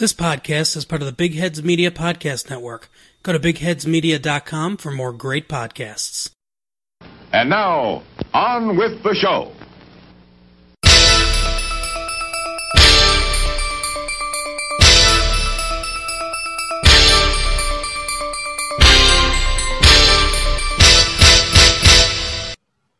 This 0.00 0.14
podcast 0.14 0.78
is 0.78 0.86
part 0.86 1.02
of 1.02 1.06
the 1.06 1.12
Big 1.12 1.34
Heads 1.34 1.62
Media 1.62 1.90
Podcast 1.90 2.48
Network. 2.48 2.88
Go 3.22 3.34
to 3.34 3.38
bigheadsmedia.com 3.38 4.78
for 4.78 4.90
more 4.90 5.12
great 5.12 5.46
podcasts. 5.46 6.30
And 7.34 7.50
now, 7.50 8.02
on 8.32 8.78
with 8.78 9.02
the 9.02 9.14
show. 9.14 9.52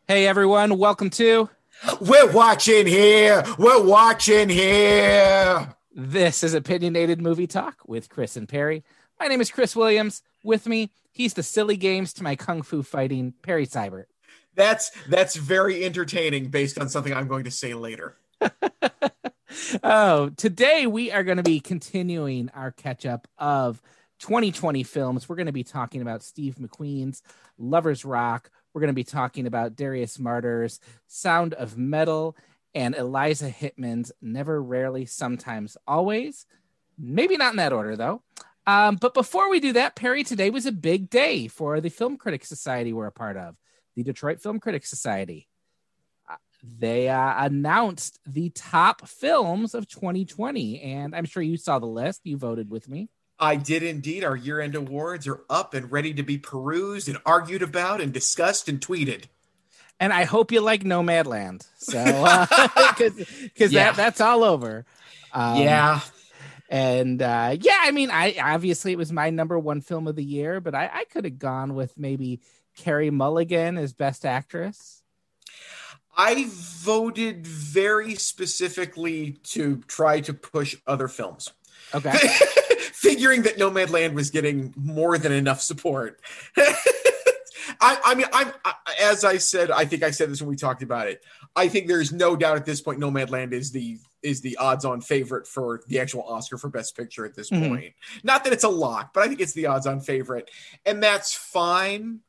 Hey 0.07 0.27
everyone, 0.27 0.77
welcome 0.77 1.09
to 1.09 1.49
We're 2.03 2.31
watching 2.31 2.87
here. 2.87 3.43
We're 3.57 3.83
watching 3.83 4.51
here. 4.51 5.75
This 6.03 6.43
is 6.43 6.55
Opinionated 6.55 7.21
Movie 7.21 7.47
Talk 7.47 7.77
with 7.87 8.09
Chris 8.09 8.35
and 8.35 8.49
Perry. 8.49 8.85
My 9.21 9.27
name 9.27 9.43
is 9.43 9.51
Chris 9.51 9.77
Williams. 9.77 10.23
With 10.43 10.67
me, 10.67 10.93
he's 11.13 11.35
the 11.35 11.43
silly 11.43 11.77
games 11.77 12.15
to 12.15 12.23
my 12.23 12.37
kung 12.37 12.63
fu 12.63 12.83
fighting 12.83 13.35
Perry 13.43 13.67
Seibert. 13.67 14.07
That's 14.55 14.91
that's 15.11 15.37
very 15.37 15.85
entertaining 15.85 16.49
based 16.49 16.79
on 16.79 16.89
something 16.89 17.13
I'm 17.13 17.29
going 17.29 17.45
to 17.45 17.51
say 17.51 17.75
later. 17.75 18.17
oh, 19.83 20.31
today 20.39 20.87
we 20.87 21.13
are 21.13 21.23
going 21.23 21.37
to 21.37 21.43
be 21.43 21.61
continuing 21.61 22.49
our 22.55 22.71
catch 22.71 23.05
up 23.05 23.29
of 23.37 23.83
2020 24.21 24.83
films. 24.85 25.29
We're 25.29 25.37
going 25.37 25.47
to 25.47 25.53
be 25.53 25.65
talking 25.65 26.01
about 26.01 26.23
Steve 26.23 26.55
McQueen's 26.59 27.23
Lovers 27.59 28.07
Rock. 28.07 28.51
We're 28.73 28.81
going 28.81 28.89
to 28.89 28.95
be 28.95 29.05
talking 29.05 29.47
about 29.47 29.77
Darius 29.77 30.17
Marder's 30.17 30.81
Sound 31.09 31.53
of 31.53 31.77
Metal 31.77 32.35
and 32.75 32.95
Eliza 32.95 33.51
Hittman's 33.51 34.13
Never, 34.21 34.63
Rarely, 34.63 35.07
Sometimes, 35.07 35.77
Always. 35.87 36.47
Maybe 36.99 37.37
not 37.37 37.53
in 37.53 37.57
that 37.57 37.73
order, 37.73 37.97
though. 37.97 38.23
Um, 38.67 38.97
but 38.97 39.15
before 39.15 39.51
we 39.51 39.59
do 39.59 39.73
that, 39.73 39.97
Perry, 39.97 40.23
today 40.23 40.51
was 40.51 40.67
a 40.67 40.73
big 40.73 41.11
day 41.11 41.49
for 41.49 41.81
the 41.81 41.89
Film 41.89 42.17
Critics 42.17 42.49
Society 42.49 42.93
we're 42.93 43.07
a 43.07 43.13
part 43.13 43.37
of, 43.37 43.57
the 43.97 44.03
Detroit 44.03 44.41
Film 44.41 44.61
Critics 44.61 44.91
Society. 44.91 45.49
Uh, 46.31 46.37
they 46.63 47.09
uh, 47.09 47.45
announced 47.45 48.21
the 48.27 48.51
top 48.51 49.09
films 49.09 49.75
of 49.75 49.89
2020, 49.89 50.83
and 50.83 51.17
I'm 51.17 51.25
sure 51.25 51.43
you 51.43 51.57
saw 51.57 51.79
the 51.79 51.87
list. 51.87 52.21
You 52.25 52.37
voted 52.37 52.71
with 52.71 52.89
me. 52.89 53.09
I 53.39 53.57
did 53.57 53.83
indeed. 53.83 54.23
Our 54.23 54.37
year 54.37 54.61
end 54.61 54.75
awards 54.75 55.27
are 55.27 55.41
up 55.49 55.73
and 55.73 55.91
ready 55.91 56.13
to 56.15 56.23
be 56.23 56.37
perused 56.37 57.09
and 57.09 57.19
argued 57.25 57.63
about 57.63 58.03
and 58.03 58.13
discussed 58.13 58.69
and 58.69 58.79
tweeted. 58.79 59.25
And 60.01 60.13
I 60.13 60.25
hope 60.25 60.51
you 60.51 60.61
like 60.63 60.83
Nomadland. 60.83 61.67
So, 61.77 62.03
because 62.99 63.71
Yeah. 63.73 63.91
that, 63.91 63.97
that's 63.97 64.21
all 64.21 64.43
over. 64.43 64.87
Um, 65.33 65.63
yeah. 65.63 66.01
And 66.71 67.21
uh, 67.21 67.57
yeah, 67.61 67.79
I 67.83 67.91
mean, 67.91 68.11
I 68.11 68.37
obviously 68.43 68.93
it 68.93 68.99
was 68.99 69.13
my 69.13 69.31
number 69.31 69.59
one 69.59 69.81
film 69.81 70.07
of 70.09 70.17
the 70.17 70.25
year, 70.25 70.61
but 70.61 70.75
I, 70.75 70.89
I 70.93 71.05
could 71.05 71.25
have 71.25 71.39
gone 71.39 71.75
with 71.75 71.99
maybe 71.99 72.41
Carey 72.77 73.11
Mulligan 73.11 73.77
as 73.77 73.93
Best 73.93 74.25
Actress. 74.25 75.03
I 76.17 76.47
voted 76.49 77.47
very 77.47 78.15
specifically 78.15 79.33
to 79.45 79.79
try 79.87 80.21
to 80.21 80.33
push 80.35 80.77
other 80.87 81.09
films. 81.09 81.53
Okay. 81.95 82.13
Figuring 82.93 83.43
that 83.43 83.57
Nomadland 83.57 84.13
was 84.15 84.31
getting 84.31 84.73
more 84.77 85.19
than 85.19 85.33
enough 85.33 85.61
support. 85.61 86.21
I, 87.81 87.99
I 88.05 88.15
mean, 88.15 88.27
I'm 88.33 88.53
as 89.01 89.25
I 89.25 89.39
said. 89.39 89.71
I 89.71 89.85
think 89.85 90.03
I 90.03 90.11
said 90.11 90.31
this 90.31 90.41
when 90.41 90.51
we 90.51 90.57
talked 90.57 90.83
about 90.83 91.09
it. 91.09 91.25
I 91.57 91.69
think 91.69 91.87
there's 91.89 92.13
no 92.13 92.37
doubt 92.37 92.57
at 92.57 92.67
this 92.67 92.81
point, 92.81 93.01
Nomadland 93.01 93.53
is 93.53 93.73
the 93.73 93.99
is 94.23 94.43
the 94.43 94.57
odds-on 94.59 95.01
favorite 95.01 95.47
for 95.47 95.81
the 95.89 95.99
actual 95.99 96.23
Oscar 96.25 96.59
for 96.59 96.69
Best 96.69 96.95
Picture 96.95 97.25
at 97.25 97.35
this 97.35 97.49
Mhm. 97.49 97.69
point. 97.69 97.95
Not 98.23 98.45
that 98.45 98.53
it's 98.53 98.65
a 98.65 98.69
lock, 98.69 99.15
but 99.15 99.23
I 99.23 99.29
think 99.29 99.41
it's 99.41 99.55
the 99.55 99.67
odds-on 99.67 100.01
favorite, 100.01 100.51
and 100.85 101.03
that's 101.03 101.33
fine. 101.35 102.21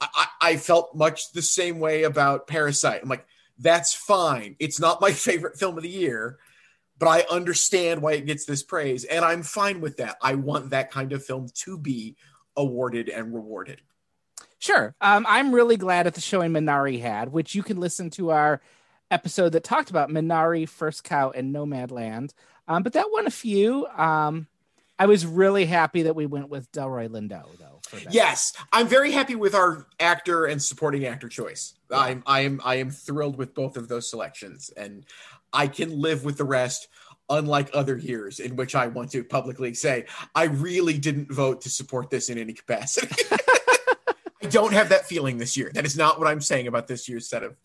I 0.00 0.26
I 0.40 0.56
felt 0.56 0.94
much 0.96 1.32
the 1.32 1.42
same 1.42 1.80
way 1.80 2.04
about 2.04 2.46
Parasite. 2.46 3.02
I'm 3.02 3.08
like, 3.10 3.26
that's 3.58 3.92
fine. 3.92 4.56
It's 4.58 4.80
not 4.80 5.00
my 5.00 5.12
favorite 5.28 5.58
film 5.58 5.76
of 5.76 5.82
the 5.82 5.88
year, 5.90 6.38
but 6.98 7.08
I 7.08 7.26
understand 7.30 8.00
why 8.00 8.12
it 8.14 8.24
gets 8.26 8.46
this 8.46 8.62
praise, 8.62 9.04
and 9.04 9.22
I'm 9.24 9.42
fine 9.42 9.80
with 9.82 9.98
that. 9.98 10.16
I 10.22 10.34
want 10.36 10.70
that 10.70 10.90
kind 10.90 11.12
of 11.12 11.24
film 11.24 11.48
to 11.64 11.76
be 11.76 12.16
awarded 12.56 13.08
and 13.10 13.34
rewarded. 13.34 13.82
Sure. 14.58 14.94
Um, 15.00 15.24
I'm 15.28 15.54
really 15.54 15.76
glad 15.76 16.06
at 16.06 16.14
the 16.14 16.20
showing 16.20 16.52
Minari 16.52 17.00
had, 17.00 17.32
which 17.32 17.54
you 17.54 17.62
can 17.62 17.78
listen 17.78 18.10
to 18.10 18.30
our 18.30 18.60
episode 19.10 19.50
that 19.50 19.64
talked 19.64 19.90
about 19.90 20.10
Minari, 20.10 20.68
First 20.68 21.04
Cow, 21.04 21.30
and 21.30 21.54
Nomadland. 21.54 22.32
Um, 22.66 22.82
but 22.82 22.92
that 22.92 23.06
won 23.10 23.26
a 23.26 23.30
few. 23.30 23.86
Um, 23.86 24.46
I 24.98 25.06
was 25.06 25.24
really 25.24 25.64
happy 25.64 26.02
that 26.02 26.16
we 26.16 26.26
went 26.26 26.48
with 26.48 26.70
Delroy 26.72 27.08
Lindo, 27.08 27.44
though. 27.58 27.80
For 27.82 27.96
that. 27.96 28.12
Yes, 28.12 28.52
I'm 28.72 28.88
very 28.88 29.12
happy 29.12 29.34
with 29.34 29.54
our 29.54 29.86
actor 30.00 30.44
and 30.44 30.62
supporting 30.62 31.06
actor 31.06 31.28
choice. 31.28 31.74
I'm 31.90 32.22
I 32.26 32.40
am 32.40 32.60
I 32.64 32.74
am 32.76 32.90
thrilled 32.90 33.38
with 33.38 33.54
both 33.54 33.76
of 33.78 33.88
those 33.88 34.10
selections, 34.10 34.70
and 34.76 35.06
I 35.52 35.68
can 35.68 35.98
live 35.98 36.24
with 36.24 36.36
the 36.36 36.44
rest. 36.44 36.88
Unlike 37.30 37.72
other 37.74 37.98
years 37.98 38.40
in 38.40 38.56
which 38.56 38.74
I 38.74 38.86
want 38.86 39.10
to 39.10 39.22
publicly 39.22 39.74
say 39.74 40.06
I 40.34 40.44
really 40.44 40.96
didn't 40.96 41.30
vote 41.30 41.60
to 41.60 41.68
support 41.68 42.08
this 42.08 42.30
in 42.30 42.38
any 42.38 42.54
capacity. 42.54 43.14
I 44.42 44.46
don't 44.46 44.72
have 44.72 44.90
that 44.90 45.06
feeling 45.06 45.38
this 45.38 45.56
year. 45.56 45.70
That 45.74 45.84
is 45.86 45.96
not 45.96 46.18
what 46.18 46.28
I'm 46.28 46.40
saying 46.40 46.66
about 46.66 46.86
this 46.86 47.08
year's 47.08 47.28
set 47.28 47.42
of 47.42 47.56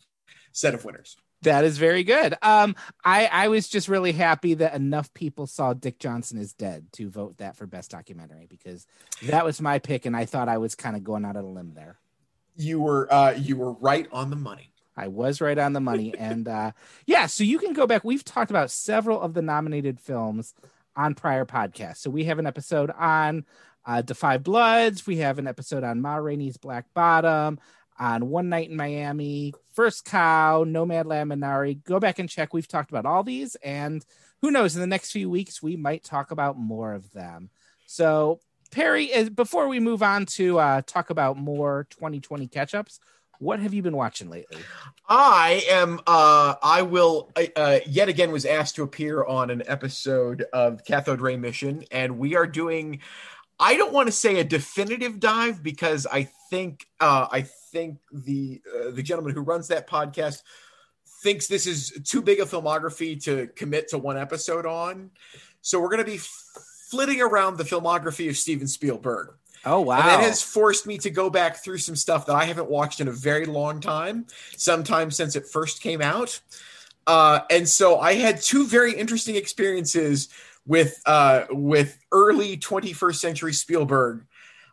set 0.51 0.73
of 0.73 0.85
winners. 0.85 1.17
That 1.43 1.65
is 1.65 1.77
very 1.77 2.03
good. 2.03 2.35
Um, 2.41 2.75
I, 3.03 3.25
I 3.25 3.47
was 3.49 3.67
just 3.67 3.89
really 3.89 4.13
happy 4.13 4.53
that 4.55 4.75
enough 4.75 5.13
people 5.13 5.45
saw 5.45 5.73
Dick 5.73 5.99
Johnson 5.99 6.37
is 6.37 6.53
dead 6.53 6.85
to 6.93 7.09
vote 7.09 7.37
that 7.37 7.57
for 7.57 7.67
best 7.67 7.91
documentary 7.91 8.47
because 8.49 8.87
that 9.23 9.43
was 9.43 9.59
my 9.61 9.79
pick, 9.79 10.05
and 10.05 10.15
I 10.15 10.25
thought 10.25 10.47
I 10.47 10.57
was 10.57 10.73
kind 10.73 10.95
of 10.95 11.03
going 11.03 11.25
out 11.25 11.35
on 11.35 11.43
a 11.43 11.49
limb 11.49 11.73
there. 11.73 11.99
You 12.55 12.79
were 12.79 13.11
uh, 13.11 13.31
you 13.31 13.57
were 13.57 13.73
right 13.73 14.07
on 14.11 14.29
the 14.29 14.35
money. 14.35 14.71
I 14.95 15.07
was 15.07 15.41
right 15.41 15.57
on 15.57 15.73
the 15.73 15.81
money, 15.81 16.13
and 16.17 16.47
uh, 16.47 16.71
yeah, 17.05 17.25
so 17.25 17.43
you 17.43 17.59
can 17.59 17.73
go 17.73 17.85
back. 17.87 18.03
We've 18.03 18.23
talked 18.23 18.51
about 18.51 18.71
several 18.71 19.19
of 19.19 19.33
the 19.33 19.41
nominated 19.41 19.99
films 19.99 20.53
on 20.95 21.15
prior 21.15 21.45
podcasts. 21.45 21.97
So 21.97 22.09
we 22.09 22.25
have 22.25 22.39
an 22.39 22.47
episode 22.47 22.91
on 22.91 23.45
uh, 23.85 24.01
Da 24.01 24.13
5 24.13 24.43
Bloods. 24.43 25.07
We 25.07 25.17
have 25.17 25.39
an 25.39 25.47
episode 25.47 25.83
on 25.83 26.01
Ma 26.01 26.15
Rainey's 26.15 26.57
Black 26.57 26.85
Bottom. 26.93 27.59
On 27.99 28.29
One 28.29 28.49
Night 28.49 28.71
in 28.71 28.75
Miami, 28.75 29.53
First 29.73 30.05
Cow, 30.05 30.63
Nomadland 30.63 31.31
Minari. 31.31 31.81
Go 31.83 31.99
back 31.99 32.17
and 32.17 32.27
check. 32.27 32.51
We've 32.51 32.67
talked 32.67 32.89
about 32.89 33.05
all 33.05 33.23
these, 33.23 33.55
and 33.63 34.03
who 34.41 34.49
knows? 34.49 34.75
In 34.75 34.81
the 34.81 34.87
next 34.87 35.11
few 35.11 35.29
weeks, 35.29 35.61
we 35.61 35.75
might 35.77 36.03
talk 36.03 36.31
about 36.31 36.57
more 36.57 36.93
of 36.93 37.11
them. 37.13 37.51
So, 37.85 38.39
Perry, 38.71 39.05
is, 39.05 39.29
before 39.29 39.67
we 39.67 39.79
move 39.79 40.01
on 40.01 40.25
to 40.25 40.57
uh, 40.57 40.81
talk 40.87 41.11
about 41.11 41.37
more 41.37 41.85
2020 41.91 42.47
catch 42.47 42.73
ups, 42.73 42.99
what 43.39 43.59
have 43.59 43.73
you 43.73 43.81
been 43.81 43.95
watching 43.95 44.29
lately? 44.29 44.57
I 45.07 45.63
am. 45.69 45.99
Uh, 46.07 46.55
I 46.63 46.81
will. 46.81 47.31
Uh, 47.55 47.79
yet 47.85 48.09
again, 48.09 48.31
was 48.31 48.45
asked 48.45 48.75
to 48.75 48.83
appear 48.83 49.23
on 49.23 49.49
an 49.49 49.63
episode 49.67 50.45
of 50.53 50.83
Cathode 50.83 51.21
Ray 51.21 51.37
Mission, 51.37 51.83
and 51.91 52.17
we 52.17 52.35
are 52.35 52.47
doing. 52.47 53.01
I 53.59 53.75
don't 53.77 53.93
want 53.93 54.07
to 54.07 54.11
say 54.11 54.39
a 54.39 54.43
definitive 54.43 55.19
dive 55.19 55.63
because 55.63 56.05
I 56.05 56.29
think 56.49 56.87
uh, 56.99 57.27
I 57.31 57.41
think 57.41 57.99
the 58.11 58.61
uh, 58.67 58.91
the 58.91 59.03
gentleman 59.03 59.33
who 59.33 59.41
runs 59.41 59.67
that 59.69 59.87
podcast 59.87 60.41
thinks 61.23 61.47
this 61.47 61.65
is 61.65 61.91
too 62.03 62.21
big 62.21 62.39
a 62.39 62.45
filmography 62.45 63.21
to 63.23 63.47
commit 63.55 63.89
to 63.89 63.97
one 63.97 64.17
episode 64.17 64.65
on. 64.65 65.09
So 65.61 65.79
we're 65.79 65.89
going 65.89 66.03
to 66.03 66.11
be 66.11 66.19
flitting 66.89 67.21
around 67.21 67.57
the 67.57 67.63
filmography 67.63 68.29
of 68.29 68.37
Steven 68.37 68.67
Spielberg. 68.67 69.33
Oh, 69.65 69.79
wow. 69.79 69.97
And 69.97 70.07
that 70.09 70.19
has 70.19 70.41
forced 70.41 70.85
me 70.85 70.97
to 70.99 71.09
go 71.09 71.29
back 71.29 71.63
through 71.63 71.77
some 71.77 71.95
stuff 71.95 72.25
that 72.25 72.35
I 72.35 72.43
haven't 72.43 72.69
watched 72.69 72.99
in 72.99 73.07
a 73.07 73.13
very 73.13 73.45
long 73.45 73.79
time, 73.79 74.27
sometimes 74.57 75.15
since 75.15 75.37
it 75.37 75.47
first 75.47 75.81
came 75.81 76.01
out. 76.01 76.41
Uh, 77.07 77.39
and 77.49 77.67
so 77.67 77.99
I 77.99 78.15
had 78.15 78.41
two 78.41 78.67
very 78.67 78.93
interesting 78.93 79.35
experiences 79.35 80.29
with 80.65 81.01
uh, 81.05 81.45
with 81.49 81.97
early 82.11 82.57
21st 82.57 83.15
century 83.15 83.53
Spielberg. 83.53 84.25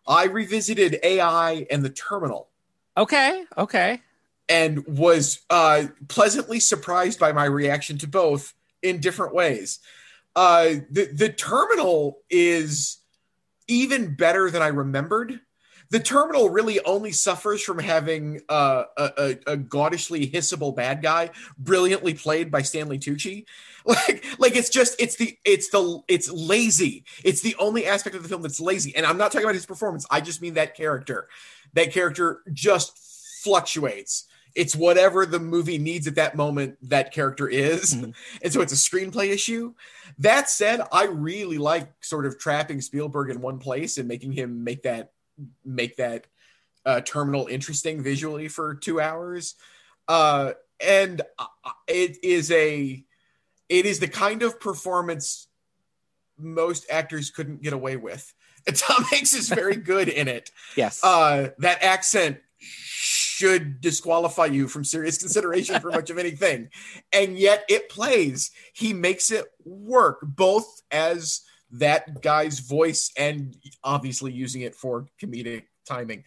I 0.07 0.25
revisited 0.25 0.99
AI 1.03 1.67
and 1.71 1.85
the 1.85 1.91
Terminal 1.91 2.49
okay. 2.97 3.45
Okay. 3.57 4.01
and 4.49 4.87
was 4.87 5.41
uh, 5.51 5.85
pleasantly 6.09 6.61
surprised 6.61 7.19
by 7.19 7.33
my 7.33 7.45
reaction 7.45 7.99
to 7.99 8.09
both 8.09 8.55
in 8.83 9.01
different 9.01 9.35
ways. 9.35 9.79
Uh, 10.37 10.75
the 10.91 11.11
the 11.13 11.29
terminal 11.29 12.19
is 12.31 12.99
even 13.69 14.15
better 14.15 14.51
than 14.51 14.63
I 14.63 14.69
remembered. 14.69 15.41
The 15.91 16.01
terminal 16.01 16.51
really 16.51 16.79
only 16.85 17.11
suffers 17.11 17.63
from 17.63 17.81
having 17.81 18.41
uh, 18.49 18.85
a, 18.97 19.11
a, 19.19 19.53
a 19.53 19.57
gaudishly 19.57 20.29
hissable 20.29 20.75
bad 20.75 21.03
guy, 21.03 21.31
brilliantly 21.59 22.15
played 22.15 22.51
by 22.51 22.63
Stanley 22.63 22.99
Tucci. 22.99 23.45
Like, 23.87 24.25
like 24.39 24.57
it's 24.57 24.69
just 24.71 24.97
it's 25.01 25.17
the 25.17 25.37
it's 25.45 25.71
the 25.71 26.01
it's 26.09 26.31
lazy. 26.31 27.05
It's 27.25 27.41
the 27.41 27.57
only 27.59 27.87
aspect 27.87 28.15
of 28.17 28.23
the 28.23 28.29
film 28.29 28.43
that's 28.43 28.61
lazy. 28.61 28.95
And 28.95 29.07
I'm 29.07 29.17
not 29.17 29.33
talking 29.33 29.45
about 29.45 29.55
his 29.55 29.67
performance. 29.67 30.07
I 30.11 30.21
just 30.21 30.43
mean 30.43 30.55
that 30.55 30.75
character. 30.77 31.29
That 31.75 31.93
character 31.93 32.43
just 32.53 32.99
fluctuates 33.43 34.27
It's 34.55 34.75
whatever 34.77 35.25
the 35.27 35.39
movie 35.39 35.79
needs 35.79 36.07
at 36.09 36.17
that 36.17 36.37
moment 36.37 36.77
that 36.91 37.13
character 37.13 37.49
is. 37.49 37.95
Mhm. 37.95 38.15
And 38.43 38.53
so 38.53 38.61
it's 38.61 38.73
a 38.73 38.77
screenplay 38.77 39.31
issue. 39.31 39.75
That 40.19 40.51
said, 40.51 40.81
I 40.93 41.05
really 41.05 41.57
like 41.59 41.89
sort 42.01 42.27
of 42.27 42.39
trapping 42.39 42.81
Spielberg 42.81 43.31
in 43.31 43.41
one 43.41 43.59
place 43.59 43.97
and 43.97 44.09
making 44.09 44.33
him 44.33 44.65
make 44.65 44.83
that 44.83 45.13
make 45.65 45.97
that 45.97 46.27
uh, 46.85 47.01
terminal 47.03 47.47
interesting 47.47 48.03
visually 48.03 48.49
for 48.49 48.75
two 48.75 49.01
hours. 49.01 49.55
Uh, 50.09 50.53
and 50.85 51.23
uh, 51.39 51.47
it 51.87 52.19
is 52.25 52.51
a 52.51 53.05
it 53.71 53.87
is 53.87 54.01
the 54.01 54.09
kind 54.09 54.43
of 54.43 54.61
performance 54.61 55.47
most 56.37 56.85
actors 56.91 57.31
couldn't 57.31 57.63
get 57.63 57.73
away 57.73 57.97
with. 57.97 58.35
And 58.67 58.77
Tom 58.77 59.05
Hanks 59.05 59.33
is 59.33 59.49
very 59.49 59.77
good 59.93 60.09
in 60.09 60.29
it. 60.29 60.51
Yes. 60.77 61.03
Uh, 61.03 61.51
that 61.59 61.83
accent 61.83 62.39
should 62.59 63.81
disqualify 63.81 64.47
you 64.47 64.69
from 64.69 64.85
serious 64.85 65.17
consideration 65.17 65.81
for 65.81 65.91
much 65.91 66.11
of 66.11 66.19
anything. 66.19 66.69
And 67.13 67.39
yet 67.39 67.65
it 67.71 67.89
plays. 67.89 68.51
He 68.75 68.93
makes 68.93 69.31
it 69.31 69.47
work 69.65 70.19
both 70.23 70.83
as 70.91 71.43
that 71.73 72.21
guy's 72.21 72.59
voice 72.59 73.13
and 73.17 73.57
obviously 73.85 74.33
using 74.33 74.63
it 74.63 74.75
for 74.75 75.07
comedic 75.23 75.65
timing. 75.87 76.25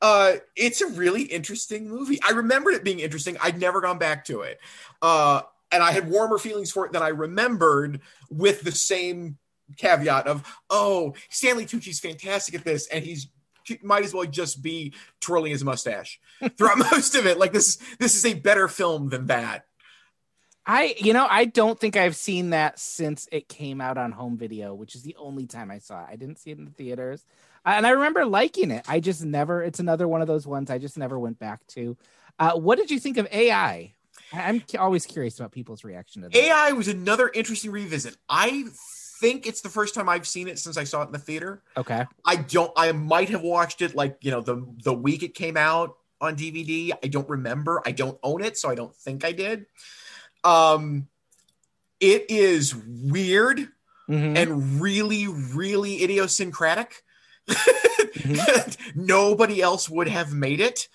Uh, 0.00 0.34
it's 0.56 0.80
a 0.80 0.86
really 0.86 1.22
interesting 1.22 1.88
movie. 1.88 2.20
I 2.26 2.30
remembered 2.30 2.74
it 2.74 2.84
being 2.84 3.00
interesting. 3.00 3.36
I'd 3.42 3.60
never 3.60 3.80
gone 3.80 3.98
back 3.98 4.24
to 4.26 4.42
it. 4.42 4.60
Uh, 5.02 5.42
and 5.74 5.82
I 5.82 5.90
had 5.90 6.08
warmer 6.08 6.38
feelings 6.38 6.70
for 6.70 6.86
it 6.86 6.92
than 6.92 7.02
I 7.02 7.08
remembered 7.08 8.00
with 8.30 8.62
the 8.62 8.72
same 8.72 9.38
caveat 9.76 10.26
of, 10.26 10.44
oh, 10.70 11.14
Stanley 11.30 11.66
Tucci's 11.66 12.00
fantastic 12.00 12.54
at 12.54 12.64
this, 12.64 12.86
and 12.88 13.04
he's 13.04 13.28
he 13.64 13.78
might 13.82 14.04
as 14.04 14.12
well 14.12 14.26
just 14.26 14.62
be 14.62 14.92
twirling 15.20 15.50
his 15.50 15.64
mustache 15.64 16.20
throughout 16.58 16.78
most 16.78 17.14
of 17.14 17.26
it. 17.26 17.38
Like 17.38 17.52
this, 17.52 17.78
this 17.98 18.14
is 18.14 18.26
a 18.26 18.34
better 18.34 18.68
film 18.68 19.08
than 19.08 19.26
that. 19.26 19.64
I, 20.66 20.94
you 20.98 21.12
know, 21.12 21.26
I 21.28 21.46
don't 21.46 21.78
think 21.78 21.96
I've 21.96 22.16
seen 22.16 22.50
that 22.50 22.78
since 22.78 23.26
it 23.32 23.48
came 23.48 23.80
out 23.80 23.98
on 23.98 24.12
home 24.12 24.36
video, 24.36 24.74
which 24.74 24.94
is 24.94 25.02
the 25.02 25.16
only 25.18 25.46
time 25.46 25.70
I 25.70 25.78
saw 25.78 26.00
it. 26.02 26.08
I 26.10 26.16
didn't 26.16 26.38
see 26.38 26.50
it 26.50 26.58
in 26.58 26.66
the 26.66 26.70
theaters. 26.70 27.24
Uh, 27.66 27.72
and 27.76 27.86
I 27.86 27.90
remember 27.90 28.26
liking 28.26 28.70
it. 28.70 28.84
I 28.86 29.00
just 29.00 29.24
never, 29.24 29.62
it's 29.62 29.80
another 29.80 30.06
one 30.06 30.20
of 30.20 30.26
those 30.26 30.46
ones 30.46 30.70
I 30.70 30.78
just 30.78 30.98
never 30.98 31.18
went 31.18 31.38
back 31.38 31.66
to. 31.68 31.96
Uh, 32.38 32.52
what 32.52 32.78
did 32.78 32.90
you 32.90 32.98
think 32.98 33.16
of 33.16 33.28
AI? 33.30 33.93
I'm 34.32 34.62
always 34.78 35.06
curious 35.06 35.38
about 35.38 35.52
people's 35.52 35.84
reaction 35.84 36.22
to 36.22 36.28
that. 36.28 36.36
AI 36.36 36.72
was 36.72 36.88
another 36.88 37.30
interesting 37.32 37.70
revisit. 37.70 38.16
I 38.28 38.64
think 39.20 39.46
it's 39.46 39.60
the 39.60 39.68
first 39.68 39.94
time 39.94 40.08
I've 40.08 40.26
seen 40.26 40.48
it 40.48 40.58
since 40.58 40.76
I 40.76 40.84
saw 40.84 41.02
it 41.02 41.06
in 41.06 41.12
the 41.12 41.18
theater. 41.18 41.62
Okay. 41.76 42.04
I 42.24 42.36
don't. 42.36 42.72
I 42.76 42.92
might 42.92 43.28
have 43.30 43.42
watched 43.42 43.80
it 43.82 43.94
like 43.94 44.18
you 44.22 44.30
know 44.30 44.40
the 44.40 44.66
the 44.82 44.92
week 44.94 45.22
it 45.22 45.34
came 45.34 45.56
out 45.56 45.96
on 46.20 46.36
DVD. 46.36 46.92
I 47.02 47.08
don't 47.08 47.28
remember. 47.28 47.82
I 47.86 47.92
don't 47.92 48.18
own 48.22 48.42
it, 48.42 48.56
so 48.56 48.68
I 48.70 48.74
don't 48.74 48.94
think 48.94 49.24
I 49.24 49.32
did. 49.32 49.66
Um, 50.42 51.08
it 52.00 52.26
is 52.28 52.74
weird 52.74 53.68
Mhm. 54.08 54.36
and 54.36 54.80
really, 54.82 55.26
really 55.26 56.02
idiosyncratic. 56.02 57.02
Nobody 58.94 59.60
else 59.62 59.88
would 59.88 60.08
have 60.08 60.32
made 60.32 60.60
it. 60.60 60.88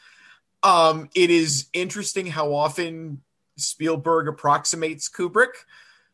Um, 0.63 1.09
it 1.15 1.29
is 1.29 1.67
interesting 1.73 2.27
how 2.27 2.53
often 2.53 3.21
Spielberg 3.57 4.27
approximates 4.27 5.09
Kubrick 5.09 5.53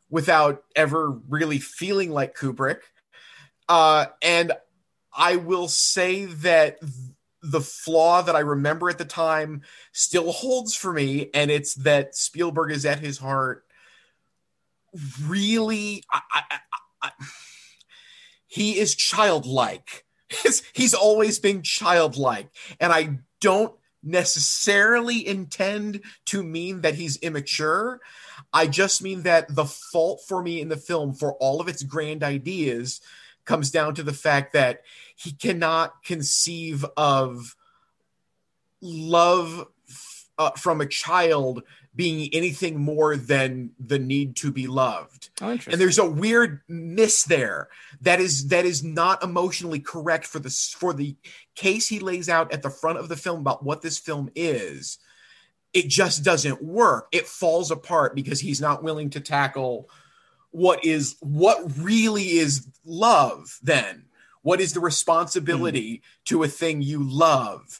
without 0.09 0.63
ever 0.75 1.11
really 1.29 1.59
feeling 1.59 2.11
like 2.11 2.35
Kubrick. 2.35 2.79
Uh, 3.67 4.05
and 4.21 4.51
I 5.15 5.37
will 5.37 5.67
say 5.67 6.25
that 6.25 6.77
the 7.41 7.61
flaw 7.61 8.21
that 8.21 8.35
I 8.35 8.39
remember 8.39 8.89
at 8.89 8.97
the 8.97 9.05
time 9.05 9.61
still 9.91 10.31
holds 10.31 10.75
for 10.75 10.91
me, 10.91 11.29
and 11.33 11.49
it's 11.51 11.75
that 11.75 12.15
Spielberg 12.15 12.71
is 12.71 12.85
at 12.85 12.99
his 12.99 13.17
heart 13.17 13.63
really. 15.25 16.03
I, 16.11 16.21
I, 16.33 16.57
I, 17.01 17.11
he 18.47 18.79
is 18.79 18.95
childlike. 18.95 20.05
He's 20.73 20.93
always 20.93 21.39
been 21.39 21.61
childlike, 21.61 22.49
and 22.79 22.91
I 22.91 23.19
don't 23.41 23.73
necessarily 24.05 25.27
intend 25.27 26.01
to 26.25 26.43
mean 26.43 26.81
that 26.81 26.95
he's 26.95 27.17
immature. 27.17 27.99
I 28.53 28.67
just 28.67 29.01
mean 29.01 29.23
that 29.23 29.53
the 29.53 29.65
fault 29.65 30.21
for 30.27 30.41
me 30.41 30.61
in 30.61 30.69
the 30.69 30.77
film, 30.77 31.13
for 31.13 31.33
all 31.33 31.59
of 31.59 31.67
its 31.67 31.83
grand 31.83 32.23
ideas, 32.23 33.01
comes 33.45 33.71
down 33.71 33.95
to 33.95 34.03
the 34.03 34.13
fact 34.13 34.53
that 34.53 34.81
he 35.15 35.31
cannot 35.31 36.03
conceive 36.03 36.85
of 36.97 37.55
love 38.81 39.67
uh, 40.37 40.51
from 40.51 40.81
a 40.81 40.87
child 40.87 41.63
being 41.95 42.29
anything 42.33 42.79
more 42.79 43.15
than 43.15 43.71
the 43.79 43.99
need 43.99 44.35
to 44.37 44.51
be 44.51 44.67
loved. 44.67 45.29
Oh, 45.41 45.51
interesting. 45.51 45.73
and 45.73 45.81
there's 45.81 45.97
a 45.97 46.09
weird 46.09 46.61
miss 46.67 47.23
there 47.23 47.69
that 48.01 48.19
is 48.19 48.49
that 48.49 48.65
is 48.65 48.83
not 48.83 49.23
emotionally 49.23 49.79
correct 49.79 50.25
for 50.25 50.39
the 50.39 50.49
for 50.49 50.93
the 50.93 51.15
case 51.55 51.87
he 51.87 51.99
lays 51.99 52.27
out 52.27 52.51
at 52.51 52.61
the 52.61 52.69
front 52.69 52.99
of 52.99 53.07
the 53.07 53.15
film 53.15 53.41
about 53.41 53.63
what 53.63 53.81
this 53.81 53.97
film 53.97 54.29
is. 54.35 54.97
It 55.73 55.87
just 55.87 56.23
doesn't 56.23 56.63
work. 56.63 57.07
It 57.11 57.27
falls 57.27 57.71
apart 57.71 58.15
because 58.15 58.39
he's 58.39 58.61
not 58.61 58.83
willing 58.83 59.09
to 59.11 59.19
tackle 59.19 59.89
what 60.51 60.85
is 60.85 61.15
what 61.19 61.77
really 61.77 62.37
is 62.37 62.67
love 62.85 63.59
then? 63.61 64.05
What 64.41 64.61
is 64.61 64.73
the 64.73 64.79
responsibility 64.79 65.97
hmm. 65.97 66.01
to 66.25 66.43
a 66.43 66.47
thing 66.47 66.81
you 66.81 67.03
love 67.03 67.79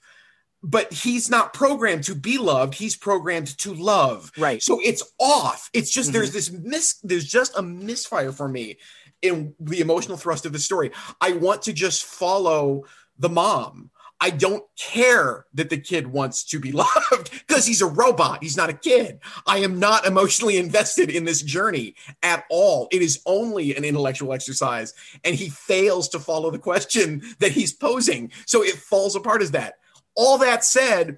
but 0.65 0.91
he's 0.91 1.29
not 1.29 1.53
programmed 1.53 2.03
to 2.03 2.15
be 2.15 2.37
loved 2.37 2.73
he's 2.73 2.95
programmed 2.95 3.57
to 3.57 3.73
love 3.73 4.31
right. 4.37 4.61
so 4.61 4.79
it's 4.83 5.03
off. 5.19 5.69
It's 5.73 5.91
just 5.91 6.13
there's 6.13 6.29
mm-hmm. 6.29 6.35
this 6.35 6.51
mis 6.51 6.99
there's 7.03 7.25
just 7.25 7.57
a 7.57 7.61
misfire 7.61 8.31
for 8.31 8.47
me 8.47 8.77
in 9.21 9.55
the 9.59 9.79
emotional 9.79 10.17
thrust 10.17 10.45
of 10.45 10.53
the 10.53 10.59
story. 10.59 10.91
I 11.21 11.33
want 11.33 11.63
to 11.63 11.73
just 11.73 12.05
follow 12.05 12.83
the 13.17 13.29
mom. 13.29 13.91
I 14.21 14.29
don't 14.29 14.63
care 14.77 15.45
that 15.53 15.69
the 15.69 15.77
kid 15.77 16.07
wants 16.07 16.45
to 16.45 16.59
be 16.59 16.71
loved 17.11 17.31
because 17.47 17.65
he's 17.65 17.81
a 17.81 17.87
robot. 17.87 18.41
He's 18.41 18.57
not 18.57 18.69
a 18.69 18.73
kid. 18.73 19.19
I 19.45 19.59
am 19.59 19.79
not 19.79 20.05
emotionally 20.05 20.57
invested 20.65 21.09
in 21.09 21.25
this 21.25 21.41
journey 21.41 21.95
at 22.23 22.45
all. 22.49 22.87
It 22.91 23.01
is 23.01 23.21
only 23.25 23.75
an 23.75 23.83
intellectual 23.83 24.33
exercise, 24.33 24.93
and 25.23 25.35
he 25.35 25.49
fails 25.49 26.09
to 26.09 26.19
follow 26.19 26.49
the 26.49 26.59
question 26.59 27.21
that 27.39 27.51
he's 27.51 27.73
posing. 27.73 28.31
So 28.45 28.63
it 28.63 28.75
falls 28.75 29.15
apart 29.15 29.41
as 29.41 29.51
that. 29.51 29.75
All 30.15 30.37
that 30.39 30.63
said, 30.63 31.17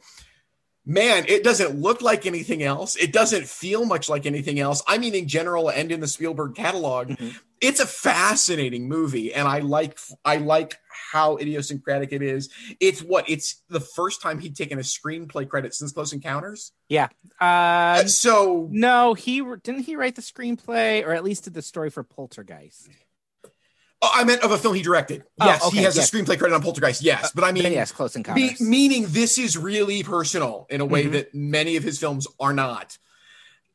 man, 0.86 1.26
it 1.28 1.44
doesn't 1.44 1.80
look 1.80 2.02
like 2.02 2.26
anything 2.26 2.64
else. 2.64 2.96
It 2.96 3.12
doesn't 3.14 3.46
feel 3.48 3.86
much 3.86 4.10
like 4.10 4.26
anything 4.26 4.60
else. 4.60 4.82
I 4.88 4.98
mean, 4.98 5.14
in 5.16 5.28
general, 5.28 5.70
and 5.70 5.92
in 5.92 6.00
the 6.00 6.08
Spielberg 6.08 6.56
catalog, 6.56 7.10
Mhm. 7.10 7.36
it's 7.62 7.80
a 7.80 7.86
fascinating 7.86 8.88
movie, 8.88 9.34
and 9.34 9.48
I 9.48 9.60
like 9.60 10.00
I 10.24 10.38
like 10.38 10.76
how 11.12 11.38
idiosyncratic 11.38 12.12
it 12.12 12.22
is. 12.22 12.50
It's 12.80 13.02
what 13.02 13.30
it's 13.30 13.62
the 13.70 13.80
first 13.80 14.22
time 14.22 14.40
he'd 14.40 14.56
taken 14.56 14.80
a 14.80 14.82
screenplay 14.82 15.48
credit 15.48 15.74
since 15.76 15.92
Close 15.92 16.12
Encounters. 16.14 16.72
Yeah. 16.90 17.10
Uh, 17.40 18.06
so 18.06 18.68
no, 18.72 19.14
he 19.14 19.42
didn't 19.64 19.82
he 19.84 19.96
write 19.96 20.16
the 20.16 20.22
screenplay 20.22 21.06
or 21.06 21.12
at 21.14 21.24
least 21.24 21.44
did 21.44 21.54
the 21.54 21.62
story 21.62 21.90
for 21.90 22.04
Poltergeist. 22.04 22.90
Oh, 24.02 24.12
I 24.14 24.24
meant 24.24 24.44
of 24.44 24.52
a 24.52 24.58
film 24.58 24.76
he 24.76 24.82
directed. 24.82 25.24
Oh, 25.40 25.46
Yes, 25.46 25.66
okay, 25.66 25.78
he 25.78 25.84
has 25.84 25.96
yes. 25.96 26.12
a 26.12 26.16
screenplay 26.16 26.38
credit 26.38 26.54
on 26.56 26.62
Poltergeist. 26.62 27.02
Yes, 27.02 27.32
but 27.34 27.44
I 27.44 27.52
mean, 27.52 27.72
yes, 27.72 27.92
Close 27.92 28.16
Encounters. 28.16 28.60
meaning 28.62 29.06
this 29.10 29.38
is 29.38 29.58
really 29.58 30.04
personal 30.04 30.68
in 30.70 30.82
a 30.82 30.86
way 30.86 31.06
Mhm. 31.06 31.12
that 31.14 31.34
many 31.36 31.76
of 31.76 31.84
his 31.84 31.98
films 32.00 32.28
are 32.40 32.54
not. 32.54 32.98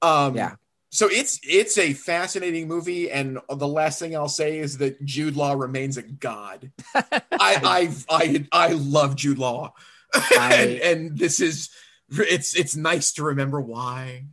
Um, 0.00 0.36
Yeah. 0.36 0.54
So 0.94 1.08
it's 1.08 1.40
it's 1.42 1.78
a 1.78 1.94
fascinating 1.94 2.68
movie, 2.68 3.10
and 3.10 3.38
the 3.48 3.66
last 3.66 3.98
thing 3.98 4.14
I'll 4.14 4.28
say 4.28 4.58
is 4.58 4.76
that 4.76 5.02
Jude 5.02 5.36
Law 5.36 5.54
remains 5.54 5.96
a 5.96 6.02
god. 6.02 6.70
I 6.94 7.10
I 7.32 7.90
I 8.10 8.46
I 8.52 8.68
love 8.74 9.16
Jude 9.16 9.38
Law, 9.38 9.72
I- 10.14 10.54
and, 10.54 10.70
and 10.80 11.18
this 11.18 11.40
is 11.40 11.70
it's 12.10 12.54
it's 12.54 12.76
nice 12.76 13.12
to 13.14 13.22
remember 13.22 13.58
why. 13.58 14.26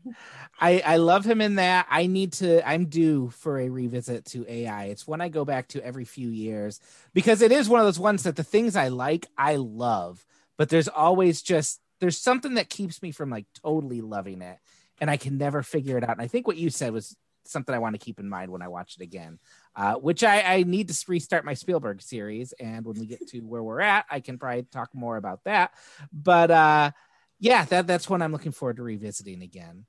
I, 0.60 0.82
I 0.86 0.98
love 0.98 1.26
him 1.26 1.42
in 1.42 1.56
that. 1.56 1.88
I 1.90 2.08
need 2.08 2.34
to, 2.34 2.68
I'm 2.68 2.86
due 2.86 3.30
for 3.30 3.60
a 3.60 3.70
revisit 3.70 4.26
to 4.26 4.46
AI. 4.52 4.86
It's 4.86 5.08
one 5.08 5.22
I 5.22 5.30
go 5.30 5.46
back 5.46 5.70
to 5.70 5.86
every 5.86 6.06
few 6.06 6.30
years 6.30 6.80
because 7.14 7.42
it 7.42 7.52
is 7.52 7.70
one 7.70 7.80
of 7.80 7.86
those 7.86 8.00
ones 8.00 8.24
that 8.24 8.36
the 8.36 8.44
things 8.44 8.76
I 8.76 8.90
like, 8.90 9.28
I 9.38 9.56
love, 9.56 10.26
but 10.58 10.70
there's 10.70 10.90
always 10.90 11.42
just, 11.42 11.80
there's 12.02 12.18
something 12.18 12.56
that 12.56 12.70
keeps 12.70 13.02
me 13.02 13.12
from 13.12 13.30
like 13.30 13.46
totally 13.64 14.02
loving 14.02 14.42
it. 14.42 14.58
And 15.02 15.10
I 15.10 15.16
can 15.16 15.38
never 15.38 15.64
figure 15.64 15.98
it 15.98 16.04
out. 16.04 16.12
And 16.12 16.22
I 16.22 16.28
think 16.28 16.46
what 16.46 16.58
you 16.58 16.70
said 16.70 16.92
was 16.92 17.16
something 17.46 17.74
I 17.74 17.80
want 17.80 17.96
to 17.96 18.06
keep 18.06 18.20
in 18.20 18.28
mind 18.28 18.52
when 18.52 18.62
I 18.62 18.68
watch 18.68 18.98
it 19.00 19.04
again, 19.04 19.40
uh, 19.76 19.96
which 19.96 20.26
I, 20.26 20.42
I 20.42 20.64
need 20.64 20.90
to 20.90 21.06
restart 21.08 21.46
my 21.46 21.54
Spielberg 21.54 22.02
series. 22.02 22.54
And 22.60 22.86
when 22.86 23.00
we 23.00 23.06
get 23.06 23.26
to 23.30 23.40
where 23.40 23.64
we're 23.64 23.80
at, 23.80 24.06
I 24.10 24.20
can 24.20 24.38
probably 24.38 24.64
talk 24.64 24.94
more 24.94 25.16
about 25.16 25.46
that. 25.46 25.72
But 26.12 26.52
uh, 26.52 26.92
yeah, 27.40 27.64
that, 27.66 27.88
that's 27.88 28.10
one 28.10 28.22
I'm 28.22 28.34
looking 28.34 28.52
forward 28.52 28.76
to 28.78 28.84
revisiting 28.84 29.42
again. 29.42 29.86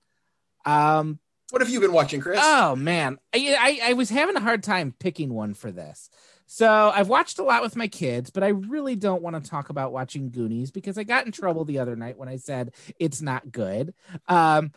Um, 0.65 1.19
What 1.51 1.63
have 1.63 1.71
you 1.71 1.81
been 1.81 1.93
watching, 1.93 2.21
Chris? 2.21 2.39
Oh 2.43 2.77
man, 2.77 3.19
I, 3.35 3.57
I 3.85 3.91
I 3.91 3.93
was 3.95 4.11
having 4.11 4.37
a 4.37 4.41
hard 4.41 4.63
time 4.63 4.95
picking 4.99 5.33
one 5.35 5.55
for 5.55 5.71
this. 5.71 6.11
So 6.47 6.91
I've 6.93 7.07
watched 7.09 7.39
a 7.39 7.45
lot 7.45 7.63
with 7.63 7.77
my 7.77 7.87
kids, 7.87 8.31
but 8.31 8.43
I 8.43 8.49
really 8.49 8.97
don't 8.97 9.23
want 9.23 9.43
to 9.43 9.51
talk 9.51 9.69
about 9.71 9.93
watching 9.93 10.31
Goonies 10.31 10.73
because 10.73 10.99
I 10.99 11.05
got 11.05 11.25
in 11.25 11.31
trouble 11.31 11.65
the 11.65 11.79
other 11.79 11.95
night 11.95 12.19
when 12.19 12.29
I 12.29 12.37
said 12.39 12.75
it's 12.99 13.23
not 13.23 13.53
good. 13.53 13.95
Um, 14.27 14.73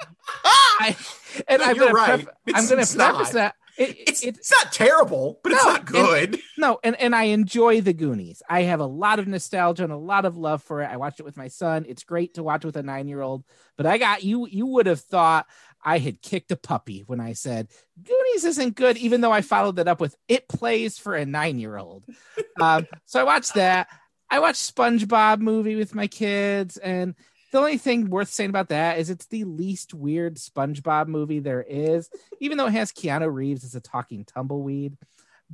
I, 0.80 0.96
and 1.48 1.62
No, 1.62 1.68
I'm 1.68 1.78
gonna 1.78 1.92
right. 1.94 2.06
pref- 2.26 2.36
It's- 2.46 2.62
I'm 2.64 2.70
going 2.70 2.86
to 2.86 2.96
preface 2.96 2.96
not. 2.96 3.34
that. 3.34 3.56
It, 3.76 3.98
it's, 4.08 4.24
it, 4.24 4.38
it's 4.38 4.52
not 4.52 4.72
terrible, 4.72 5.40
but 5.42 5.52
it's 5.54 5.64
No, 5.66 5.72
not 5.72 5.80
and- 5.80 5.88
good. 5.88 6.40
no, 6.60 6.80
and, 6.84 6.96
and 7.02 7.16
I 7.16 7.24
enjoy 7.24 7.82
the 7.82 7.92
Goonies. 7.94 8.44
I 8.48 8.62
have 8.64 8.80
a 8.80 8.86
lot 8.86 9.18
of 9.18 9.28
nostalgia 9.28 9.84
and 9.84 9.92
a 9.92 9.98
lot 9.98 10.26
of 10.26 10.38
love 10.38 10.62
for 10.62 10.84
it. 10.84 10.92
I 10.92 10.98
watched 10.98 11.20
it 11.20 11.24
with 11.24 11.38
my 11.38 11.48
son. 11.48 11.88
It's 11.90 12.04
great 12.04 12.36
to 12.36 12.44
watch 12.44 12.64
with 12.66 12.78
a 12.78 12.84
nine 12.84 13.08
year 13.08 13.22
old. 13.22 13.46
But 13.78 13.88
I 13.88 13.98
got 13.98 14.24
you. 14.24 14.46
You 14.48 14.68
would 14.68 14.86
have 14.86 15.00
thought 15.02 15.48
I 15.84 15.98
had 16.00 16.22
kicked 16.22 16.52
a 16.52 16.56
puppy 16.56 17.04
when 17.06 17.20
I 17.20 17.34
said 17.34 17.68
Goonies 18.02 18.46
isn't 18.46 18.76
good, 18.76 18.98
even 18.98 19.22
though 19.22 19.32
I 19.32 19.42
followed 19.42 19.78
that 19.78 19.88
up 19.88 20.00
with 20.00 20.16
it 20.28 20.48
plays 20.48 20.98
for 20.98 21.16
a 21.16 21.26
nine 21.26 21.60
year 21.60 21.78
old. 21.78 22.06
Um, 22.62 22.86
so 23.06 23.20
I 23.20 23.24
watched 23.24 23.56
that. 23.56 23.88
I 24.30 24.38
watched 24.38 24.76
SpongeBob 24.76 25.40
movie 25.40 25.76
with 25.76 25.96
my 25.96 26.06
kids, 26.06 26.78
and 26.78 27.16
the 27.52 27.58
only 27.58 27.80
thing 27.80 28.12
worth 28.12 28.30
saying 28.30 28.52
about 28.52 28.70
that 28.70 29.00
is 29.00 29.10
it's 29.10 29.26
the 29.26 29.44
least 29.44 29.94
weird 29.94 30.36
SpongeBob 30.36 31.08
movie 31.08 31.40
there 31.40 31.64
is, 31.68 32.10
even 32.40 32.58
though 32.58 32.68
it 32.68 32.74
has 32.74 32.92
Keanu 32.92 33.34
Reeves 33.34 33.64
as 33.64 33.74
a 33.74 33.82
talking 33.82 34.24
tumbleweed. 34.24 34.98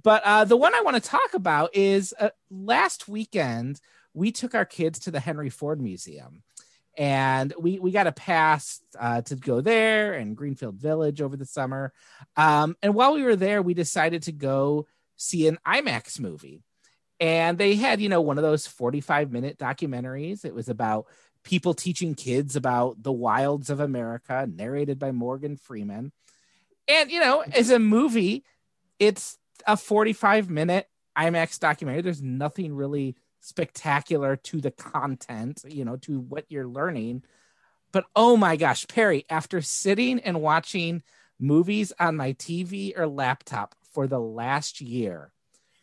But 0.02 0.24
uh, 0.24 0.46
the 0.46 0.58
one 0.58 0.76
I 0.76 0.82
want 0.82 0.96
to 0.96 1.10
talk 1.10 1.34
about 1.34 1.76
is 1.76 2.14
uh, 2.20 2.30
last 2.50 3.08
weekend 3.08 3.80
we 4.14 4.32
took 4.32 4.56
our 4.56 4.66
kids 4.66 5.00
to 5.00 5.12
the 5.12 5.20
Henry 5.20 5.50
Ford 5.50 5.82
Museum, 5.82 6.44
and 6.98 7.54
we 7.60 7.80
we 7.80 7.92
got 7.92 8.08
a 8.08 8.12
pass 8.12 8.82
uh, 9.00 9.22
to 9.24 9.36
go 9.36 9.62
there 9.62 10.14
and 10.14 10.36
Greenfield 10.36 10.76
Village 10.76 11.22
over 11.22 11.38
the 11.38 11.46
summer. 11.46 11.94
Um, 12.36 12.76
and 12.82 12.94
while 12.94 13.14
we 13.14 13.24
were 13.24 13.36
there, 13.36 13.62
we 13.62 13.74
decided 13.74 14.24
to 14.24 14.32
go 14.32 14.88
see 15.16 15.48
an 15.48 15.58
IMAX 15.66 16.20
movie, 16.20 16.64
and 17.20 17.58
they 17.58 17.76
had 17.76 18.02
you 18.02 18.10
know 18.10 18.22
one 18.22 18.38
of 18.38 18.44
those 18.44 18.68
forty 18.68 19.02
five 19.02 19.32
minute 19.32 19.58
documentaries. 19.58 20.46
It 20.46 20.54
was 20.54 20.70
about 20.70 21.06
people 21.44 21.74
teaching 21.74 22.16
kids 22.16 22.56
about 22.56 23.02
the 23.02 23.12
wilds 23.12 23.70
of 23.70 23.80
America, 23.80 24.48
narrated 24.52 25.00
by 25.00 25.12
Morgan 25.12 25.58
Freeman. 25.58 26.12
And 26.88 27.12
you 27.12 27.20
know, 27.20 27.42
as 27.42 27.70
a 27.70 27.80
movie, 27.80 28.44
it's 28.98 29.38
a 29.66 29.78
45 29.78 30.50
minute 30.50 30.88
IMAX 31.18 31.60
documentary. 31.60 32.02
There's 32.02 32.22
nothing 32.22 32.74
really 32.74 33.16
spectacular 33.40 34.36
to 34.36 34.62
the 34.62 34.72
content, 34.72 35.64
you 35.68 35.86
know, 35.86 35.96
to 35.98 36.20
what 36.20 36.46
you're 36.50 36.68
learning. 36.68 37.24
But 37.92 38.06
oh 38.16 38.38
my 38.38 38.56
gosh, 38.56 38.88
Perry, 38.88 39.26
after 39.30 39.62
sitting 39.62 40.20
and 40.20 40.42
watching 40.42 41.04
movies 41.40 41.92
on 42.00 42.16
my 42.16 42.34
TV 42.34 42.98
or 42.98 43.08
laptop 43.08 43.76
for 43.94 44.08
the 44.08 44.20
last 44.20 44.82
year, 44.82 45.32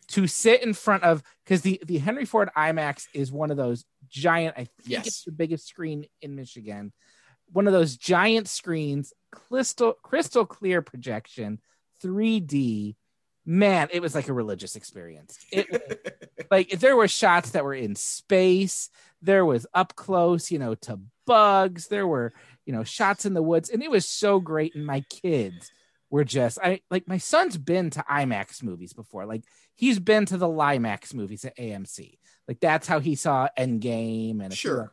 to 0.08 0.28
sit 0.28 0.62
in 0.62 0.72
front 0.72 1.02
of 1.02 1.22
because 1.44 1.62
the 1.62 1.80
the 1.84 1.98
Henry 1.98 2.24
Ford 2.24 2.48
IMAX 2.56 3.06
is 3.12 3.32
one 3.32 3.50
of 3.50 3.56
those 3.56 3.84
giant. 4.08 4.54
I 4.56 4.64
think 4.64 4.70
Yes. 4.86 5.06
it's 5.06 5.24
the 5.24 5.32
biggest 5.32 5.66
screen 5.66 6.06
in 6.22 6.36
Michigan. 6.36 6.92
One 7.52 7.66
of 7.66 7.72
those 7.72 7.96
giant 7.96 8.48
screens, 8.48 9.12
crystal 9.32 9.94
crystal 10.02 10.46
clear 10.46 10.80
projection, 10.82 11.60
3D. 12.04 12.96
Man, 13.48 13.88
it 13.92 14.02
was 14.02 14.14
like 14.14 14.28
a 14.28 14.32
religious 14.32 14.74
experience. 14.74 15.38
It 15.52 16.26
like 16.50 16.70
there 16.70 16.96
were 16.96 17.08
shots 17.08 17.50
that 17.50 17.64
were 17.64 17.74
in 17.74 17.94
space, 17.94 18.90
there 19.22 19.44
was 19.44 19.66
up 19.72 19.94
close, 19.94 20.50
you 20.50 20.58
know, 20.58 20.74
to 20.74 21.00
bugs. 21.26 21.88
There 21.88 22.06
were 22.06 22.32
you 22.64 22.72
know 22.72 22.84
shots 22.84 23.24
in 23.24 23.34
the 23.34 23.42
woods, 23.42 23.70
and 23.70 23.82
it 23.82 23.90
was 23.90 24.06
so 24.06 24.40
great. 24.40 24.74
And 24.74 24.84
my 24.84 25.00
kids 25.08 25.70
were 26.10 26.24
just 26.24 26.58
I 26.62 26.80
like 26.90 27.08
my 27.08 27.18
son's 27.18 27.56
been 27.56 27.90
to 27.90 28.04
IMAX 28.10 28.62
movies 28.62 28.92
before. 28.92 29.26
Like 29.26 29.44
he's 29.74 29.98
been 29.98 30.26
to 30.26 30.36
the 30.36 30.48
Limax 30.48 31.14
movies 31.14 31.44
at 31.44 31.56
AMC. 31.56 32.18
Like 32.48 32.60
that's 32.60 32.86
how 32.86 33.00
he 33.00 33.14
saw 33.14 33.48
Endgame 33.58 34.42
and 34.42 34.52
Sure. 34.54 34.92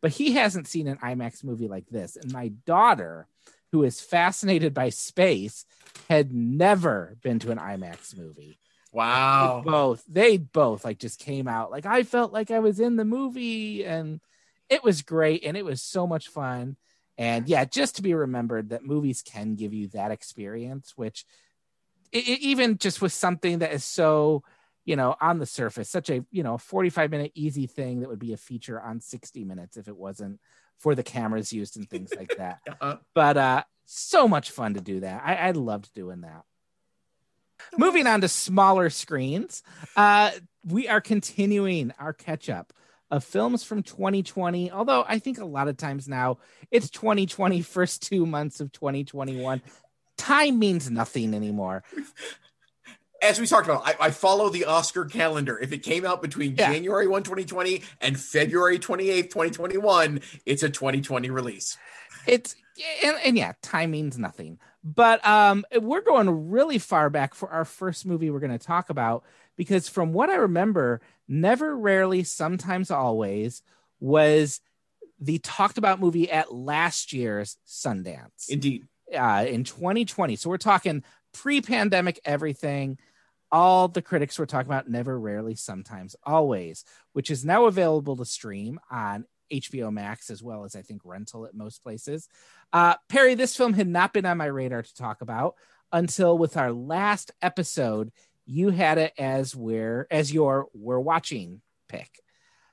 But 0.00 0.12
he 0.12 0.32
hasn't 0.32 0.68
seen 0.68 0.86
an 0.86 0.98
IMAX 0.98 1.42
movie 1.42 1.66
like 1.66 1.88
this. 1.88 2.16
And 2.16 2.30
my 2.30 2.48
daughter, 2.66 3.26
who 3.74 3.82
is 3.82 4.00
fascinated 4.00 4.72
by 4.72 4.88
space, 4.88 5.66
had 6.08 6.32
never 6.32 7.16
been 7.24 7.40
to 7.40 7.50
an 7.50 7.58
IMAX 7.58 8.16
movie. 8.16 8.56
Wow. 8.92 9.64
They 9.64 9.68
both 9.68 10.04
they 10.08 10.36
both 10.36 10.84
like 10.84 11.00
just 11.00 11.18
came 11.18 11.48
out 11.48 11.72
like 11.72 11.84
I 11.84 12.04
felt 12.04 12.32
like 12.32 12.52
I 12.52 12.60
was 12.60 12.78
in 12.78 12.94
the 12.94 13.04
movie 13.04 13.84
and 13.84 14.20
it 14.68 14.84
was 14.84 15.02
great 15.02 15.42
and 15.44 15.56
it 15.56 15.64
was 15.64 15.82
so 15.82 16.06
much 16.06 16.28
fun. 16.28 16.76
And 17.18 17.48
yeah, 17.48 17.64
just 17.64 17.96
to 17.96 18.02
be 18.02 18.14
remembered 18.14 18.68
that 18.68 18.84
movies 18.84 19.22
can 19.26 19.56
give 19.56 19.74
you 19.74 19.88
that 19.88 20.12
experience, 20.12 20.92
which 20.94 21.24
i 22.14 22.18
i- 22.18 22.38
even 22.42 22.78
just 22.78 23.02
with 23.02 23.12
something 23.12 23.58
that 23.58 23.72
is 23.72 23.82
so, 23.82 24.44
you 24.84 24.94
know, 24.94 25.16
on 25.20 25.40
the 25.40 25.46
surface, 25.46 25.90
such 25.90 26.10
a, 26.10 26.24
you 26.30 26.44
know, 26.44 26.58
45 26.58 27.10
minute 27.10 27.32
easy 27.34 27.66
thing 27.66 28.00
that 28.02 28.08
would 28.08 28.20
be 28.20 28.34
a 28.34 28.36
feature 28.36 28.80
on 28.80 29.00
60 29.00 29.42
minutes 29.42 29.76
if 29.76 29.88
it 29.88 29.96
wasn't 29.96 30.38
for 30.78 30.94
the 30.94 31.02
cameras 31.02 31.52
used 31.52 31.76
and 31.76 31.88
things 31.88 32.10
like 32.16 32.36
that. 32.36 32.58
Uh-huh. 32.68 32.96
But 33.14 33.36
uh 33.36 33.64
so 33.86 34.26
much 34.26 34.50
fun 34.50 34.74
to 34.74 34.80
do 34.80 35.00
that. 35.00 35.22
I, 35.24 35.34
I 35.36 35.50
loved 35.50 35.92
doing 35.94 36.22
that. 36.22 36.44
Moving 37.76 38.06
on 38.06 38.20
to 38.22 38.28
smaller 38.28 38.90
screens, 38.90 39.62
uh, 39.96 40.30
we 40.64 40.88
are 40.88 41.00
continuing 41.00 41.92
our 41.98 42.12
catch 42.12 42.48
up 42.48 42.72
of 43.10 43.24
films 43.24 43.62
from 43.64 43.82
2020. 43.82 44.70
Although 44.70 45.04
I 45.06 45.18
think 45.18 45.38
a 45.38 45.44
lot 45.44 45.68
of 45.68 45.76
times 45.76 46.08
now 46.08 46.38
it's 46.70 46.90
2020, 46.90 47.62
first 47.62 48.02
two 48.02 48.26
months 48.26 48.60
of 48.60 48.72
2021. 48.72 49.62
Time 50.16 50.58
means 50.58 50.90
nothing 50.90 51.34
anymore. 51.34 51.84
As 53.24 53.40
we 53.40 53.46
talked 53.46 53.66
about, 53.66 53.86
I, 53.86 53.94
I 53.98 54.10
follow 54.10 54.50
the 54.50 54.66
Oscar 54.66 55.06
calendar. 55.06 55.58
If 55.58 55.72
it 55.72 55.78
came 55.78 56.04
out 56.04 56.20
between 56.20 56.54
Yeah. 56.56 56.72
January 56.72 57.06
1, 57.08 57.22
2020 57.22 57.82
and 58.02 58.20
February 58.20 58.78
28th, 58.78 59.30
2021, 59.30 60.20
it's 60.44 60.62
a 60.62 60.68
2020 60.68 61.30
release. 61.30 61.78
It's 62.26 62.54
and, 63.02 63.16
and 63.24 63.36
yeah, 63.38 63.52
time 63.62 63.92
means 63.92 64.18
nothing. 64.18 64.58
But 64.82 65.24
um, 65.26 65.64
we're 65.80 66.02
going 66.02 66.50
really 66.50 66.78
far 66.78 67.08
back 67.08 67.34
for 67.34 67.48
our 67.48 67.64
first 67.64 68.04
movie 68.04 68.30
we're 68.30 68.40
going 68.40 68.50
to 68.56 68.58
talk 68.58 68.90
about 68.90 69.24
because 69.56 69.88
from 69.88 70.12
what 70.12 70.28
I 70.28 70.34
remember, 70.34 71.00
never, 71.26 71.74
rarely, 71.76 72.24
sometimes, 72.24 72.90
always 72.90 73.62
was 74.00 74.60
the 75.20 75.38
talked 75.38 75.78
about 75.78 76.00
movie 76.00 76.30
at 76.30 76.52
last 76.52 77.12
year's 77.14 77.56
Sundance 77.66 78.50
Indeed. 78.50 78.84
uh, 79.16 79.46
in 79.48 79.64
2020. 79.64 80.36
So 80.36 80.50
we're 80.50 80.58
talking 80.58 81.02
pre-pandemic 81.32 82.20
everything. 82.24 82.98
All 83.54 83.86
the 83.86 84.02
critics 84.02 84.36
were 84.36 84.46
talking 84.46 84.66
about 84.66 84.90
never, 84.90 85.16
rarely, 85.16 85.54
sometimes, 85.54 86.16
always, 86.24 86.84
which 87.12 87.30
is 87.30 87.44
now 87.44 87.66
available 87.66 88.16
to 88.16 88.24
stream 88.24 88.80
on 88.90 89.26
HBO 89.52 89.92
Max 89.92 90.28
as 90.28 90.42
well 90.42 90.64
as 90.64 90.74
I 90.74 90.82
think 90.82 91.02
rental 91.04 91.46
at 91.46 91.54
most 91.54 91.80
places. 91.80 92.28
Uh, 92.72 92.96
Perry, 93.08 93.36
this 93.36 93.56
film 93.56 93.72
had 93.72 93.86
not 93.86 94.12
been 94.12 94.26
on 94.26 94.38
my 94.38 94.46
radar 94.46 94.82
to 94.82 94.94
talk 94.96 95.20
about 95.20 95.54
until 95.92 96.36
with 96.36 96.56
our 96.56 96.72
last 96.72 97.30
episode, 97.40 98.10
you 98.44 98.70
had 98.70 98.98
it 98.98 99.12
as 99.16 99.54
where 99.54 100.08
as 100.10 100.32
your 100.32 100.66
we're 100.74 100.98
watching 100.98 101.60
pick. 101.88 102.20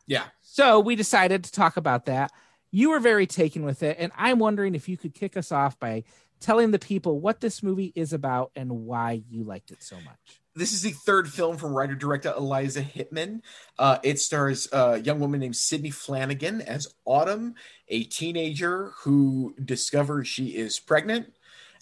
Yeah. 0.07 0.23
So 0.41 0.79
we 0.79 0.95
decided 0.95 1.43
to 1.43 1.51
talk 1.51 1.77
about 1.77 2.05
that. 2.07 2.31
You 2.71 2.89
were 2.89 2.99
very 2.99 3.27
taken 3.27 3.65
with 3.65 3.83
it, 3.83 3.97
and 3.99 4.11
I'm 4.17 4.39
wondering 4.39 4.73
if 4.73 4.89
you 4.89 4.97
could 4.97 5.13
kick 5.13 5.37
us 5.37 5.51
off 5.51 5.79
by 5.79 6.05
telling 6.41 6.71
the 6.71 6.79
people 6.79 7.19
what 7.19 7.39
this 7.39 7.63
movie 7.63 7.93
is 7.95 8.11
about 8.11 8.51
and 8.55 8.69
why 8.71 9.23
you 9.29 9.43
liked 9.43 9.71
it 9.71 9.81
so 9.81 9.95
much. 10.03 10.41
This 10.53 10.73
is 10.73 10.81
the 10.81 10.91
third 10.91 11.29
film 11.29 11.55
from 11.55 11.73
writer 11.73 11.95
director 11.95 12.33
Eliza 12.35 12.81
Hittman. 12.81 13.41
Uh, 13.79 13.99
it 14.03 14.19
stars 14.19 14.67
a 14.73 14.97
young 14.99 15.19
woman 15.19 15.39
named 15.39 15.55
Sydney 15.55 15.91
Flanagan 15.91 16.61
as 16.61 16.93
Autumn, 17.05 17.55
a 17.87 18.03
teenager 18.03 18.91
who 19.03 19.55
discovers 19.63 20.27
she 20.27 20.47
is 20.47 20.77
pregnant. 20.77 21.33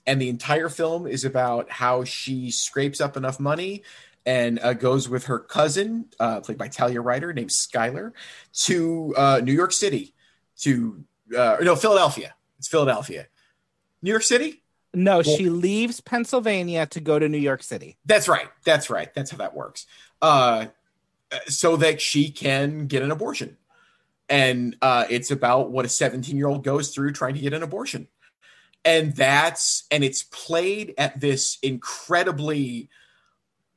And 0.06 0.22
the 0.22 0.30
entire 0.30 0.70
film 0.70 1.08
is 1.08 1.26
about 1.26 1.72
how 1.72 2.04
she 2.04 2.52
scrapes 2.52 3.02
up 3.02 3.18
enough 3.18 3.40
money 3.40 3.84
and 4.26 4.60
uh, 4.60 4.74
goes 4.74 5.10
with 5.10 5.26
her 5.26 5.40
cousin, 5.40 6.06
uh, 6.20 6.42
played 6.42 6.58
by 6.58 6.68
Talia 6.68 7.02
Ryder, 7.02 7.34
named 7.34 7.50
Skylar, 7.50 8.12
to 8.66 9.14
uh, 9.18 9.42
New 9.44 9.54
York 9.54 9.72
City, 9.72 10.14
to 10.60 11.04
uh, 11.36 11.58
no 11.62 11.76
Philadelphia. 11.76 12.36
It's 12.60 12.68
Philadelphia, 12.68 13.28
New 14.02 14.10
York 14.10 14.24
City. 14.24 14.64
No, 14.94 15.18
Well- 15.18 15.24
she 15.24 15.50
leaves 15.50 16.02
Pennsylvania 16.02 16.86
to 16.88 17.00
go 17.00 17.20
to 17.20 17.30
New 17.30 17.38
York 17.38 17.64
City. 17.64 17.98
That's 18.06 18.28
right. 18.28 18.48
That's 18.64 18.90
right. 18.90 19.14
That's 19.14 19.32
how 19.32 19.38
that 19.38 19.54
works. 19.56 19.86
Uh, 20.22 20.68
so 21.48 21.78
that 21.78 22.02
she 22.02 22.32
can 22.32 22.88
get 22.88 23.04
an 23.04 23.12
abortion. 23.12 23.58
And 24.28 24.76
uh, 24.82 25.06
it's 25.10 25.32
about 25.32 25.72
what 25.72 25.86
a 25.86 25.90
17 25.90 26.36
year 26.36 26.48
old 26.48 26.64
goes 26.64 26.94
through 26.94 27.14
trying 27.14 27.36
to 27.36 27.40
get 27.40 27.54
an 27.54 27.64
abortion. 27.64 28.08
And 28.86 29.16
that's, 29.16 29.84
and 29.92 30.04
it's 30.04 30.24
played 30.24 30.94
at 30.98 31.20
this 31.20 31.58
incredibly 31.62 32.90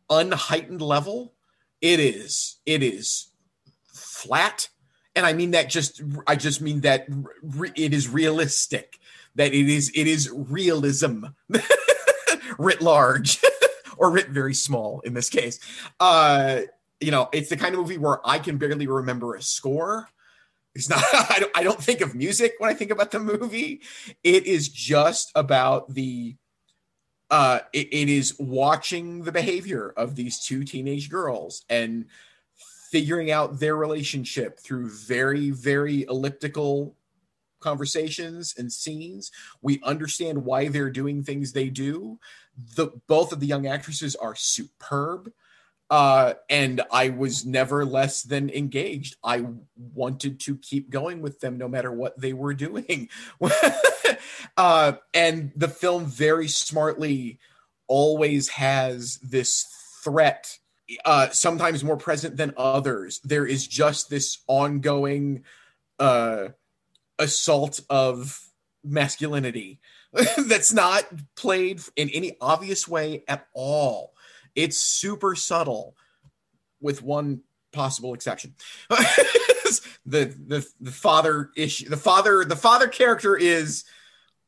unheightened 0.08 0.80
level. 0.80 1.34
It 1.80 2.00
is, 2.00 2.58
it 2.64 2.82
is 2.82 3.28
flat. 3.92 4.68
And 5.16 5.26
I 5.26 5.32
mean 5.32 5.50
that 5.50 5.68
just, 5.68 6.00
I 6.26 6.36
just 6.36 6.60
mean 6.60 6.82
that 6.82 7.06
re- 7.42 7.72
it 7.74 7.92
is 7.92 8.08
realistic. 8.08 8.98
That 9.34 9.54
it 9.54 9.68
is 9.68 9.90
it 9.94 10.06
is 10.06 10.30
realism 10.30 11.24
writ 12.58 12.80
large 12.80 13.40
or 13.96 14.10
writ 14.10 14.28
very 14.28 14.54
small 14.54 15.00
in 15.00 15.14
this 15.14 15.30
case. 15.30 15.58
Uh, 16.00 16.62
you 17.00 17.10
know, 17.10 17.28
it's 17.32 17.48
the 17.48 17.56
kind 17.56 17.74
of 17.74 17.80
movie 17.80 17.98
where 17.98 18.20
I 18.24 18.38
can 18.38 18.58
barely 18.58 18.86
remember 18.86 19.34
a 19.34 19.42
score. 19.42 20.08
It's 20.74 20.88
not. 20.88 21.02
I 21.12 21.38
don't, 21.40 21.52
I 21.56 21.62
don't 21.62 21.82
think 21.82 22.00
of 22.00 22.14
music 22.14 22.54
when 22.58 22.70
I 22.70 22.74
think 22.74 22.90
about 22.90 23.10
the 23.10 23.20
movie. 23.20 23.82
It 24.22 24.46
is 24.46 24.68
just 24.68 25.32
about 25.34 25.92
the. 25.92 26.36
Uh, 27.30 27.60
it, 27.72 27.88
it 27.92 28.08
is 28.10 28.38
watching 28.38 29.22
the 29.22 29.32
behavior 29.32 29.94
of 29.96 30.16
these 30.16 30.44
two 30.44 30.64
teenage 30.64 31.08
girls 31.08 31.64
and 31.70 32.04
figuring 32.90 33.30
out 33.30 33.58
their 33.58 33.74
relationship 33.74 34.60
through 34.60 34.90
very, 34.90 35.48
very 35.48 36.02
elliptical 36.02 36.94
conversations 37.62 38.54
and 38.58 38.72
scenes. 38.72 39.30
We 39.62 39.80
understand 39.82 40.44
why 40.44 40.68
they're 40.68 40.90
doing 40.90 41.22
things 41.22 41.52
they 41.52 41.68
do. 41.68 42.18
The 42.76 42.88
both 43.06 43.32
of 43.32 43.40
the 43.40 43.46
young 43.46 43.66
actresses 43.66 44.16
are 44.16 44.34
superb. 44.34 45.32
Uh, 45.92 46.32
and 46.48 46.80
I 46.90 47.10
was 47.10 47.44
never 47.44 47.84
less 47.84 48.22
than 48.22 48.48
engaged. 48.48 49.16
I 49.22 49.44
wanted 49.76 50.40
to 50.40 50.56
keep 50.56 50.88
going 50.88 51.20
with 51.20 51.40
them 51.40 51.58
no 51.58 51.68
matter 51.68 51.92
what 51.92 52.18
they 52.18 52.32
were 52.32 52.54
doing. 52.54 53.10
uh, 54.56 54.92
and 55.12 55.52
the 55.54 55.68
film 55.68 56.06
very 56.06 56.48
smartly 56.48 57.38
always 57.88 58.48
has 58.48 59.18
this 59.18 59.66
threat, 60.02 60.56
uh, 61.04 61.28
sometimes 61.28 61.84
more 61.84 61.98
present 61.98 62.38
than 62.38 62.54
others. 62.56 63.20
There 63.22 63.44
is 63.44 63.66
just 63.66 64.08
this 64.08 64.38
ongoing 64.46 65.44
uh, 65.98 66.48
assault 67.18 67.80
of 67.90 68.40
masculinity 68.84 69.80
that's 70.46 70.72
not 70.72 71.04
played 71.36 71.80
in 71.96 72.08
any 72.10 72.36
obvious 72.40 72.86
way 72.88 73.24
at 73.28 73.46
all. 73.54 74.12
It's 74.54 74.76
super 74.76 75.34
subtle, 75.34 75.96
with 76.80 77.02
one 77.02 77.40
possible 77.72 78.12
exception. 78.12 78.54
the 80.04 80.34
the 80.46 80.66
the 80.80 80.90
father 80.92 81.50
issue, 81.56 81.88
the 81.88 81.96
father 81.96 82.44
the 82.44 82.56
father 82.56 82.88
character 82.88 83.36
is 83.36 83.84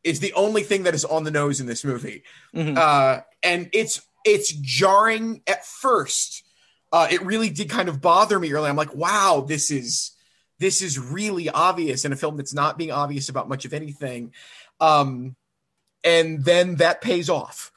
is 0.02 0.20
the 0.20 0.34
only 0.34 0.62
thing 0.62 0.82
that 0.82 0.94
is 0.94 1.04
on 1.06 1.24
the 1.24 1.30
nose 1.30 1.60
in 1.60 1.66
this 1.66 1.84
movie, 1.84 2.24
Mhm. 2.54 2.76
uh, 2.76 3.22
and 3.42 3.70
it's 3.72 4.02
it's 4.24 4.52
jarring 4.52 5.42
at 5.46 5.64
first. 5.64 6.44
Uh, 6.92 7.08
it 7.10 7.22
really 7.22 7.48
did 7.50 7.70
kind 7.70 7.88
of 7.88 8.00
bother 8.00 8.38
me 8.38 8.52
early. 8.52 8.68
I'm 8.68 8.76
like, 8.76 8.94
wow, 8.94 9.44
this 9.46 9.70
is 9.70 10.12
this 10.58 10.82
is 10.82 10.98
really 10.98 11.48
obvious 11.48 12.04
in 12.04 12.12
a 12.12 12.16
film 12.16 12.36
that's 12.36 12.54
not 12.54 12.78
being 12.78 12.92
obvious 12.92 13.28
about 13.28 13.48
much 13.48 13.64
of 13.64 13.72
anything. 13.72 14.32
Um, 14.80 15.36
and 16.04 16.44
then 16.44 16.76
that 16.76 17.00
pays 17.00 17.30
off 17.30 17.72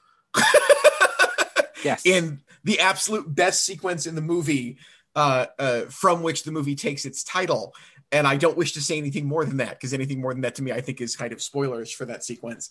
yes. 1.84 2.02
in 2.06 2.42
the 2.64 2.80
absolute 2.80 3.34
best 3.34 3.66
sequence 3.66 4.06
in 4.06 4.16
the 4.16 4.22
movie, 4.22 4.78
uh, 5.16 5.48
uh, 5.58 5.82
from 5.86 6.22
which 6.22 6.44
the 6.44 6.52
movie 6.52 6.76
takes 6.76 7.06
its 7.06 7.24
title. 7.24 7.74
And 8.12 8.28
I 8.28 8.38
don't 8.38 8.58
wish 8.58 8.74
to 8.74 8.82
say 8.82 8.98
anything 8.98 9.26
more 9.26 9.46
than 9.46 9.58
that 9.58 9.72
because 9.72 9.94
anything 9.94 10.22
more 10.22 10.34
than 10.34 10.42
that 10.42 10.56
to 10.56 10.64
me, 10.64 10.72
I 10.72 10.82
think, 10.82 11.02
is 11.02 11.16
kind 11.16 11.34
of 11.34 11.42
spoilers 11.42 11.92
for 11.92 12.06
that 12.06 12.24
sequence. 12.24 12.70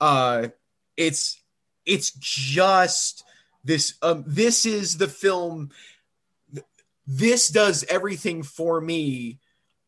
Uh, 0.00 0.48
it's 0.96 1.40
it's 1.84 2.10
just 2.12 3.24
this. 3.64 3.94
Um, 4.00 4.24
this 4.26 4.64
is 4.64 4.96
the 4.96 5.08
film. 5.08 5.70
This 7.06 7.48
does 7.48 7.84
everything 7.88 8.42
for 8.42 8.80
me 8.80 9.38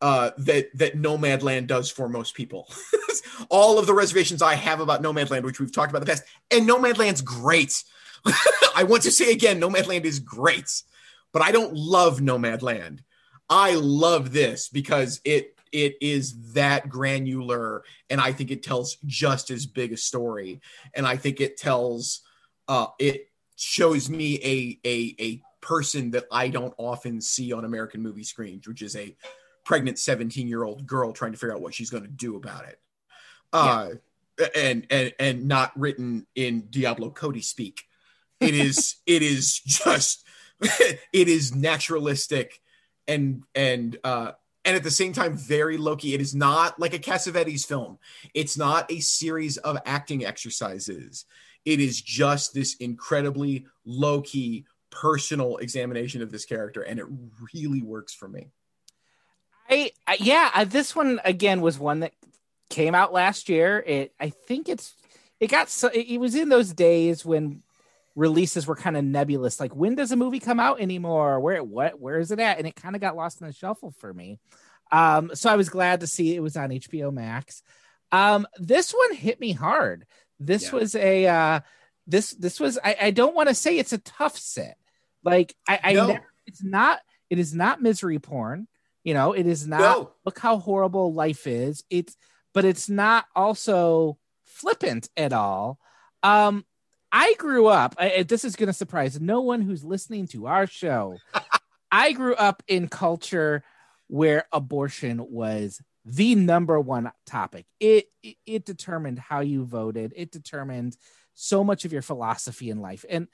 uh, 0.01 0.31
that 0.37 0.75
that 0.77 0.97
Nomadland 0.97 1.67
does 1.67 1.91
for 1.91 2.09
most 2.09 2.35
people. 2.35 2.67
All 3.49 3.77
of 3.77 3.85
the 3.85 3.93
reservations 3.93 4.41
I 4.41 4.55
have 4.55 4.79
about 4.79 5.01
Nomadland, 5.01 5.43
which 5.43 5.59
we've 5.59 5.73
talked 5.73 5.91
about 5.91 6.01
in 6.01 6.07
the 6.07 6.11
past, 6.11 6.23
and 6.49 6.67
Nomadland's 6.67 7.21
great. 7.21 7.83
I 8.75 8.83
want 8.83 9.03
to 9.03 9.11
say 9.11 9.31
again, 9.31 9.59
Nomadland 9.59 10.05
is 10.05 10.19
great, 10.19 10.83
but 11.31 11.41
I 11.41 11.51
don't 11.51 11.73
love 11.73 12.19
Nomadland. 12.19 12.99
I 13.49 13.75
love 13.75 14.31
this 14.31 14.69
because 14.69 15.21
it 15.23 15.55
it 15.71 15.95
is 16.01 16.53
that 16.53 16.89
granular, 16.89 17.83
and 18.09 18.19
I 18.19 18.33
think 18.33 18.51
it 18.51 18.63
tells 18.63 18.97
just 19.05 19.51
as 19.51 19.65
big 19.65 19.93
a 19.93 19.97
story. 19.97 20.61
And 20.93 21.05
I 21.05 21.15
think 21.15 21.39
it 21.39 21.57
tells 21.57 22.21
uh, 22.67 22.87
it 22.99 23.27
shows 23.55 24.09
me 24.09 24.39
a 24.43 24.79
a 24.87 25.15
a 25.19 25.41
person 25.61 26.11
that 26.11 26.25
I 26.31 26.49
don't 26.49 26.73
often 26.77 27.21
see 27.21 27.53
on 27.53 27.65
American 27.65 28.01
movie 28.01 28.23
screens, 28.23 28.67
which 28.67 28.81
is 28.81 28.95
a 28.95 29.15
pregnant 29.71 29.97
17 29.97 30.49
year 30.49 30.65
old 30.65 30.85
girl 30.85 31.13
trying 31.13 31.31
to 31.31 31.37
figure 31.37 31.55
out 31.55 31.61
what 31.61 31.73
she's 31.73 31.89
going 31.89 32.03
to 32.03 32.09
do 32.09 32.35
about 32.35 32.67
it. 32.67 32.77
Uh, 33.53 33.91
and 34.53 34.85
and 34.89 35.13
and 35.17 35.47
not 35.47 35.71
written 35.79 36.27
in 36.35 36.67
Diablo 36.69 37.09
Cody 37.09 37.39
speak. 37.39 37.83
It 38.41 38.53
is 38.53 38.97
it 39.05 39.21
is 39.21 39.61
just 39.61 40.25
it 40.61 41.29
is 41.29 41.55
naturalistic 41.55 42.59
and 43.07 43.43
and 43.55 43.97
uh 44.03 44.33
and 44.65 44.75
at 44.75 44.83
the 44.83 44.91
same 44.91 45.13
time 45.13 45.37
very 45.37 45.77
low 45.77 45.95
key. 45.95 46.13
It 46.13 46.19
is 46.19 46.35
not 46.35 46.77
like 46.77 46.93
a 46.93 46.99
Cassavetes 46.99 47.65
film. 47.65 47.97
It's 48.33 48.57
not 48.57 48.91
a 48.91 48.99
series 48.99 49.55
of 49.55 49.77
acting 49.85 50.25
exercises. 50.25 51.23
It 51.63 51.79
is 51.79 52.01
just 52.01 52.53
this 52.53 52.75
incredibly 52.75 53.67
low 53.85 54.19
key 54.19 54.65
personal 54.89 55.57
examination 55.57 56.21
of 56.21 56.29
this 56.29 56.43
character, 56.43 56.81
and 56.81 56.99
it 56.99 57.05
really 57.53 57.81
works 57.81 58.13
for 58.13 58.27
me. 58.27 58.51
I, 59.71 59.91
I 60.05 60.17
yeah, 60.19 60.51
uh, 60.53 60.65
this 60.65 60.95
one 60.95 61.19
again 61.23 61.61
was 61.61 61.79
one 61.79 62.01
that 62.01 62.13
came 62.69 62.93
out 62.93 63.13
last 63.13 63.49
year. 63.49 63.83
It 63.85 64.13
I 64.19 64.29
think 64.29 64.69
it's 64.69 64.93
it 65.39 65.47
got 65.47 65.69
so 65.69 65.87
it, 65.87 66.07
it 66.07 66.17
was 66.19 66.35
in 66.35 66.49
those 66.49 66.73
days 66.73 67.25
when 67.25 67.63
releases 68.15 68.67
were 68.67 68.75
kind 68.75 68.97
of 68.97 69.03
nebulous. 69.05 69.59
Like 69.59 69.75
when 69.75 69.95
does 69.95 70.11
a 70.11 70.15
movie 70.17 70.39
come 70.39 70.59
out 70.59 70.81
anymore? 70.81 71.39
Where 71.39 71.63
what 71.63 71.99
where 71.99 72.19
is 72.19 72.31
it 72.31 72.39
at? 72.39 72.57
And 72.57 72.67
it 72.67 72.75
kind 72.75 72.95
of 72.95 73.01
got 73.01 73.15
lost 73.15 73.41
in 73.41 73.47
the 73.47 73.53
shuffle 73.53 73.91
for 73.99 74.13
me. 74.13 74.39
Um, 74.91 75.31
so 75.33 75.49
I 75.49 75.55
was 75.55 75.69
glad 75.69 76.01
to 76.01 76.07
see 76.07 76.35
it 76.35 76.41
was 76.43 76.57
on 76.57 76.69
HBO 76.69 77.13
Max. 77.13 77.63
Um, 78.11 78.45
this 78.57 78.91
one 78.91 79.15
hit 79.15 79.39
me 79.39 79.53
hard. 79.53 80.05
This 80.39 80.65
Yeah. 80.65 80.71
was 80.79 80.95
a 80.95 81.27
uh, 81.27 81.59
this 82.07 82.31
this 82.31 82.59
was 82.59 82.77
I, 82.83 82.97
I 83.03 83.11
don't 83.11 83.35
want 83.35 83.47
to 83.47 83.55
say 83.55 83.77
it's 83.77 83.93
a 83.93 83.99
tough 83.99 84.37
sit. 84.37 84.75
Like 85.23 85.55
I, 85.67 85.79
I 85.81 85.93
No. 85.93 86.07
never, 86.07 86.25
it's 86.45 86.61
not 86.63 86.99
it 87.29 87.39
is 87.39 87.53
not 87.53 87.81
misery 87.81 88.19
porn. 88.19 88.67
You 89.03 89.13
know, 89.13 89.33
it 89.33 89.47
is 89.47 89.67
not 89.67 89.79
No. 89.79 90.11
look 90.25 90.39
how 90.39 90.57
horrible 90.57 91.13
life 91.13 91.47
is. 91.47 91.83
It's 91.89 92.15
but 92.53 92.65
it's 92.65 92.89
not 92.89 93.25
also 93.35 94.17
flippant 94.45 95.09
at 95.15 95.33
all. 95.33 95.79
Um, 96.21 96.65
I 97.11 97.33
grew 97.37 97.67
up. 97.67 97.95
I, 97.97 98.23
this 98.23 98.43
is 98.45 98.55
going 98.55 98.67
to 98.67 98.73
surprise 98.73 99.19
no 99.19 99.41
one 99.41 99.61
who's 99.61 99.83
listening 99.83 100.27
to 100.27 100.47
our 100.47 100.67
show. 100.67 101.17
I 101.91 102.11
grew 102.13 102.35
up 102.35 102.63
in 102.67 102.87
culture 102.87 103.63
where 104.07 104.45
abortion 104.51 105.25
was 105.29 105.81
the 106.05 106.35
number 106.35 106.79
one 106.79 107.11
topic. 107.25 107.65
It, 107.79 108.05
it 108.23 108.35
it 108.45 108.65
determined 108.65 109.19
how 109.19 109.39
you 109.41 109.65
voted. 109.65 110.13
It 110.15 110.31
determined 110.31 110.95
so 111.33 111.63
much 111.63 111.85
of 111.85 111.93
your 111.93 112.01
philosophy 112.01 112.69
in 112.69 112.81
life. 112.81 113.05
And 113.09 113.27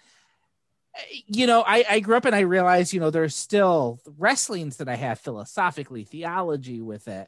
you 1.26 1.48
know, 1.48 1.64
I, 1.66 1.86
I 1.90 2.00
grew 2.00 2.16
up 2.16 2.26
and 2.26 2.36
I 2.36 2.42
realized, 2.42 2.94
you 2.94 3.00
know, 3.00 3.10
there's 3.10 3.36
still 3.36 4.00
wrestlings 4.18 4.78
that 4.78 4.90
I 4.90 4.96
have 4.96 5.20
philosophically, 5.20 6.04
theology 6.04 6.82
with 6.82 7.08
it. 7.08 7.28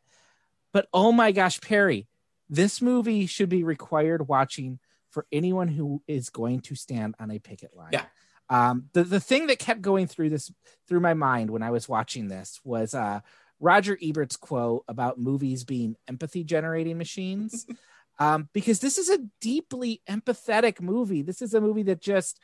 But 0.73 0.88
oh 0.93 1.12
my 1.12 1.32
gosh, 1.32 1.60
Perry, 1.62 2.08
this 2.49 2.82
movie 2.82 3.25
should 3.25 3.49
be 3.49 3.63
required 3.63 4.27
watching 4.27 4.79
for 5.12 5.25
anyone 5.32 5.67
who 5.67 6.01
is 6.08 6.29
going 6.29 6.62
to 6.62 6.75
stand 6.75 7.15
on 7.19 7.32
a 7.32 7.39
picket 7.39 7.75
line. 7.75 7.89
Yeah. 7.93 8.05
Um, 8.49 8.86
the, 8.93 9.03
the 9.03 9.19
thing 9.19 9.47
that 9.47 9.60
kept 9.60 9.82
going 9.82 10.08
through 10.08 10.29
this 10.29 10.51
through 10.88 11.01
my 11.01 11.13
mind 11.13 11.51
when 11.51 11.63
I 11.63 11.71
was 11.71 11.88
watching 11.88 12.27
this 12.27 12.60
was 12.63 12.93
uh, 12.93 13.19
Roger 13.60 13.97
Ebert's 14.01 14.38
quote 14.38 14.84
about 14.88 15.19
movies 15.19 15.63
being 15.63 15.95
empathy 16.08 16.43
generating 16.43 16.97
machines. 16.97 17.67
um, 18.19 18.49
because 18.53 18.79
this 18.79 18.97
is 18.97 19.10
a 19.10 19.19
deeply 19.39 20.01
empathetic 20.10 20.82
movie. 20.82 21.21
This 21.21 21.41
is 21.41 21.53
a 21.53 21.62
movie 21.62 21.84
that 21.84 22.01
just 22.01 22.39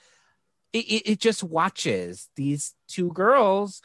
it, 0.76 0.86
it, 0.86 1.12
it 1.14 1.20
just 1.20 1.44
watches 1.44 2.30
these 2.36 2.76
two 2.88 3.12
girls 3.14 3.82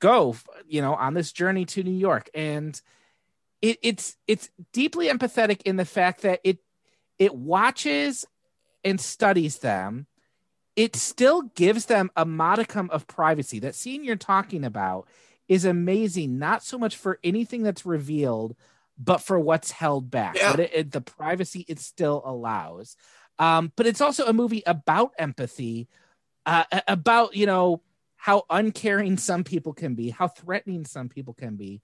go, 0.00 0.36
you 0.66 0.80
know, 0.80 0.94
on 0.94 1.14
this 1.14 1.32
journey 1.32 1.64
to 1.66 1.82
New 1.82 1.90
York, 1.90 2.30
and 2.34 2.80
it, 3.60 3.78
it's 3.82 4.16
it's 4.26 4.48
deeply 4.72 5.08
empathetic 5.08 5.62
in 5.62 5.76
the 5.76 5.84
fact 5.84 6.22
that 6.22 6.40
it 6.44 6.58
it 7.18 7.34
watches 7.34 8.24
and 8.84 9.00
studies 9.00 9.58
them. 9.58 10.06
It 10.74 10.96
still 10.96 11.42
gives 11.42 11.86
them 11.86 12.10
a 12.16 12.24
modicum 12.24 12.88
of 12.90 13.06
privacy. 13.06 13.58
That 13.58 13.74
scene 13.74 14.04
you're 14.04 14.16
talking 14.16 14.64
about 14.64 15.06
is 15.48 15.64
amazing, 15.64 16.38
not 16.38 16.62
so 16.64 16.78
much 16.78 16.96
for 16.96 17.18
anything 17.22 17.62
that's 17.62 17.84
revealed, 17.84 18.56
but 18.96 19.18
for 19.18 19.38
what's 19.38 19.70
held 19.72 20.10
back. 20.10 20.36
Yeah. 20.38 20.50
What 20.50 20.60
it, 20.60 20.70
it- 20.72 20.90
the 20.92 21.00
privacy 21.00 21.64
it 21.68 21.78
still 21.80 22.22
allows. 22.24 22.96
Um, 23.38 23.72
but 23.76 23.86
it's 23.86 24.00
also 24.00 24.26
a 24.26 24.32
movie 24.32 24.62
about 24.66 25.12
empathy, 25.18 25.88
uh, 26.46 26.64
about 26.88 27.36
you 27.36 27.46
know 27.46 27.82
how 28.16 28.44
uncaring 28.50 29.16
some 29.16 29.42
people 29.44 29.72
can 29.72 29.94
be, 29.94 30.10
how 30.10 30.28
threatening 30.28 30.84
some 30.84 31.08
people 31.08 31.34
can 31.34 31.56
be, 31.56 31.82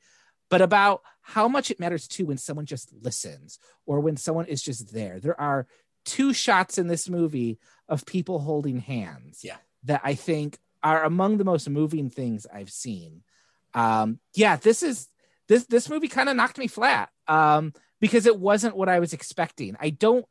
but 0.50 0.62
about 0.62 1.02
how 1.20 1.48
much 1.48 1.70
it 1.70 1.80
matters 1.80 2.06
too 2.06 2.26
when 2.26 2.38
someone 2.38 2.64
just 2.66 2.92
listens 3.02 3.58
or 3.86 4.00
when 4.00 4.16
someone 4.16 4.46
is 4.46 4.62
just 4.62 4.92
there. 4.92 5.18
There 5.18 5.38
are 5.40 5.66
two 6.04 6.32
shots 6.32 6.78
in 6.78 6.86
this 6.86 7.08
movie 7.08 7.58
of 7.88 8.06
people 8.06 8.38
holding 8.38 8.78
hands 8.78 9.40
Yeah. 9.42 9.56
that 9.84 10.00
I 10.04 10.14
think 10.14 10.58
are 10.82 11.02
among 11.02 11.38
the 11.38 11.44
most 11.44 11.68
moving 11.68 12.08
things 12.08 12.46
I've 12.52 12.70
seen. 12.70 13.22
Um, 13.74 14.20
yeah, 14.34 14.56
this 14.56 14.82
is 14.82 15.08
this 15.48 15.66
this 15.66 15.90
movie 15.90 16.08
kind 16.08 16.28
of 16.28 16.36
knocked 16.36 16.58
me 16.58 16.68
flat 16.68 17.10
um, 17.26 17.72
because 18.00 18.26
it 18.26 18.38
wasn't 18.38 18.76
what 18.76 18.88
I 18.88 19.00
was 19.00 19.12
expecting. 19.12 19.76
I 19.80 19.90
don't 19.90 20.24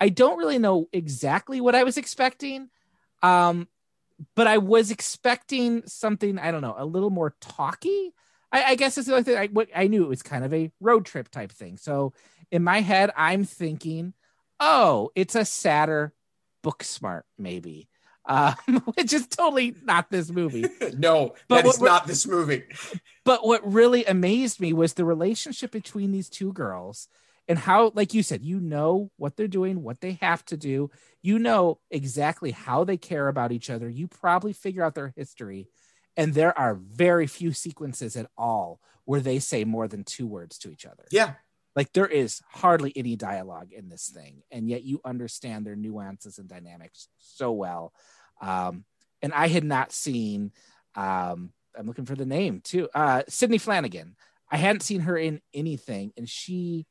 I 0.00 0.08
don't 0.08 0.38
really 0.38 0.58
know 0.58 0.88
exactly 0.92 1.60
what 1.60 1.74
I 1.74 1.84
was 1.84 1.98
expecting, 1.98 2.70
um, 3.22 3.68
but 4.36 4.46
I 4.46 4.58
was 4.58 4.90
expecting 4.90 5.82
something 5.86 6.38
I 6.38 6.50
don't 6.50 6.62
know 6.62 6.74
a 6.76 6.84
little 6.84 7.10
more 7.10 7.34
talky. 7.40 8.12
I, 8.52 8.64
I 8.64 8.74
guess 8.74 8.98
is 8.98 9.06
the 9.06 9.12
only 9.12 9.24
thing 9.24 9.36
I, 9.36 9.46
what, 9.46 9.68
I 9.74 9.86
knew 9.86 10.02
it 10.02 10.08
was 10.08 10.22
kind 10.22 10.44
of 10.44 10.52
a 10.52 10.70
road 10.80 11.06
trip 11.06 11.30
type 11.30 11.52
thing. 11.52 11.76
So 11.78 12.12
in 12.50 12.64
my 12.64 12.80
head, 12.80 13.10
I'm 13.16 13.44
thinking, 13.44 14.12
oh, 14.58 15.10
it's 15.14 15.34
a 15.36 15.44
sadder 15.44 16.12
Booksmart 16.64 17.22
maybe, 17.38 17.88
um, 18.26 18.54
which 18.94 19.12
is 19.12 19.26
totally 19.28 19.74
not 19.84 20.10
this 20.10 20.30
movie. 20.30 20.66
no, 20.98 21.34
But 21.48 21.64
what- 21.64 21.80
not 21.80 22.06
this 22.06 22.26
movie. 22.26 22.64
But 23.24 23.46
what 23.46 23.70
really 23.72 24.04
amazed 24.06 24.60
me 24.60 24.72
was 24.72 24.94
the 24.94 25.04
relationship 25.04 25.70
between 25.70 26.10
these 26.10 26.28
two 26.28 26.52
girls 26.52 27.06
and 27.50 27.58
how, 27.58 27.90
like 27.96 28.14
you 28.14 28.22
said, 28.22 28.44
you 28.44 28.60
know 28.60 29.10
what 29.16 29.36
they're 29.36 29.48
doing, 29.48 29.82
what 29.82 30.00
they 30.00 30.12
have 30.20 30.44
to 30.44 30.56
do. 30.56 30.88
You 31.20 31.36
know 31.40 31.80
exactly 31.90 32.52
how 32.52 32.84
they 32.84 32.96
care 32.96 33.26
about 33.26 33.50
each 33.50 33.70
other. 33.70 33.88
You 33.88 34.06
probably 34.06 34.52
figure 34.52 34.84
out 34.84 34.94
their 34.94 35.12
history. 35.16 35.66
And 36.16 36.32
there 36.32 36.56
are 36.56 36.76
very 36.76 37.26
few 37.26 37.52
sequences 37.52 38.14
at 38.14 38.30
all 38.38 38.80
where 39.04 39.18
they 39.18 39.40
say 39.40 39.64
more 39.64 39.88
than 39.88 40.04
two 40.04 40.28
words 40.28 40.58
to 40.58 40.70
each 40.70 40.86
other. 40.86 41.04
Yeah. 41.10 41.32
Like 41.74 41.92
there 41.92 42.06
is 42.06 42.40
hardly 42.52 42.92
any 42.94 43.16
dialogue 43.16 43.72
in 43.72 43.88
this 43.88 44.08
thing. 44.08 44.44
And 44.52 44.68
yet 44.68 44.84
you 44.84 45.00
understand 45.04 45.66
their 45.66 45.74
nuances 45.74 46.38
and 46.38 46.48
dynamics 46.48 47.08
so 47.18 47.50
well. 47.50 47.92
Um, 48.40 48.84
and 49.22 49.32
I 49.32 49.48
had 49.48 49.64
not 49.64 49.90
seen, 49.90 50.52
um, 50.94 51.52
I'm 51.76 51.88
looking 51.88 52.06
for 52.06 52.14
the 52.14 52.24
name 52.24 52.60
too. 52.60 52.88
Uh, 52.94 53.24
Sydney 53.28 53.58
Flanagan. 53.58 54.14
I 54.52 54.56
hadn't 54.56 54.82
seen 54.82 55.00
her 55.00 55.16
in 55.16 55.40
anything, 55.54 56.12
and 56.16 56.28
she 56.28 56.86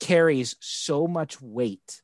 carries 0.00 0.56
so 0.60 1.06
much 1.06 1.40
weight 1.40 2.02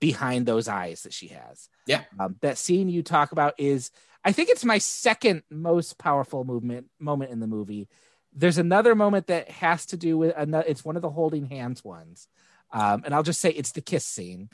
behind 0.00 0.46
those 0.46 0.68
eyes 0.68 1.02
that 1.02 1.12
she 1.12 1.28
has. 1.28 1.68
Yeah. 1.86 2.02
Um, 2.18 2.36
that 2.40 2.58
scene 2.58 2.88
you 2.88 3.02
talk 3.02 3.32
about 3.32 3.54
is, 3.58 3.90
I 4.24 4.32
think 4.32 4.48
it's 4.50 4.64
my 4.64 4.78
second 4.78 5.42
most 5.50 5.98
powerful 5.98 6.44
movement 6.44 6.86
moment 6.98 7.32
in 7.32 7.40
the 7.40 7.46
movie. 7.46 7.88
There's 8.34 8.58
another 8.58 8.94
moment 8.94 9.26
that 9.26 9.50
has 9.50 9.86
to 9.86 9.96
do 9.96 10.16
with 10.18 10.34
another. 10.36 10.64
It's 10.68 10.84
one 10.84 10.96
of 10.96 11.02
the 11.02 11.10
holding 11.10 11.46
hands 11.46 11.82
ones, 11.84 12.28
um, 12.70 13.02
and 13.04 13.14
I'll 13.14 13.22
just 13.24 13.40
say 13.40 13.50
it's 13.50 13.72
the 13.72 13.80
kiss 13.80 14.04
scene. 14.06 14.48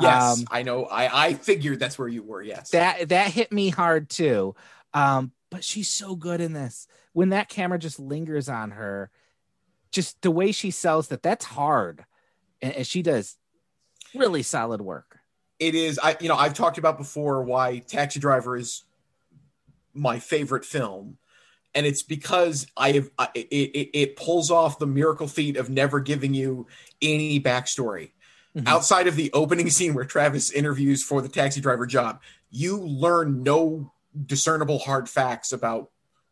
Yes, 0.00 0.38
Um, 0.40 0.44
I 0.50 0.62
know. 0.62 0.84
I 0.84 1.26
I 1.28 1.34
figured 1.34 1.78
that's 1.78 1.98
where 1.98 2.08
you 2.08 2.22
were. 2.22 2.42
Yes. 2.42 2.70
that 2.70 3.08
that 3.08 3.30
hit 3.30 3.50
me 3.52 3.70
hard 3.70 4.08
too 4.10 4.54
um 4.92 5.32
but 5.50 5.64
she's 5.64 5.88
so 5.88 6.14
good 6.14 6.40
in 6.40 6.52
this 6.52 6.86
when 7.12 7.30
that 7.30 7.48
camera 7.48 7.78
just 7.78 7.98
lingers 7.98 8.48
on 8.48 8.70
her 8.70 9.10
just 9.90 10.20
the 10.22 10.30
way 10.30 10.52
she 10.52 10.70
sells 10.70 11.08
that 11.08 11.20
that's 11.22 11.44
hard 11.44 12.04
and, 12.64 12.72
and 12.74 12.86
she 12.86 13.02
does 13.02 13.36
really 14.14 14.42
solid 14.42 14.80
work. 14.80 15.18
It 15.60 15.74
is 15.76 16.00
i 16.02 16.16
you 16.20 16.28
know 16.28 16.36
i've 16.36 16.54
talked 16.54 16.78
about 16.78 16.98
before 16.98 17.42
why 17.44 17.78
taxi 17.78 18.18
driver 18.18 18.56
is 18.56 18.82
my 19.92 20.18
favorite 20.18 20.64
film. 20.64 21.18
And 21.76 21.86
it's 21.86 22.02
because 22.02 22.66
i 22.76 22.92
have 22.92 23.10
I- 23.18 23.28
it, 23.34 23.46
it, 23.50 23.90
it 23.98 24.16
pulls 24.16 24.50
off 24.50 24.78
the 24.78 24.86
miracle 24.86 25.28
feat 25.28 25.56
of 25.56 25.70
never 25.70 26.00
giving 26.00 26.34
you 26.34 26.66
any 27.00 27.40
backstory. 27.40 28.10
Mhm. 28.56 28.68
outside 28.68 29.08
of 29.08 29.16
the 29.16 29.32
opening 29.32 29.68
scene 29.68 29.94
where 29.94 30.04
travis 30.04 30.52
interviews 30.52 31.02
for 31.02 31.20
the 31.20 31.28
taxi 31.28 31.60
driver 31.60 31.86
job 31.86 32.20
you 32.50 32.76
learn 32.78 33.42
no 33.42 33.92
discernible 34.26 34.78
hard 34.78 35.08
facts 35.08 35.52
about 35.52 35.90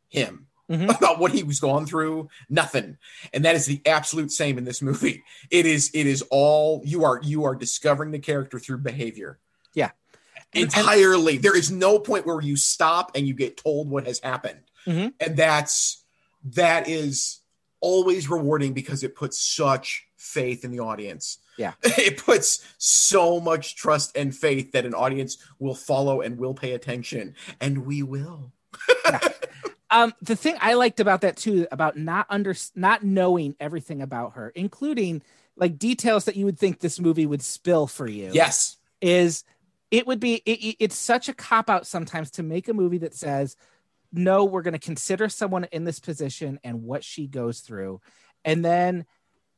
him 0.09 0.47
Mhm. 0.73 0.97
about 0.99 1.19
what 1.19 1.33
he 1.33 1.43
was 1.43 1.61
going 1.61 1.85
through 1.87 2.29
nothing. 2.49 2.97
And 3.33 3.45
that 3.45 3.55
is 3.55 3.67
the 3.67 3.81
absolute 3.87 4.33
same 4.33 4.57
in 4.59 4.65
this 4.65 4.81
movie. 4.83 5.23
It 5.51 5.67
is 5.67 5.91
it 5.93 6.07
is 6.07 6.23
all 6.31 6.81
you 6.85 7.05
are 7.05 7.21
you 7.23 7.45
are 7.45 7.55
discovering 7.55 8.11
the 8.13 8.19
character 8.19 8.59
through 8.59 8.79
behavior. 8.79 9.39
Yeah. 9.75 9.91
And- 10.55 10.65
and- 10.65 10.75
entirely. 10.75 11.37
There 11.39 11.57
is 11.57 11.71
no 11.71 11.99
point 11.99 12.27
where 12.27 12.41
you 12.41 12.57
stop 12.57 13.13
and 13.15 13.27
you 13.27 13.35
get 13.35 13.57
told 13.57 13.89
what 13.91 14.07
has 14.07 14.19
happened. 14.21 14.61
Mhm. 14.87 15.13
and 15.21 15.37
that's 15.37 16.03
that 16.45 16.89
is 16.89 17.41
always 17.81 18.29
rewarding 18.31 18.73
because 18.73 19.03
it 19.05 19.15
puts 19.15 19.39
such 19.41 20.07
faith 20.17 20.65
in 20.65 20.71
the 20.73 20.81
audience. 20.81 21.39
Yeah. 21.59 21.75
it 21.83 22.17
puts 22.17 22.65
so 22.79 23.39
much 23.41 23.77
trust 23.77 24.17
and 24.17 24.35
faith 24.35 24.73
that 24.73 24.87
an 24.87 24.95
audience 24.95 25.37
will 25.59 25.75
follow 25.75 26.21
and 26.21 26.39
will 26.39 26.55
pay 26.55 26.73
attention. 26.73 27.35
And 27.61 27.85
we 27.87 28.03
will 28.03 28.53
um 29.93 30.13
the 30.23 30.35
thing 30.35 30.57
i 30.61 30.75
liked 30.75 30.99
about 30.99 31.21
that 31.21 31.37
too 31.37 31.67
about 31.71 31.97
not 31.97 32.27
under 32.29 32.55
not 32.75 33.05
knowing 33.05 33.55
everything 33.61 34.03
about 34.03 34.33
her 34.35 34.49
including 34.51 35.23
like 35.57 35.79
details 35.79 36.25
that 36.25 36.35
you 36.37 36.45
would 36.45 36.59
think 36.59 36.81
this 36.81 36.99
movie 36.99 37.27
would 37.27 37.43
spill 37.43 37.87
for 37.87 38.09
you 38.09 38.31
yes. 38.33 38.77
is 39.01 39.45
it 39.91 40.07
would 40.07 40.19
be 40.19 40.37
it, 40.47 40.59
it- 40.65 40.77
it's 40.81 40.97
such 40.97 41.29
a 41.29 41.35
cop 41.35 41.71
out 41.71 41.87
sometimes 41.87 42.31
to 42.33 42.43
make 42.43 42.69
a 42.69 42.75
movie 42.75 42.99
that 42.99 43.15
says 43.15 43.57
no 44.13 44.45
we're 44.45 44.63
going 44.63 44.73
to 44.73 44.79
consider 44.79 45.29
someone 45.29 45.65
in 45.73 45.85
this 45.85 45.99
position 45.99 46.61
and 46.63 46.83
what 46.83 47.03
she 47.03 47.27
goes 47.27 47.61
through. 47.61 48.01
And 48.45 48.65
then 48.65 49.07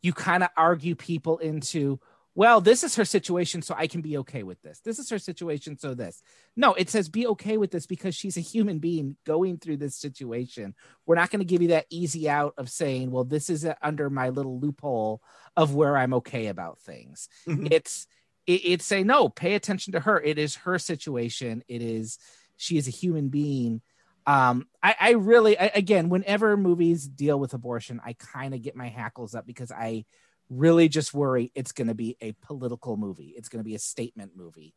you 0.02 0.12
kind 0.12 0.42
of 0.42 0.50
argue 0.56 0.94
people 0.94 1.38
into 1.38 1.98
well 2.34 2.60
this 2.60 2.82
is 2.82 2.96
her 2.96 3.04
situation 3.04 3.62
so 3.62 3.74
i 3.76 3.86
can 3.86 4.00
be 4.00 4.18
okay 4.18 4.42
with 4.42 4.60
this. 4.62 4.80
This 4.80 4.98
is 4.98 5.08
her 5.10 5.18
situation 5.18 5.78
so 5.78 5.94
this. 5.94 6.22
No 6.56 6.74
it 6.74 6.90
says 6.90 7.08
be 7.08 7.26
okay 7.28 7.56
with 7.56 7.70
this 7.70 7.86
because 7.86 8.14
she's 8.14 8.36
a 8.36 8.40
human 8.40 8.78
being 8.78 9.16
going 9.24 9.58
through 9.58 9.76
this 9.78 9.96
situation. 9.96 10.74
We're 11.06 11.14
not 11.14 11.30
going 11.30 11.40
to 11.40 11.44
give 11.44 11.62
you 11.62 11.68
that 11.68 11.86
easy 11.90 12.28
out 12.28 12.54
of 12.58 12.68
saying 12.70 13.10
well 13.10 13.24
this 13.24 13.48
is 13.50 13.64
uh, 13.64 13.74
under 13.82 14.10
my 14.10 14.30
little 14.30 14.58
loophole 14.60 15.20
of 15.56 15.74
where 15.74 15.96
i'm 15.96 16.14
okay 16.14 16.46
about 16.48 16.78
things 16.80 17.28
Mhm. 17.46 17.68
it's 17.70 18.06
it, 18.46 18.60
it's 18.64 18.84
say 18.84 19.02
no 19.04 19.28
pay 19.28 19.54
attention 19.54 19.92
to 19.94 20.00
her. 20.00 20.20
It 20.20 20.38
is 20.38 20.56
her 20.56 20.78
situation. 20.78 21.62
It 21.68 21.80
is 21.80 22.18
she 22.56 22.76
is 22.76 22.86
a 22.88 22.90
human 22.90 23.28
being. 23.28 23.80
Um 24.26 24.66
i 24.82 24.94
i 25.00 25.10
really 25.12 25.58
I, 25.58 25.66
again 25.74 26.08
whenever 26.08 26.56
movies 26.56 27.06
deal 27.06 27.38
with 27.38 27.52
abortion 27.54 28.00
i 28.04 28.14
kind 28.14 28.54
of 28.54 28.62
get 28.62 28.74
my 28.74 28.88
hackles 28.88 29.34
up 29.34 29.46
because 29.46 29.70
i 29.70 30.04
really 30.50 30.88
just 30.88 31.14
worry 31.14 31.50
it's 31.54 31.72
going 31.72 31.88
to 31.88 31.94
be 31.94 32.16
a 32.20 32.32
political 32.42 32.96
movie 32.96 33.32
it's 33.36 33.48
going 33.48 33.60
to 33.60 33.64
be 33.68 33.74
a 33.74 33.78
statement 33.78 34.32
movie 34.36 34.74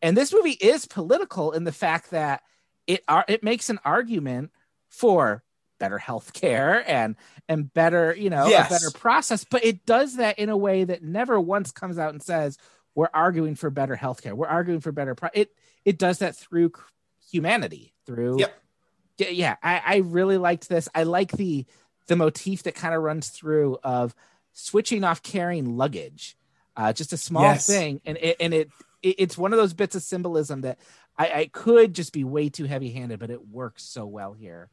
and 0.00 0.16
this 0.16 0.32
movie 0.32 0.52
is 0.52 0.86
political 0.86 1.52
in 1.52 1.64
the 1.64 1.72
fact 1.72 2.10
that 2.10 2.42
it 2.86 3.02
are 3.08 3.24
it 3.28 3.42
makes 3.42 3.68
an 3.68 3.78
argument 3.84 4.50
for 4.88 5.42
better 5.80 5.98
health 5.98 6.32
care 6.32 6.82
and 6.88 7.16
and 7.48 7.72
better 7.72 8.14
you 8.16 8.30
know 8.30 8.48
Yes. 8.48 8.70
a 8.70 8.74
better 8.74 8.90
process 8.90 9.44
but 9.44 9.64
it 9.64 9.84
does 9.86 10.16
that 10.16 10.38
in 10.38 10.48
a 10.48 10.56
way 10.56 10.84
that 10.84 11.02
never 11.02 11.40
once 11.40 11.70
comes 11.72 11.98
out 11.98 12.12
and 12.12 12.22
says 12.22 12.56
we're 12.94 13.08
arguing 13.14 13.54
for 13.54 13.70
better 13.70 13.96
health 13.96 14.22
care 14.22 14.34
we're 14.34 14.46
arguing 14.46 14.80
for 14.80 14.92
better 14.92 15.14
pro-. 15.14 15.28
it 15.34 15.50
it 15.84 15.98
does 15.98 16.18
that 16.18 16.36
through 16.36 16.72
humanity 17.30 17.92
through 18.06 18.38
Yep. 18.38 18.62
yeah, 19.18 19.28
yeah 19.28 19.56
I, 19.62 19.82
I 19.84 19.96
really 19.98 20.38
liked 20.38 20.68
this 20.68 20.88
i 20.94 21.02
like 21.02 21.32
the 21.32 21.66
the 22.06 22.16
motif 22.16 22.62
that 22.64 22.74
kind 22.74 22.94
of 22.94 23.02
runs 23.02 23.28
through 23.28 23.78
of 23.82 24.14
switching 24.58 25.04
off 25.04 25.22
carrying 25.22 25.76
luggage 25.76 26.36
uh 26.76 26.92
just 26.92 27.12
a 27.12 27.16
small 27.16 27.42
Yes. 27.42 27.66
thing 27.66 28.00
and 28.04 28.18
it 28.20 28.36
and 28.40 28.52
it, 28.52 28.70
it 29.02 29.14
it's 29.18 29.38
one 29.38 29.52
of 29.52 29.58
those 29.58 29.72
bits 29.72 29.94
of 29.94 30.02
symbolism 30.02 30.62
that 30.62 30.78
I, 31.16 31.30
I 31.32 31.46
could 31.52 31.94
just 31.94 32.12
be 32.12 32.22
way 32.24 32.48
too 32.48 32.64
heavy 32.64 32.90
handed, 32.90 33.18
but 33.18 33.30
it 33.30 33.48
works 33.48 33.82
so 33.82 34.06
well 34.06 34.32
here. 34.34 34.68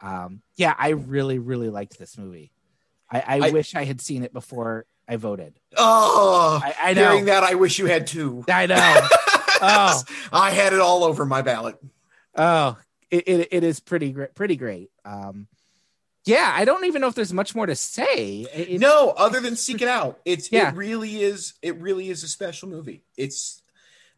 Um, 0.00 0.42
yeah, 0.56 0.72
I 0.78 0.90
really, 0.90 1.40
really 1.40 1.70
liked 1.70 1.98
this 1.98 2.16
movie. 2.16 2.52
I, 3.10 3.18
I, 3.20 3.48
I- 3.48 3.50
wish 3.50 3.74
I 3.74 3.82
had 3.84 4.00
seen 4.00 4.22
it 4.22 4.32
before 4.32 4.86
I 5.08 5.16
voted. 5.16 5.58
oh 5.76 6.60
I, 6.62 6.74
I 6.90 6.94
know. 6.94 7.08
hearing 7.10 7.24
that 7.26 7.42
i 7.42 7.54
wish 7.54 7.78
you 7.78 7.86
had 7.86 8.06
two 8.06 8.44
I 8.48 8.66
know. 8.66 9.08
Oh. 9.60 10.02
i 10.32 10.50
had 10.50 10.72
it 10.72 10.78
all 10.80 11.02
over 11.02 11.24
my 11.26 11.42
ballot 11.42 11.76
oh, 12.36 12.76
it, 13.10 13.26
it, 13.26 13.48
it 13.50 13.64
is 13.64 13.80
pretty 13.80 14.12
great. 14.12 14.34
Pretty 14.36 14.54
great. 14.56 14.90
Um, 15.04 15.48
yeah, 16.28 16.52
I 16.54 16.64
don't 16.64 16.84
even 16.84 17.00
know 17.00 17.08
if 17.08 17.14
there's 17.14 17.32
much 17.32 17.54
more 17.54 17.66
to 17.66 17.74
say. 17.74 18.46
It- 18.54 18.68
it- 18.70 18.80
no 18.80 19.10
other 19.16 19.40
than 19.40 19.56
seek 19.56 19.80
it 19.82 19.88
out. 19.88 20.20
It's 20.24 20.50
Yeah. 20.52 20.68
it 20.70 20.74
really 20.76 21.22
is 21.22 21.54
it 21.62 21.80
really 21.80 22.10
is 22.10 22.22
a 22.22 22.28
special 22.28 22.68
movie. 22.68 23.02
It's 23.16 23.62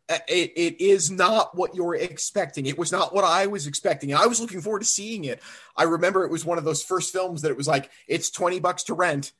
uh, 0.08 0.18
it, 0.26 0.52
it 0.56 0.80
is 0.80 1.10
not 1.10 1.56
what 1.56 1.74
you're 1.76 1.94
expecting. 1.94 2.66
It 2.66 2.76
was 2.76 2.90
not 2.90 3.14
what 3.14 3.22
i 3.22 3.46
was 3.46 3.68
expecting. 3.68 4.12
I 4.12 4.26
was 4.26 4.40
looking 4.40 4.60
forward 4.60 4.80
to 4.80 4.84
seeing 4.86 5.24
it. 5.24 5.40
I 5.76 5.84
remember 5.84 6.24
it 6.24 6.32
was 6.32 6.44
one 6.44 6.58
of 6.58 6.64
those 6.64 6.82
first 6.82 7.12
films 7.12 7.42
that 7.42 7.50
it 7.52 7.56
was 7.56 7.68
like 7.68 7.90
it's 8.08 8.28
20 8.30 8.58
bucks 8.60 8.82
to 8.84 8.94
rent. 8.94 9.32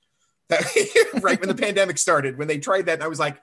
Right 1.21 1.41
when 1.41 1.49
the 1.49 1.55
pandemic 1.67 1.99
started 1.99 2.39
when 2.39 2.49
they 2.49 2.59
tried 2.59 2.87
that 2.87 3.03
i 3.03 3.07
was 3.09 3.21
like 3.21 3.41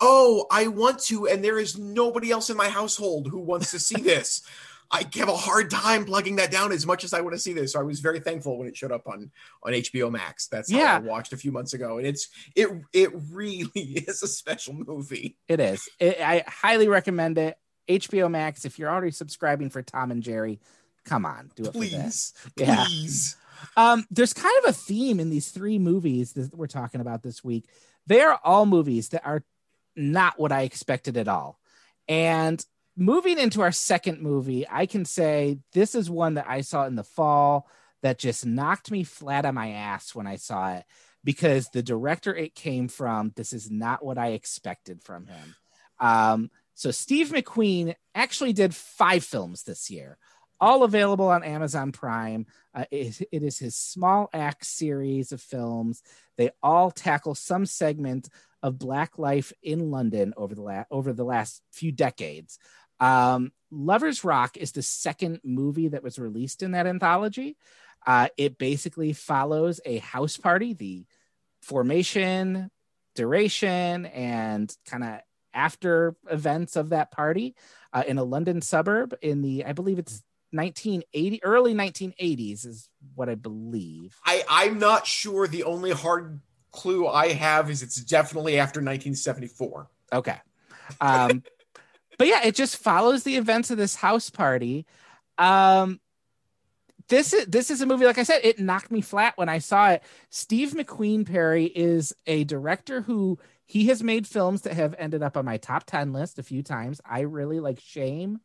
oh 0.00 0.46
i 0.50 0.66
want 0.66 0.98
to 1.00 1.28
and 1.28 1.44
there 1.44 1.58
is 1.58 1.76
nobody 1.78 2.30
else 2.30 2.48
in 2.48 2.56
my 2.56 2.68
household 2.70 3.28
who 3.28 3.38
wants 3.38 3.70
to 3.72 3.78
see 3.78 4.00
this 4.00 4.42
I 4.94 5.06
have 5.14 5.28
a 5.28 5.36
hard 5.36 5.70
time 5.70 6.04
plugging 6.04 6.36
that 6.36 6.50
down 6.50 6.70
as 6.70 6.84
much 6.86 7.02
as 7.02 7.14
I 7.14 7.22
want 7.22 7.34
to 7.34 7.38
see 7.38 7.54
this. 7.54 7.72
So 7.72 7.80
I 7.80 7.82
was 7.82 8.00
very 8.00 8.20
thankful 8.20 8.58
when 8.58 8.68
it 8.68 8.76
showed 8.76 8.92
up 8.92 9.06
on 9.06 9.30
on 9.62 9.72
HBO 9.72 10.10
Max. 10.10 10.48
That's 10.48 10.70
how 10.70 10.78
Yeah. 10.78 10.96
I 10.96 10.98
watched 10.98 11.32
a 11.32 11.36
few 11.38 11.50
months 11.50 11.72
ago, 11.72 11.96
and 11.98 12.06
it's 12.06 12.28
it 12.54 12.68
it 12.92 13.10
really 13.30 13.70
is 13.74 14.22
a 14.22 14.28
special 14.28 14.74
movie. 14.74 15.38
It 15.48 15.60
is. 15.60 15.88
It, 15.98 16.20
I 16.20 16.44
highly 16.46 16.88
recommend 16.88 17.38
it. 17.38 17.56
HBO 17.88 18.30
Max. 18.30 18.64
If 18.64 18.78
you're 18.78 18.90
already 18.90 19.10
subscribing 19.10 19.70
for 19.70 19.82
Tom 19.82 20.10
and 20.10 20.22
Jerry, 20.22 20.60
come 21.04 21.24
on, 21.26 21.50
do 21.56 21.62
it 21.62 21.66
for. 21.66 21.72
Please, 21.72 22.32
Yeah. 22.56 22.84
please. 22.86 23.36
Um, 23.76 24.04
there's 24.10 24.32
kind 24.32 24.54
of 24.62 24.70
a 24.70 24.72
theme 24.72 25.20
in 25.20 25.30
these 25.30 25.50
three 25.50 25.78
movies 25.78 26.32
that 26.34 26.54
we're 26.54 26.66
talking 26.66 27.00
about 27.00 27.22
this 27.22 27.42
week. 27.42 27.68
They 28.06 28.20
are 28.20 28.38
all 28.44 28.66
movies 28.66 29.08
that 29.10 29.24
are 29.24 29.42
not 29.96 30.38
what 30.38 30.52
I 30.52 30.62
expected 30.62 31.16
at 31.16 31.28
all. 31.28 31.58
And 32.08 32.64
moving 32.96 33.38
into 33.38 33.62
our 33.62 33.72
second 33.72 34.20
movie, 34.20 34.66
I 34.68 34.86
can 34.86 35.04
say 35.04 35.58
this 35.72 35.94
is 35.94 36.10
one 36.10 36.34
that 36.34 36.46
I 36.48 36.60
saw 36.60 36.86
in 36.86 36.94
the 36.94 37.04
fall 37.04 37.68
that 38.02 38.18
just 38.18 38.44
knocked 38.44 38.90
me 38.90 39.04
flat 39.04 39.46
on 39.46 39.54
my 39.54 39.70
ass 39.70 40.14
when 40.14 40.26
I 40.26 40.36
saw 40.36 40.74
it 40.74 40.84
because 41.24 41.68
the 41.68 41.82
director 41.82 42.34
it 42.34 42.54
came 42.54 42.88
from, 42.88 43.32
this 43.36 43.52
is 43.52 43.70
not 43.70 44.04
what 44.04 44.18
I 44.18 44.28
expected 44.28 45.02
from 45.02 45.26
him. 45.26 45.54
Um, 46.00 46.50
so 46.74 46.90
Steve 46.90 47.28
McQueen 47.28 47.94
actually 48.14 48.52
did 48.52 48.74
five 48.74 49.24
films 49.24 49.62
this 49.62 49.90
year, 49.90 50.18
all 50.60 50.82
available 50.82 51.28
on 51.28 51.44
Amazon 51.44 51.92
Prime. 51.92 52.46
Uh, 52.74 52.86
it, 52.90 53.20
it 53.30 53.42
is 53.42 53.58
his 53.58 53.76
small 53.76 54.28
act 54.32 54.66
series 54.66 55.30
of 55.30 55.40
films. 55.40 56.02
They 56.36 56.50
all 56.62 56.90
tackle 56.90 57.34
some 57.34 57.66
segment 57.66 58.28
of 58.62 58.78
Black 58.78 59.18
life 59.18 59.52
in 59.62 59.90
London 59.90 60.34
over 60.36 60.54
the 60.54 60.62
la- 60.62 60.84
over 60.90 61.12
the 61.12 61.24
last 61.24 61.62
few 61.72 61.92
decades. 61.92 62.58
Um, 63.02 63.52
Lovers 63.72 64.22
Rock 64.22 64.56
is 64.56 64.72
the 64.72 64.82
second 64.82 65.40
movie 65.42 65.88
that 65.88 66.04
was 66.04 66.18
released 66.18 66.62
in 66.62 66.70
that 66.72 66.86
anthology. 66.86 67.56
Uh, 68.06 68.28
it 68.36 68.58
basically 68.58 69.12
follows 69.12 69.80
a 69.84 69.98
house 69.98 70.36
party, 70.36 70.72
the 70.72 71.04
formation, 71.62 72.70
duration, 73.14 74.06
and 74.06 74.74
kind 74.86 75.02
of 75.02 75.20
after 75.52 76.16
events 76.30 76.76
of 76.76 76.90
that 76.90 77.10
party 77.10 77.56
uh, 77.92 78.04
in 78.06 78.18
a 78.18 78.24
London 78.24 78.62
suburb 78.62 79.14
in 79.20 79.42
the, 79.42 79.64
I 79.64 79.72
believe 79.72 79.98
it's 79.98 80.22
1980, 80.52 81.42
early 81.42 81.74
1980s 81.74 82.66
is 82.66 82.88
what 83.14 83.28
I 83.28 83.34
believe. 83.34 84.14
I 84.24 84.44
I'm 84.48 84.78
not 84.78 85.06
sure. 85.06 85.48
The 85.48 85.64
only 85.64 85.90
hard 85.90 86.40
clue 86.72 87.08
I 87.08 87.32
have 87.32 87.70
is 87.70 87.82
it's 87.82 87.96
definitely 87.96 88.58
after 88.58 88.78
1974. 88.80 89.88
Okay. 90.12 90.36
Um, 91.00 91.42
but 92.22 92.28
yeah, 92.28 92.44
it 92.44 92.54
just 92.54 92.76
follows 92.76 93.24
the 93.24 93.34
events 93.34 93.72
of 93.72 93.78
this 93.78 93.96
house 93.96 94.30
party. 94.30 94.86
Um, 95.38 95.98
this 97.08 97.32
is 97.32 97.46
this 97.46 97.68
is 97.68 97.80
a 97.80 97.86
movie, 97.86 98.04
like 98.06 98.18
I 98.18 98.22
said, 98.22 98.42
it 98.44 98.60
knocked 98.60 98.92
me 98.92 99.00
flat 99.00 99.36
when 99.36 99.48
I 99.48 99.58
saw 99.58 99.90
it. 99.90 100.04
Steve 100.30 100.70
McQueen 100.70 101.26
Perry 101.26 101.64
is 101.64 102.14
a 102.28 102.44
director 102.44 103.00
who 103.00 103.40
he 103.66 103.86
has 103.88 104.04
made 104.04 104.28
films 104.28 104.62
that 104.62 104.74
have 104.74 104.94
ended 105.00 105.24
up 105.24 105.36
on 105.36 105.44
my 105.44 105.56
top 105.56 105.82
10 105.84 106.12
list 106.12 106.38
a 106.38 106.44
few 106.44 106.62
times. 106.62 107.00
I 107.04 107.22
really 107.22 107.58
like 107.58 107.80
Shame. 107.80 108.38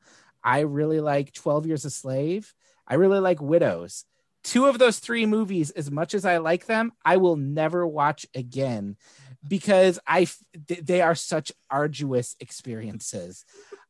I 0.44 0.62
really 0.62 1.00
like 1.00 1.32
12 1.34 1.68
Years 1.68 1.86
a 1.86 1.92
Slave. 1.92 2.56
I 2.88 2.96
really 2.96 3.20
like 3.20 3.40
Widows. 3.44 4.06
Two 4.44 4.66
of 4.66 4.80
those 4.80 4.98
three 4.98 5.28
movies, 5.28 5.70
as 5.70 5.92
much 5.92 6.16
as 6.16 6.26
I 6.26 6.38
like 6.40 6.66
them, 6.66 6.94
I 7.06 7.18
will 7.18 7.36
never 7.36 7.86
watch 7.86 8.26
again 8.34 8.98
because 9.46 10.00
I 10.08 10.28
they 10.68 11.02
are 11.02 11.16
such 11.16 11.52
arduous 11.70 12.36
experiences. 12.40 13.46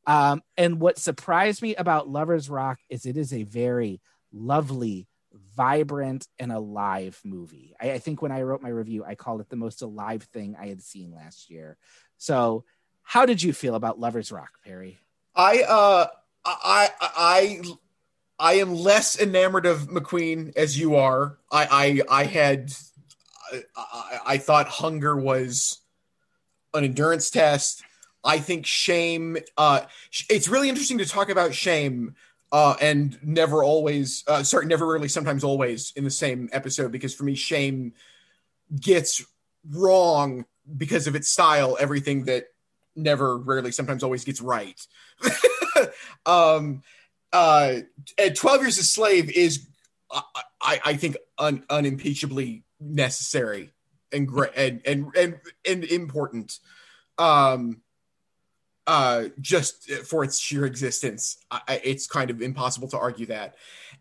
Um, 0.05 0.41
and 0.55 0.79
what 0.79 0.97
surprised 0.97 1.61
me 1.61 1.75
about 1.75 2.07
Lovers 2.07 2.49
Rock 2.49 2.79
is 2.89 3.05
it 3.05 3.17
is 3.17 3.33
a 3.33 3.43
very 3.43 3.99
lovely, 4.31 5.07
vibrant, 5.55 6.27
and 6.39 6.51
alive 6.51 7.19
movie. 7.25 7.75
I, 7.79 7.91
I 7.91 7.99
think 7.99 8.21
when 8.21 8.31
I 8.31 8.43
wrote 8.43 8.61
my 8.61 8.69
review, 8.69 9.03
I 9.03 9.15
called 9.15 9.41
it 9.41 9.49
the 9.49 9.57
most 9.57 9.81
alive 9.81 10.23
thing 10.23 10.55
I 10.59 10.67
had 10.67 10.81
seen 10.81 11.13
last 11.13 11.49
year. 11.49 11.77
So, 12.17 12.63
how 13.03 13.25
did 13.25 13.43
you 13.43 13.53
feel 13.53 13.75
about 13.75 13.99
Lovers 13.99 14.31
Rock, 14.31 14.51
Perry? 14.63 14.97
I 15.35 15.63
uh 15.63 16.07
I 16.45 16.89
I 17.01 17.09
I 17.17 17.61
I 18.39 18.53
am 18.55 18.75
less 18.75 19.19
enamored 19.19 19.65
of 19.65 19.87
McQueen 19.87 20.55
as 20.55 20.79
you 20.79 20.95
are. 20.95 21.37
I 21.51 22.01
I 22.09 22.21
I 22.21 22.23
had 22.25 22.71
I, 23.75 24.19
I, 24.25 24.37
thought 24.37 24.67
hunger 24.67 25.15
was 25.15 25.79
an 26.73 26.83
endurance 26.83 27.29
test. 27.29 27.83
I 28.23 28.39
think 28.39 28.65
shame. 28.65 29.37
Uh, 29.57 29.81
it's 30.29 30.47
really 30.47 30.69
interesting 30.69 30.97
to 30.99 31.05
talk 31.05 31.29
about 31.29 31.53
shame. 31.53 32.15
Uh, 32.51 32.75
and 32.79 33.19
never 33.21 33.61
always, 33.61 34.23
uh, 34.27 34.41
sorry, 34.41 34.65
never 34.65 34.87
really, 34.87 35.09
sometimes 35.09 35.43
always 35.43 35.91
in 35.97 36.05
the 36.05 36.09
same 36.09 36.49
episode 36.53 36.91
because 36.93 37.13
for 37.13 37.25
me, 37.25 37.35
shame 37.35 37.93
gets 38.79 39.25
wrong 39.69 40.45
because 40.77 41.07
of 41.07 41.15
its 41.15 41.27
style. 41.27 41.77
Everything 41.79 42.23
that 42.25 42.45
never, 42.95 43.37
rarely, 43.37 43.71
sometimes 43.71 44.01
always 44.01 44.23
gets 44.23 44.41
right. 44.41 44.79
um, 46.25 46.83
uh, 47.33 47.79
12 48.33 48.61
Years 48.61 48.77
a 48.77 48.83
Slave 48.83 49.29
is, 49.29 49.67
I, 50.09 50.21
I, 50.61 50.81
I 50.85 50.93
think, 50.95 51.17
un, 51.37 51.63
unimpeachably 51.69 52.63
necessary 52.79 53.73
and 54.11 54.27
great 54.27 54.51
and, 54.55 54.81
and, 54.85 55.15
and, 55.15 55.39
and 55.67 55.83
important. 55.85 56.59
Um, 57.17 57.81
uh, 58.85 59.25
just 59.41 59.91
for 59.91 60.23
its 60.23 60.39
sheer 60.39 60.65
existence, 60.65 61.37
I, 61.51 61.81
it's 61.83 62.07
kind 62.07 62.29
of 62.29 62.41
impossible 62.41 62.87
to 62.89 62.97
argue 62.97 63.25
that. 63.25 63.55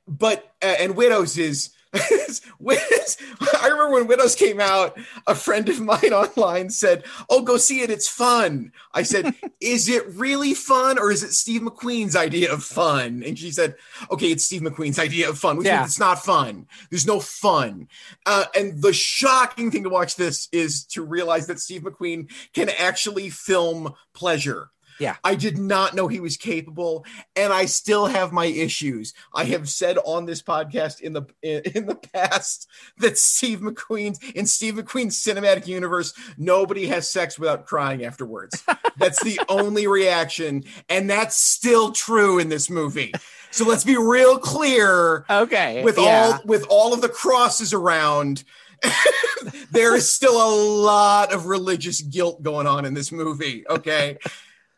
But 0.06 0.54
uh, 0.62 0.76
and 0.78 0.96
Widows 0.96 1.38
is 1.38 1.70
Widows. 2.58 3.16
I 3.62 3.68
remember 3.68 3.92
when 3.92 4.06
Widows 4.06 4.34
came 4.34 4.60
out, 4.60 4.98
a 5.26 5.34
friend 5.34 5.68
of 5.68 5.80
mine 5.80 6.00
online 6.12 6.70
said, 6.70 7.04
"Oh, 7.30 7.42
go 7.42 7.56
see 7.56 7.80
it. 7.80 7.90
It's 7.90 8.08
fun." 8.08 8.72
I 8.92 9.02
said, 9.02 9.34
"Is 9.60 9.88
it 9.88 10.06
really 10.14 10.54
fun, 10.54 10.98
or 10.98 11.10
is 11.10 11.22
it 11.22 11.32
Steve 11.32 11.62
McQueen's 11.62 12.16
idea 12.16 12.52
of 12.52 12.62
fun?" 12.64 13.22
And 13.24 13.38
she 13.38 13.50
said, 13.50 13.76
"Okay, 14.10 14.32
it's 14.32 14.44
Steve 14.44 14.62
McQueen's 14.62 14.98
idea 14.98 15.28
of 15.28 15.38
fun, 15.38 15.56
which 15.56 15.66
Yeah. 15.66 15.78
means 15.78 15.90
it's 15.92 16.00
not 16.00 16.24
fun. 16.24 16.66
There's 16.90 17.06
no 17.06 17.20
fun." 17.20 17.88
Uh, 18.24 18.44
and 18.56 18.82
the 18.82 18.92
shocking 18.92 19.70
thing 19.70 19.84
to 19.84 19.90
watch 19.90 20.16
this 20.16 20.48
is 20.52 20.84
to 20.86 21.02
realize 21.02 21.46
that 21.46 21.60
Steve 21.60 21.82
McQueen 21.82 22.30
can 22.52 22.68
actually 22.68 23.30
film 23.30 23.94
pleasure. 24.14 24.70
Yeah. 24.98 25.16
I 25.24 25.34
did 25.34 25.58
not 25.58 25.94
know 25.94 26.08
he 26.08 26.20
was 26.20 26.36
capable, 26.36 27.04
and 27.34 27.52
I 27.52 27.66
still 27.66 28.06
have 28.06 28.32
my 28.32 28.46
issues. 28.46 29.14
I 29.34 29.44
have 29.44 29.68
said 29.68 29.98
on 30.04 30.26
this 30.26 30.42
podcast 30.42 31.00
in 31.00 31.12
the 31.12 31.22
in, 31.42 31.62
in 31.74 31.86
the 31.86 31.94
past 31.94 32.68
that 32.98 33.18
Steve 33.18 33.60
McQueen's 33.60 34.18
in 34.34 34.46
Steve 34.46 34.74
McQueen's 34.74 35.22
cinematic 35.22 35.66
universe, 35.66 36.12
nobody 36.36 36.86
has 36.86 37.10
sex 37.10 37.38
without 37.38 37.66
crying 37.66 38.04
afterwards. 38.04 38.64
that's 38.96 39.22
the 39.22 39.40
only 39.48 39.86
reaction, 39.86 40.64
and 40.88 41.08
that's 41.08 41.36
still 41.36 41.92
true 41.92 42.38
in 42.38 42.48
this 42.48 42.70
movie. 42.70 43.12
So 43.50 43.64
let's 43.64 43.84
be 43.84 43.96
real 43.96 44.38
clear 44.38 45.24
Okay, 45.30 45.82
with 45.82 45.98
yeah. 45.98 46.32
all 46.34 46.40
with 46.44 46.66
all 46.68 46.92
of 46.92 47.00
the 47.00 47.08
crosses 47.08 47.72
around 47.72 48.44
there 49.70 49.94
is 49.94 50.12
still 50.12 50.36
a 50.36 50.52
lot 50.82 51.32
of 51.32 51.46
religious 51.46 52.02
guilt 52.02 52.42
going 52.42 52.66
on 52.66 52.84
in 52.84 52.92
this 52.94 53.10
movie 53.10 53.64
okay 53.70 54.18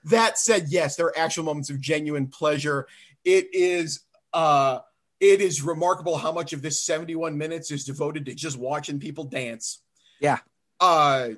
that 0.05 0.39
said 0.39 0.67
yes 0.69 0.97
there 0.97 1.07
are 1.07 1.19
actual 1.19 1.45
moments 1.45 1.71
of 1.71 1.81
genuine 1.81 2.27
pleasure 2.27 2.87
it 3.25 3.49
is 3.53 4.01
uh 4.33 4.79
it 5.21 5.41
is 5.41 5.63
remarkable 5.63 6.17
how 6.17 6.31
much 6.31 6.53
of 6.53 6.63
this 6.63 6.83
71 6.83 7.37
minutes 7.37 7.71
is 7.71 7.85
devoted 7.85 8.27
to 8.27 8.35
just 8.35 8.57
watching 8.57 9.01
people 9.01 9.25
dance 9.25 9.81
Yeah. 10.21 10.39
uh 10.81 11.31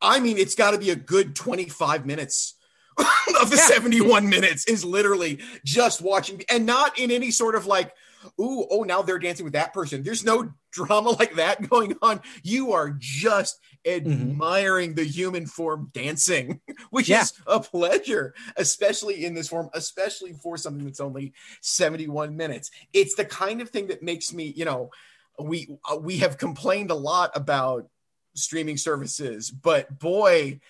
i 0.00 0.20
mean 0.20 0.38
it's 0.38 0.54
got 0.54 0.70
to 0.72 0.78
be 0.78 0.90
a 0.90 0.96
good 0.96 1.36
25 1.36 2.06
minutes 2.06 2.54
of 2.98 3.50
the 3.50 3.56
Yeah. 3.56 3.66
71 3.66 4.28
minutes 4.28 4.66
is 4.66 4.84
literally 4.84 5.40
just 5.64 6.00
watching 6.00 6.42
and 6.50 6.64
not 6.64 6.98
in 6.98 7.10
any 7.10 7.30
sort 7.30 7.54
of 7.54 7.66
like 7.66 7.92
ooh 8.40 8.66
oh 8.70 8.82
now 8.84 9.02
they're 9.02 9.18
dancing 9.18 9.44
with 9.44 9.52
that 9.52 9.74
person 9.74 10.02
there's 10.02 10.24
no 10.24 10.52
drama 10.74 11.10
like 11.10 11.34
that 11.36 11.68
going 11.70 11.96
on 12.02 12.20
you 12.42 12.72
are 12.72 12.94
just 12.98 13.60
admiring 13.86 14.94
the 14.94 15.04
human 15.04 15.46
form 15.46 15.88
dancing 15.94 16.60
which 16.90 17.08
Yeah. 17.08 17.22
is 17.22 17.32
a 17.46 17.60
pleasure 17.60 18.34
especially 18.56 19.24
in 19.24 19.34
this 19.34 19.48
form 19.48 19.70
especially 19.72 20.32
for 20.32 20.56
something 20.56 20.84
that's 20.84 21.00
only 21.00 21.32
71 21.60 22.36
minutes 22.36 22.70
it's 22.92 23.14
the 23.14 23.24
kind 23.24 23.60
of 23.62 23.70
thing 23.70 23.86
that 23.86 24.02
makes 24.02 24.32
me 24.32 24.52
you 24.56 24.64
know 24.64 24.90
we 25.38 25.68
uh, 25.90 25.96
we 25.96 26.18
have 26.18 26.38
complained 26.38 26.90
a 26.90 26.94
lot 26.94 27.30
about 27.34 27.88
streaming 28.34 28.76
services 28.76 29.50
but 29.50 29.98
boy 30.00 30.60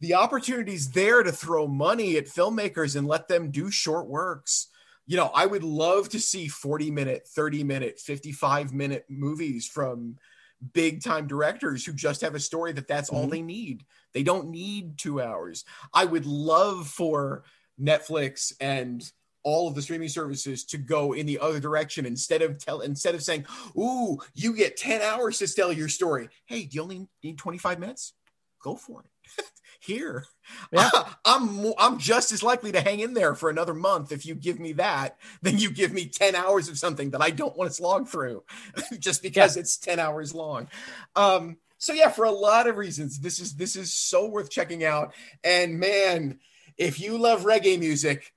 the 0.00 0.14
opportunities 0.14 0.90
there 0.90 1.22
to 1.22 1.30
throw 1.32 1.66
money 1.68 2.16
at 2.16 2.26
filmmakers 2.26 2.96
and 2.96 3.06
let 3.06 3.28
them 3.28 3.52
do 3.52 3.70
short 3.70 4.08
works. 4.08 4.66
You 5.12 5.18
know, 5.18 5.30
I 5.34 5.44
would 5.44 5.62
love 5.62 6.08
to 6.08 6.18
see 6.18 6.48
40 6.48 6.90
minute, 6.90 7.28
30 7.28 7.64
minute, 7.64 8.00
55 8.00 8.72
minute 8.72 9.04
movies 9.10 9.68
from 9.68 10.16
big 10.72 11.02
time 11.02 11.26
directors 11.26 11.84
who 11.84 11.92
just 11.92 12.22
have 12.22 12.34
a 12.34 12.40
story 12.40 12.72
that 12.72 12.88
that's 12.88 13.10
all 13.10 13.26
Mhm. 13.26 13.30
they 13.30 13.42
need. 13.42 13.84
They 14.14 14.22
don't 14.22 14.48
need 14.48 14.96
two 14.96 15.20
hours. 15.20 15.66
I 15.92 16.06
would 16.06 16.24
love 16.24 16.88
for 16.88 17.44
Netflix 17.78 18.54
and 18.58 19.04
all 19.42 19.68
of 19.68 19.74
the 19.74 19.82
streaming 19.82 20.08
services 20.08 20.64
to 20.64 20.78
go 20.78 21.12
in 21.12 21.26
the 21.26 21.40
other 21.40 21.60
direction 21.60 22.06
instead 22.06 22.40
of 22.40 22.56
tell 22.56 22.80
instead 22.80 23.14
of 23.14 23.22
saying, 23.22 23.44
"Ooh, 23.76 24.18
you 24.32 24.56
get 24.56 24.78
10 24.78 25.02
hours 25.02 25.40
to 25.40 25.46
tell 25.46 25.74
your 25.74 25.90
story." 25.90 26.30
Hey, 26.46 26.64
do 26.64 26.74
you 26.74 26.82
only 26.84 27.06
need 27.22 27.36
25 27.36 27.78
minutes? 27.78 28.14
Go 28.62 28.76
for 28.76 29.04
it. 29.04 29.10
Here. 29.84 30.26
Yeah. 30.72 30.90
I'm 31.24 31.72
I'm 31.76 31.98
just 31.98 32.30
as 32.30 32.42
likely 32.42 32.70
to 32.72 32.80
hang 32.80 33.00
in 33.00 33.14
there 33.14 33.34
for 33.34 33.50
another 33.50 33.74
month 33.74 34.12
if 34.12 34.24
you 34.24 34.36
give 34.36 34.60
me 34.60 34.72
that 34.74 35.16
than 35.42 35.58
you 35.58 35.70
give 35.70 35.92
me 35.92 36.06
10 36.06 36.36
hours 36.36 36.68
of 36.68 36.78
something 36.78 37.10
that 37.10 37.20
I 37.20 37.30
don't 37.30 37.56
want 37.56 37.68
to 37.70 37.74
slog 37.74 38.06
through 38.06 38.44
just 39.00 39.22
because 39.22 39.56
it's 39.56 39.76
10 39.76 39.98
hours 39.98 40.34
long. 40.34 40.68
Um 41.16 41.56
so 41.78 41.92
yeah, 41.92 42.10
for 42.10 42.24
a 42.26 42.30
lot 42.30 42.68
of 42.68 42.76
reasons, 42.76 43.18
this 43.18 43.40
is 43.40 43.56
this 43.56 43.74
is 43.74 43.92
so 43.92 44.28
worth 44.28 44.50
checking 44.50 44.84
out. 44.84 45.14
And 45.42 45.80
man, 45.80 46.38
if 46.78 47.00
you 47.00 47.18
love 47.18 47.42
reggae 47.42 47.76
music, 47.76 48.32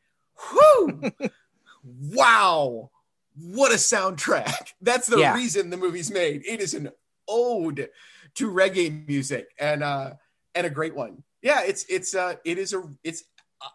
whoo, 0.51 1.11
wow, 1.83 2.89
what 3.35 3.71
a 3.71 3.75
soundtrack! 3.75 4.73
That's 4.81 5.05
the 5.05 5.19
Yeah. 5.19 5.35
reason 5.35 5.69
the 5.69 5.77
movie's 5.77 6.09
made. 6.09 6.43
It 6.45 6.59
is 6.59 6.73
an 6.73 6.89
ode 7.27 7.89
to 8.35 8.51
reggae 8.51 9.07
music, 9.07 9.49
and 9.59 9.83
uh, 9.83 10.13
and 10.55 10.65
a 10.65 10.69
great 10.71 10.95
one. 10.95 11.21
Yeah, 11.45 11.61
it's 11.63 11.85
it's 11.87 12.13
uh, 12.13 12.35
it 12.43 12.57
is 12.57 12.73
a 12.73 12.83
it's. 13.05 13.23
uh, 13.61 13.69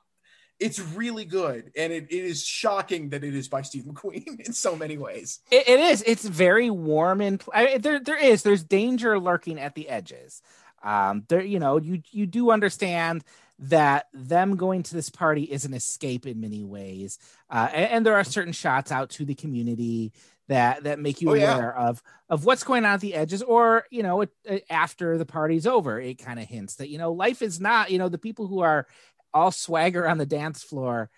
It's 0.61 0.78
really 0.78 1.24
good, 1.24 1.72
and 1.74 1.90
it, 1.90 2.04
it 2.11 2.24
is 2.33 2.44
shocking 2.44 3.11
that 3.11 3.24
it 3.24 3.35
is 3.35 3.48
by 3.48 3.62
Steve 3.62 3.85
McQueen 3.85 4.40
in 4.46 4.52
so 4.52 4.76
many 4.76 4.98
ways. 4.98 5.40
It, 5.50 5.66
it 5.66 5.80
is. 5.80 6.02
It's 6.06 6.26
very 6.28 6.68
warm 6.68 7.22
and 7.22 7.42
I 7.54 7.64
mean, 7.64 7.80
there. 7.80 7.98
There 7.98 8.22
is. 8.22 8.42
There's 8.42 8.62
danger 8.62 9.18
lurking 9.18 9.59
at 9.59 9.74
the 9.74 9.88
edges. 9.88 10.42
Um, 10.83 11.24
there. 11.28 11.40
You 11.42 11.61
know. 11.61 11.78
You 11.80 12.02
you 12.11 12.26
do 12.26 12.50
understand 12.50 13.24
that 13.61 14.09
them 14.12 14.56
going 14.56 14.83
to 14.83 14.94
this 14.94 15.09
party 15.11 15.44
is 15.44 15.64
an 15.64 15.72
escape 15.74 16.26
in 16.26 16.40
many 16.40 16.62
ways, 16.64 17.18
uh, 17.48 17.68
and, 17.72 17.90
and 17.92 18.06
there 18.06 18.16
are 18.16 18.24
certain 18.24 18.52
shots 18.52 18.92
out 18.92 19.09
to 19.16 19.24
the 19.24 19.35
community 19.35 20.12
that 20.50 20.84
that 20.84 20.98
make 20.98 21.22
you 21.22 21.30
Oh, 21.30 21.34
yeah. 21.34 21.54
aware 21.54 21.76
of 21.76 22.02
of 22.28 22.44
what's 22.44 22.64
going 22.64 22.84
on 22.84 22.94
at 22.94 23.00
the 23.00 23.14
edges, 23.14 23.42
or 23.42 23.86
you 23.90 24.02
know, 24.02 24.22
it, 24.22 24.30
it- 24.44 24.66
after 24.68 25.16
the 25.18 25.26
party's 25.26 25.66
over, 25.66 26.00
it 26.00 26.18
kind 26.18 26.38
of 26.38 26.46
hints 26.46 26.76
that 26.76 26.90
you 26.90 26.98
know 26.98 27.12
life 27.12 27.40
is 27.42 27.60
not. 27.60 27.90
You 27.90 27.98
know, 27.98 28.10
the 28.10 28.18
people 28.18 28.46
who 28.48 28.60
are 28.60 28.86
all 29.32 29.52
swagger 29.52 30.08
on 30.08 30.18
the 30.18 30.26
dance 30.26 30.62
floor 30.62 31.08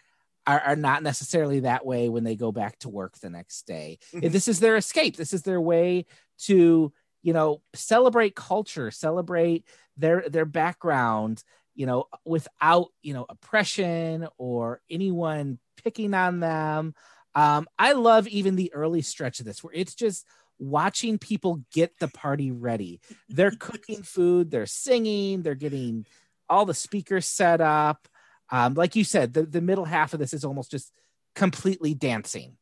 are, 0.47 0.61
are 0.61 0.77
not 0.77 1.03
necessarily 1.03 1.61
that 1.61 1.87
way 1.87 2.09
when 2.09 2.25
they 2.25 2.37
go 2.37 2.53
back 2.53 2.79
to 2.81 2.89
work 2.91 3.19
the 3.19 3.31
next 3.31 3.67
day. 3.67 3.99
Mhm. 4.15 4.33
This 4.33 4.49
is 4.49 4.61
their 4.61 4.77
escape. 4.77 5.17
This 5.17 5.33
is 5.33 5.43
their 5.43 5.61
way 5.61 6.07
to, 6.41 6.93
you 7.23 7.33
know, 7.33 7.63
celebrate 7.75 8.35
culture, 8.37 8.91
celebrate 8.91 9.67
their 9.97 10.29
their 10.29 10.45
background, 10.47 11.43
you 11.75 11.87
know, 11.87 12.07
without, 12.25 12.89
you 13.03 13.15
know, 13.15 13.27
oppression 13.29 14.29
or 14.39 14.81
anyone 14.91 15.59
picking 15.85 16.15
on 16.15 16.41
them. 16.41 16.95
Um, 17.35 17.67
I 17.79 17.93
love 17.93 18.29
even 18.29 18.57
the 18.57 18.73
early 18.75 19.03
stretch 19.03 19.41
of 19.41 19.47
this 19.47 19.63
where 19.65 19.75
it's 19.75 19.95
just 19.95 20.27
watching 20.59 21.19
people 21.19 21.63
get 21.73 21.99
the 21.99 22.09
party 22.09 22.51
ready. 22.51 23.01
They're 23.29 23.51
cooking 23.59 24.03
food, 24.03 24.51
they're 24.51 24.67
singing, 24.67 25.43
they're 25.43 25.55
getting 25.55 26.07
all 26.49 26.67
the 26.67 26.75
speakers 26.75 27.27
set 27.27 27.61
up. 27.61 28.07
Um, 28.51 28.75
like 28.75 28.97
you 28.97 29.05
said, 29.05 29.33
the, 29.33 29.45
the 29.45 29.63
middle 29.63 29.87
half 29.87 30.13
of 30.13 30.21
this 30.21 30.35
is 30.35 30.45
almost 30.45 30.71
just 30.71 30.93
completely 31.35 31.95
dancing. 31.95 32.57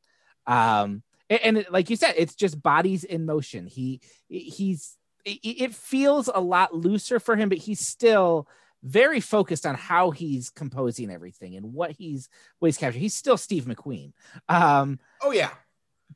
Um, 0.47 1.03
a- 1.29 1.45
and, 1.45 1.59
it, 1.59 1.73
like 1.73 1.91
you 1.91 1.97
said, 1.97 2.15
it's 2.17 2.35
just 2.35 2.63
bodies 2.63 3.05
in 3.05 3.27
motion. 3.27 3.67
He 3.67 4.01
he's 4.29 4.97
it, 5.25 5.41
it 5.43 5.75
feels 5.75 6.31
a 6.33 6.41
lot 6.41 6.75
looser 6.75 7.19
for 7.19 7.37
him, 7.37 7.49
but 7.49 7.59
he's 7.59 7.81
still 7.81 8.49
very 8.83 9.21
focused 9.21 9.67
on 9.67 9.75
how 9.75 10.11
he's 10.11 10.51
composing 10.51 11.11
everything 11.11 11.57
and 11.57 11.73
what 11.75 11.91
he's 11.93 12.29
what 12.59 12.69
he's 12.69 12.79
capturing. 12.79 13.03
He's 13.03 13.15
still 13.15 13.37
Steve 13.37 13.65
McQueen. 13.65 14.13
Um, 14.49 14.99
Oh 15.23 15.33
yeah, 15.33 15.51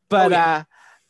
but 0.09 0.33
Oh, 0.33 0.37
yeah. 0.37 0.45
uh 0.57 0.65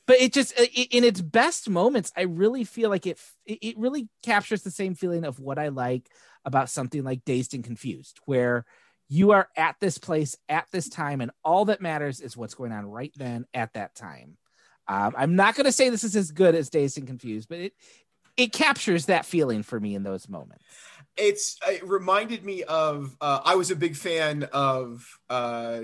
but 0.06 0.16
it 0.20 0.32
just 0.32 0.52
i- 0.58 0.68
i- 0.76 0.88
in 0.90 1.02
its 1.04 1.20
best 1.20 1.68
moments 1.70 2.12
i 2.16 2.22
really 2.22 2.64
feel 2.64 2.90
like 2.90 3.06
it 3.06 3.18
it 3.46 3.58
it 3.62 3.78
really 3.78 4.08
captures 4.22 4.62
the 4.62 4.70
same 4.70 4.94
feeling 4.94 5.24
of 5.24 5.40
what 5.40 5.58
i 5.58 5.68
like 5.68 6.10
about 6.44 6.68
something 6.68 7.02
like 7.04 7.24
dazed 7.24 7.54
and 7.54 7.64
confused 7.64 8.18
where 8.26 8.66
you 9.08 9.30
are 9.30 9.48
at 9.56 9.76
this 9.80 9.96
place 9.96 10.36
at 10.48 10.66
this 10.72 10.88
time 10.90 11.20
and 11.22 11.30
all 11.42 11.64
that 11.66 11.80
matters 11.80 12.20
is 12.20 12.36
what's 12.36 12.54
going 12.54 12.72
on 12.72 12.84
right 12.84 13.12
then 13.16 13.46
at 13.54 13.72
that 13.72 13.94
time 13.94 14.36
um, 14.88 15.14
i'm 15.16 15.36
not 15.36 15.54
going 15.54 15.64
to 15.64 15.72
say 15.72 15.88
this 15.88 16.04
is 16.04 16.16
as 16.16 16.32
good 16.32 16.54
as 16.54 16.68
dazed 16.68 16.98
and 16.98 17.06
confused 17.06 17.48
but 17.48 17.58
it 17.58 17.72
it 18.36 18.52
captures 18.52 19.06
that 19.06 19.24
feeling 19.24 19.62
for 19.62 19.78
me 19.80 19.94
in 19.94 20.02
those 20.02 20.28
moments 20.28 20.64
it's 21.16 21.56
it 21.68 21.86
reminded 21.86 22.44
me 22.44 22.62
of 22.64 23.16
uh, 23.20 23.40
i 23.44 23.54
was 23.54 23.70
a 23.70 23.76
big 23.76 23.94
fan 23.96 24.42
of 24.52 25.06
uh, 25.30 25.80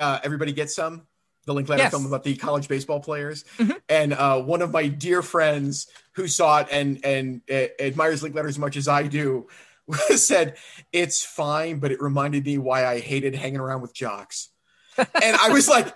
uh, 0.00 0.18
everybody 0.22 0.52
gets 0.52 0.74
some 0.74 1.06
the 1.46 1.54
linklater 1.54 1.82
Yes. 1.84 1.90
film 1.92 2.06
about 2.06 2.24
the 2.24 2.36
college 2.36 2.68
baseball 2.68 3.00
players 3.00 3.44
Mhm. 3.58 3.80
and 3.88 4.12
uh, 4.12 4.40
one 4.42 4.62
of 4.62 4.72
my 4.72 4.88
dear 4.88 5.22
friends 5.22 5.86
who 6.12 6.26
saw 6.28 6.58
it 6.60 6.68
and 6.70 7.04
and 7.04 7.40
uh, 7.50 7.66
admires 7.80 8.22
linklater 8.22 8.48
as 8.48 8.58
much 8.58 8.76
as 8.76 8.88
i 8.88 9.02
do 9.04 9.46
said 10.16 10.56
it's 10.92 11.24
fine 11.24 11.78
but 11.78 11.92
it 11.92 12.00
reminded 12.02 12.44
me 12.44 12.58
why 12.58 12.84
i 12.86 12.98
hated 13.00 13.34
hanging 13.34 13.60
around 13.60 13.80
with 13.80 13.94
jocks 13.94 14.50
and 14.98 15.36
i 15.36 15.48
was 15.50 15.68
like 15.68 15.94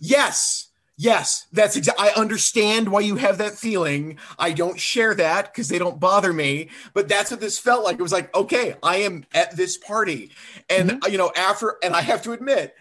yes 0.00 0.68
yes 1.02 1.46
that's 1.52 1.76
exactly 1.76 2.08
i 2.08 2.12
understand 2.20 2.88
why 2.88 3.00
you 3.00 3.16
have 3.16 3.38
that 3.38 3.54
feeling. 3.54 4.18
I 4.38 4.52
don't 4.52 4.78
share 4.78 5.14
that 5.16 5.52
because 5.52 5.68
they 5.68 5.78
don't 5.78 5.98
bother 5.98 6.32
me 6.32 6.70
but 6.94 7.08
that's 7.08 7.30
what 7.30 7.40
this 7.40 7.58
felt 7.58 7.84
like. 7.84 7.98
It 7.98 8.02
was 8.02 8.12
like 8.12 8.34
okay 8.34 8.76
i 8.82 8.96
am 8.98 9.24
at 9.34 9.56
this 9.56 9.76
party. 9.76 10.30
And 10.70 11.02
uh, 11.04 11.08
you 11.08 11.18
know 11.18 11.32
after 11.36 11.76
and 11.82 11.94
i 11.94 12.00
have 12.00 12.22
to 12.22 12.32
admit 12.32 12.74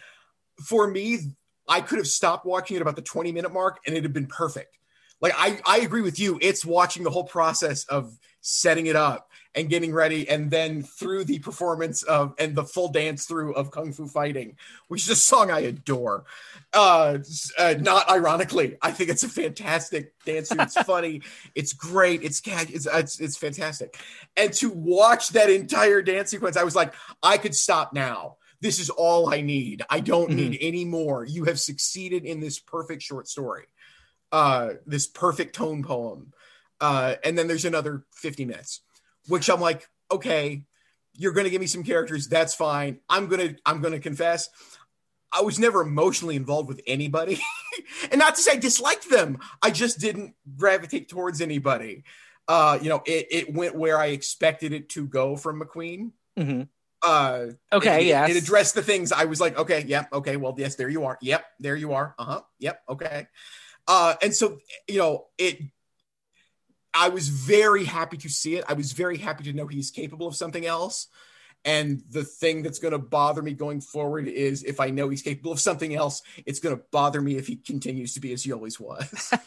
for 0.64 0.88
me 0.88 1.20
i 1.68 1.82
could 1.82 1.98
have 1.98 2.08
stopped 2.08 2.46
watching 2.46 2.76
at 2.76 2.82
about 2.82 2.96
the 2.96 3.02
20 3.02 3.32
minute 3.32 3.52
mark 3.52 3.80
and 3.88 3.96
it 3.96 4.04
had 4.04 4.14
been 4.14 4.28
perfect. 4.28 4.78
Like 5.20 5.34
i 5.36 5.60
i 5.66 5.80
agree 5.80 6.02
with 6.02 6.20
you. 6.20 6.38
It's 6.42 6.64
watching 6.64 7.04
the 7.04 7.12
whole 7.12 7.26
process 7.26 7.86
of 7.86 8.18
setting 8.42 8.86
it 8.86 8.96
up 8.96 9.31
and 9.54 9.70
getting 9.70 9.94
ready 9.94 10.28
and 10.30 10.50
then 10.50 10.82
through 10.82 11.26
the 11.26 11.40
performance 11.40 12.04
of 12.04 12.34
and 12.40 12.56
the 12.56 12.64
full 12.64 12.88
dance 12.88 13.26
through 13.26 13.54
of 13.54 13.70
kung 13.70 13.92
fu 13.92 14.08
fighting 14.08 14.56
which 14.88 15.04
is 15.04 15.10
a 15.10 15.16
song 15.16 15.52
i 15.52 15.60
adore. 15.60 16.24
Uh, 16.74 17.18
uh 17.60 17.76
not 17.80 18.10
ironically 18.10 18.78
i 18.82 18.92
think 18.92 19.10
it's 19.10 19.24
a 19.24 19.30
fantastic 19.30 20.14
dance 20.26 20.50
through. 20.50 20.62
it's 20.62 20.82
funny. 20.84 21.22
It's 21.54 21.74
great. 21.74 22.24
It's 22.24 22.42
it's, 22.46 22.88
it's 22.88 23.20
it's 23.20 23.38
fantastic. 23.38 23.98
And 24.38 24.54
to 24.54 24.70
watch 24.70 25.30
that 25.30 25.50
entire 25.50 26.02
dance 26.02 26.30
sequence 26.32 26.56
i 26.56 26.64
was 26.64 26.76
like 26.76 26.94
i 27.22 27.38
could 27.38 27.56
stop 27.56 27.92
now. 27.94 28.38
This 28.62 28.80
is 28.80 28.90
all 28.90 29.34
i 29.34 29.42
need. 29.42 29.82
I 29.90 30.00
don't 30.00 30.30
Mhm. 30.32 30.36
need 30.36 30.58
any 30.62 30.86
more. 30.86 31.26
You 31.26 31.46
have 31.46 31.60
succeeded 31.60 32.26
in 32.26 32.40
this 32.40 32.60
perfect 32.60 33.02
short 33.02 33.28
story 33.28 33.66
uh 34.32 34.76
this 34.86 35.08
perfect 35.08 35.54
tone 35.56 35.84
poem 35.84 36.32
uh 36.80 37.16
and 37.26 37.38
then 37.38 37.48
there's 37.48 37.66
another 37.66 38.06
50 38.14 38.46
minutes 38.46 38.80
which 39.28 39.50
i'm 39.50 39.62
like 39.62 39.88
okay 40.12 40.64
you're 41.14 41.34
gonna 41.34 41.50
give 41.50 41.62
me 41.62 41.68
some 41.68 41.84
characters 41.84 42.28
that's 42.28 42.56
fine 42.56 43.00
i'm 43.10 43.28
gonna 43.28 43.56
i'm 43.66 43.82
gonna 43.82 44.00
confess 44.00 44.50
i 45.32 45.42
was 45.42 45.60
never 45.60 45.82
emotionally 45.82 46.36
involved 46.36 46.68
with 46.68 46.82
anybody 46.88 47.40
and 48.12 48.20
not 48.20 48.36
to 48.36 48.42
say 48.42 48.54
i 48.54 48.56
disliked 48.56 49.10
them 49.10 49.38
i 49.62 49.70
just 49.70 50.00
didn't 50.00 50.34
gravitate 50.56 51.10
towards 51.10 51.42
anybody 51.42 52.04
uh 52.48 52.78
you 52.82 52.90
know 52.90 53.02
it, 53.06 53.28
it 53.32 53.54
went 53.54 53.76
where 53.76 53.98
i 54.00 54.08
expected 54.08 54.72
it 54.74 54.90
to 54.90 55.06
go 55.08 55.36
from 55.36 55.62
mcqueen 55.62 56.12
Mhm. 56.40 56.70
uh 57.04 57.48
okay 57.74 58.02
it, 58.02 58.08
yes 58.08 58.30
it 58.30 58.42
addressed 58.42 58.74
the 58.74 58.82
things 58.82 59.12
I 59.12 59.26
was 59.26 59.42
like, 59.42 59.58
okay, 59.58 59.84
yep, 59.86 60.08
okay, 60.14 60.38
well, 60.38 60.56
yes, 60.58 60.76
there 60.76 60.88
you 60.88 61.04
are. 61.04 61.18
Yep, 61.22 61.44
there 61.60 61.76
you 61.76 61.92
are. 61.94 62.16
Uh 62.18 62.24
huh. 62.26 62.42
Yep, 62.60 62.82
okay. 62.90 63.28
Uh, 63.88 64.16
and 64.24 64.34
so, 64.34 64.60
you 64.88 64.98
know, 65.00 65.26
it, 65.38 65.60
I 66.94 67.10
was 67.10 67.30
very 67.30 67.86
happy 67.86 68.18
to 68.18 68.30
see 68.30 68.56
it. 68.56 68.66
I 68.68 68.74
was 68.74 68.92
very 68.92 69.18
happy 69.18 69.44
to 69.46 69.54
know 69.54 69.68
he's 69.68 69.92
capable 69.92 70.28
of 70.28 70.36
something 70.36 70.66
else. 70.66 71.08
And 71.64 72.02
the 72.10 72.24
thing 72.24 72.64
that's 72.64 72.80
going 72.80 72.94
to 72.94 72.98
bother 72.98 73.42
me 73.42 73.54
going 73.54 73.82
forward 73.82 74.28
is 74.28 74.64
if 74.64 74.80
I 74.80 74.90
know 74.90 75.10
he's 75.10 75.22
capable 75.22 75.52
of 75.52 75.60
something 75.60 75.94
else, 75.96 76.24
it's 76.46 76.60
going 76.60 76.76
to 76.76 76.84
bother 76.92 77.22
me 77.22 77.38
if 77.38 77.48
he 77.48 77.56
continues 77.56 78.16
to 78.16 78.20
be 78.20 78.34
as 78.34 78.44
he 78.44 78.52
always 78.52 78.80
was. 78.80 79.34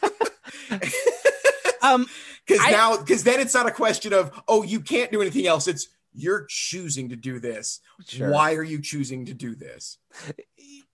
um 1.81 2.07
Because 2.47 2.71
now, 2.71 2.97
because 2.97 3.23
then 3.23 3.39
it's 3.39 3.55
not 3.55 3.65
a 3.65 3.71
question 3.71 4.13
of, 4.13 4.31
oh, 4.47 4.61
you 4.61 4.79
can't 4.79 5.11
do 5.11 5.19
anything 5.19 5.47
else. 5.47 5.67
It's 5.67 5.87
you're 6.15 6.45
choosing 6.47 7.09
to 7.09 7.15
do 7.15 7.39
this. 7.39 7.81
Sure. 8.07 8.31
Why 8.31 8.55
are 8.55 8.63
you 8.63 8.81
choosing 8.81 9.25
to 9.25 9.33
do 9.33 9.55
this? 9.55 9.97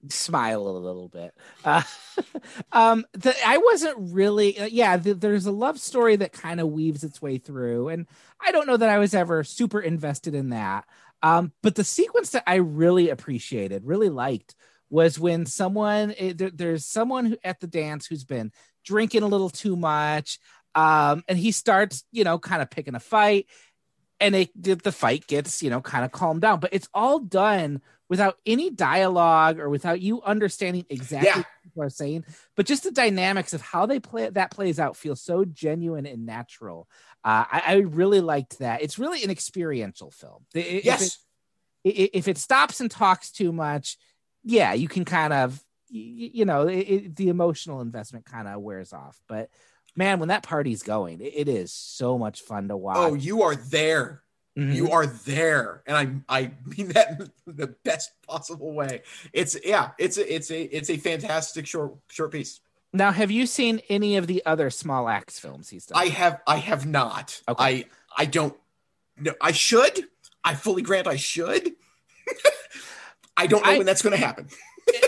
smile 0.10 0.68
a 0.68 0.70
little 0.70 1.10
bit. 1.10 1.34
Uh, 1.64 1.84
um, 2.72 3.06
the, 3.14 3.36
I 3.46 3.58
wasn't 3.58 3.96
really, 4.14 4.60
uh, 4.60 4.66
yeah. 4.66 4.98
The, 4.98 5.14
there's 5.14 5.46
a 5.46 5.52
love 5.52 5.80
story 5.80 6.16
that 6.18 6.32
kind 6.32 6.60
of 6.60 6.70
weaves 6.70 7.04
its 7.04 7.22
way 7.22 7.38
through, 7.38 7.90
and 7.90 8.08
I 8.40 8.52
don't 8.52 8.68
know 8.68 8.78
that 8.78 8.90
I 8.90 9.00
was 9.00 9.14
ever 9.14 9.44
super 9.44 9.80
invested 9.80 10.36
in 10.36 10.50
that. 10.50 10.86
Um, 11.24 11.52
but 11.62 11.76
the 11.76 11.84
sequence 11.84 12.32
that 12.32 12.44
I 12.48 12.56
really 12.56 13.10
appreciated, 13.10 13.86
really 13.86 14.10
liked, 14.10 14.56
was 14.90 15.20
when 15.20 15.46
someone 15.46 16.14
eh, 16.18 16.34
there, 16.36 16.50
there's 16.50 16.86
someone 16.86 17.26
who, 17.28 17.38
at 17.44 17.60
the 17.60 17.68
dance 17.68 18.08
who's 18.08 18.24
been 18.24 18.52
drinking 18.84 19.24
a 19.24 19.28
little 19.28 19.50
too 19.50 19.76
much, 19.76 20.40
um, 20.74 21.24
and 21.28 21.38
he 21.38 21.52
starts, 21.52 22.04
you 22.12 22.24
know, 22.24 22.40
kind 22.40 22.62
of 22.62 22.70
picking 22.70 22.96
a 22.96 23.00
fight. 23.00 23.48
And 24.22 24.36
it 24.36 24.52
the 24.84 24.92
fight 24.92 25.28
gets 25.28 25.62
you 25.64 25.70
know 25.70 25.82
kind 25.82 26.06
of 26.06 26.12
calmed 26.12 26.42
down. 26.42 26.60
But 26.60 26.74
it's 26.74 26.88
all 26.94 27.20
done 27.20 27.82
without 28.10 28.38
any 28.46 28.70
dialogue 28.70 29.58
or 29.60 29.70
without 29.70 30.02
you 30.02 30.22
understanding 30.24 30.86
exactly 30.90 31.28
Yeah. 31.30 31.38
what 31.38 31.46
people 31.64 31.84
are 31.84 31.90
saying. 31.90 32.26
But 32.56 32.66
just 32.66 32.84
the 32.84 32.92
dynamics 32.92 33.54
of 33.54 33.62
how 33.62 33.86
they 33.86 34.00
play 34.00 34.30
that 34.30 34.52
plays 34.52 34.80
out 34.80 34.98
feels 34.98 35.22
so 35.22 35.46
genuine 35.46 36.06
and 36.06 36.26
natural. 36.26 36.88
Uh, 37.24 37.46
I, 37.52 37.64
I 37.68 37.74
really 37.78 38.20
liked 38.20 38.60
that. 38.60 38.82
It's 38.82 39.00
really 39.00 39.24
an 39.24 39.30
experiential 39.32 40.12
film. 40.12 40.46
I- 40.56 40.60
if 40.60 40.86
yes. 40.86 41.18
it, 41.84 42.12
if 42.14 42.28
it 42.28 42.38
stops 42.38 42.80
and 42.82 42.90
talks 42.92 43.32
too 43.32 43.52
much 43.52 43.98
yeah 44.44 44.74
you 44.74 44.88
can 44.88 45.06
kind 45.06 45.34
of 45.34 45.64
y- 45.92 46.32
you 46.34 46.46
know 46.46 46.68
it, 46.68 46.80
it, 46.80 47.16
the 47.16 47.30
emotional 47.30 47.80
investment 47.82 48.26
kind 48.26 48.48
of 48.48 48.60
wears 48.60 48.92
off. 48.92 49.20
But 49.28 49.50
man 49.96 50.20
when 50.20 50.30
that 50.30 50.44
party's 50.44 50.84
going 50.84 51.20
it, 51.22 51.34
it 51.36 51.48
is 51.48 51.72
so 51.74 52.18
much 52.18 52.42
fun 52.42 52.68
to 52.70 52.78
watch 52.78 52.98
oh, 52.98 53.14
you 53.14 53.42
are 53.44 53.56
there. 53.56 54.22
Mhm. 54.58 54.76
You 54.76 54.92
are 54.92 55.06
there, 55.08 55.82
and 55.88 56.24
I 56.28 56.42
I 56.42 56.52
mean 56.66 56.90
that 56.90 57.22
in 57.22 57.32
the 57.56 57.68
best 57.86 58.12
possible 58.28 58.74
way. 58.74 59.02
It's 59.32 59.56
yeah, 59.64 59.92
it's 59.98 60.18
a 60.18 60.36
it's 60.36 60.52
a 60.52 60.62
it's 60.64 60.90
a 60.90 60.98
fantastic 60.98 61.66
short 61.66 61.94
short 62.10 62.32
piece. 62.34 62.60
now 62.92 63.14
have 63.14 63.32
you 63.32 63.46
seen 63.46 63.80
any 63.88 64.18
of 64.18 64.28
the 64.28 64.46
other 64.46 64.70
small 64.70 65.08
axe 65.08 65.40
films 65.40 65.70
he's 65.70 65.86
done 65.86 65.98
I 65.98 66.08
have 66.08 66.42
I 66.46 66.58
have 66.58 66.86
not. 66.86 67.42
Okay. 67.48 67.64
I 67.64 67.86
I 68.18 68.26
don't. 68.26 68.54
No, 69.18 69.34
I 69.40 69.54
should. 69.54 70.08
I 70.44 70.56
fully 70.56 70.82
grant 70.82 71.08
I 71.08 71.16
should. 71.16 71.72
I 73.38 73.48
don't 73.48 73.66
know 73.66 73.72
I- 73.72 73.78
when 73.78 73.86
that's 73.86 74.02
going 74.02 74.18
to 74.20 74.26
happen. 74.26 74.50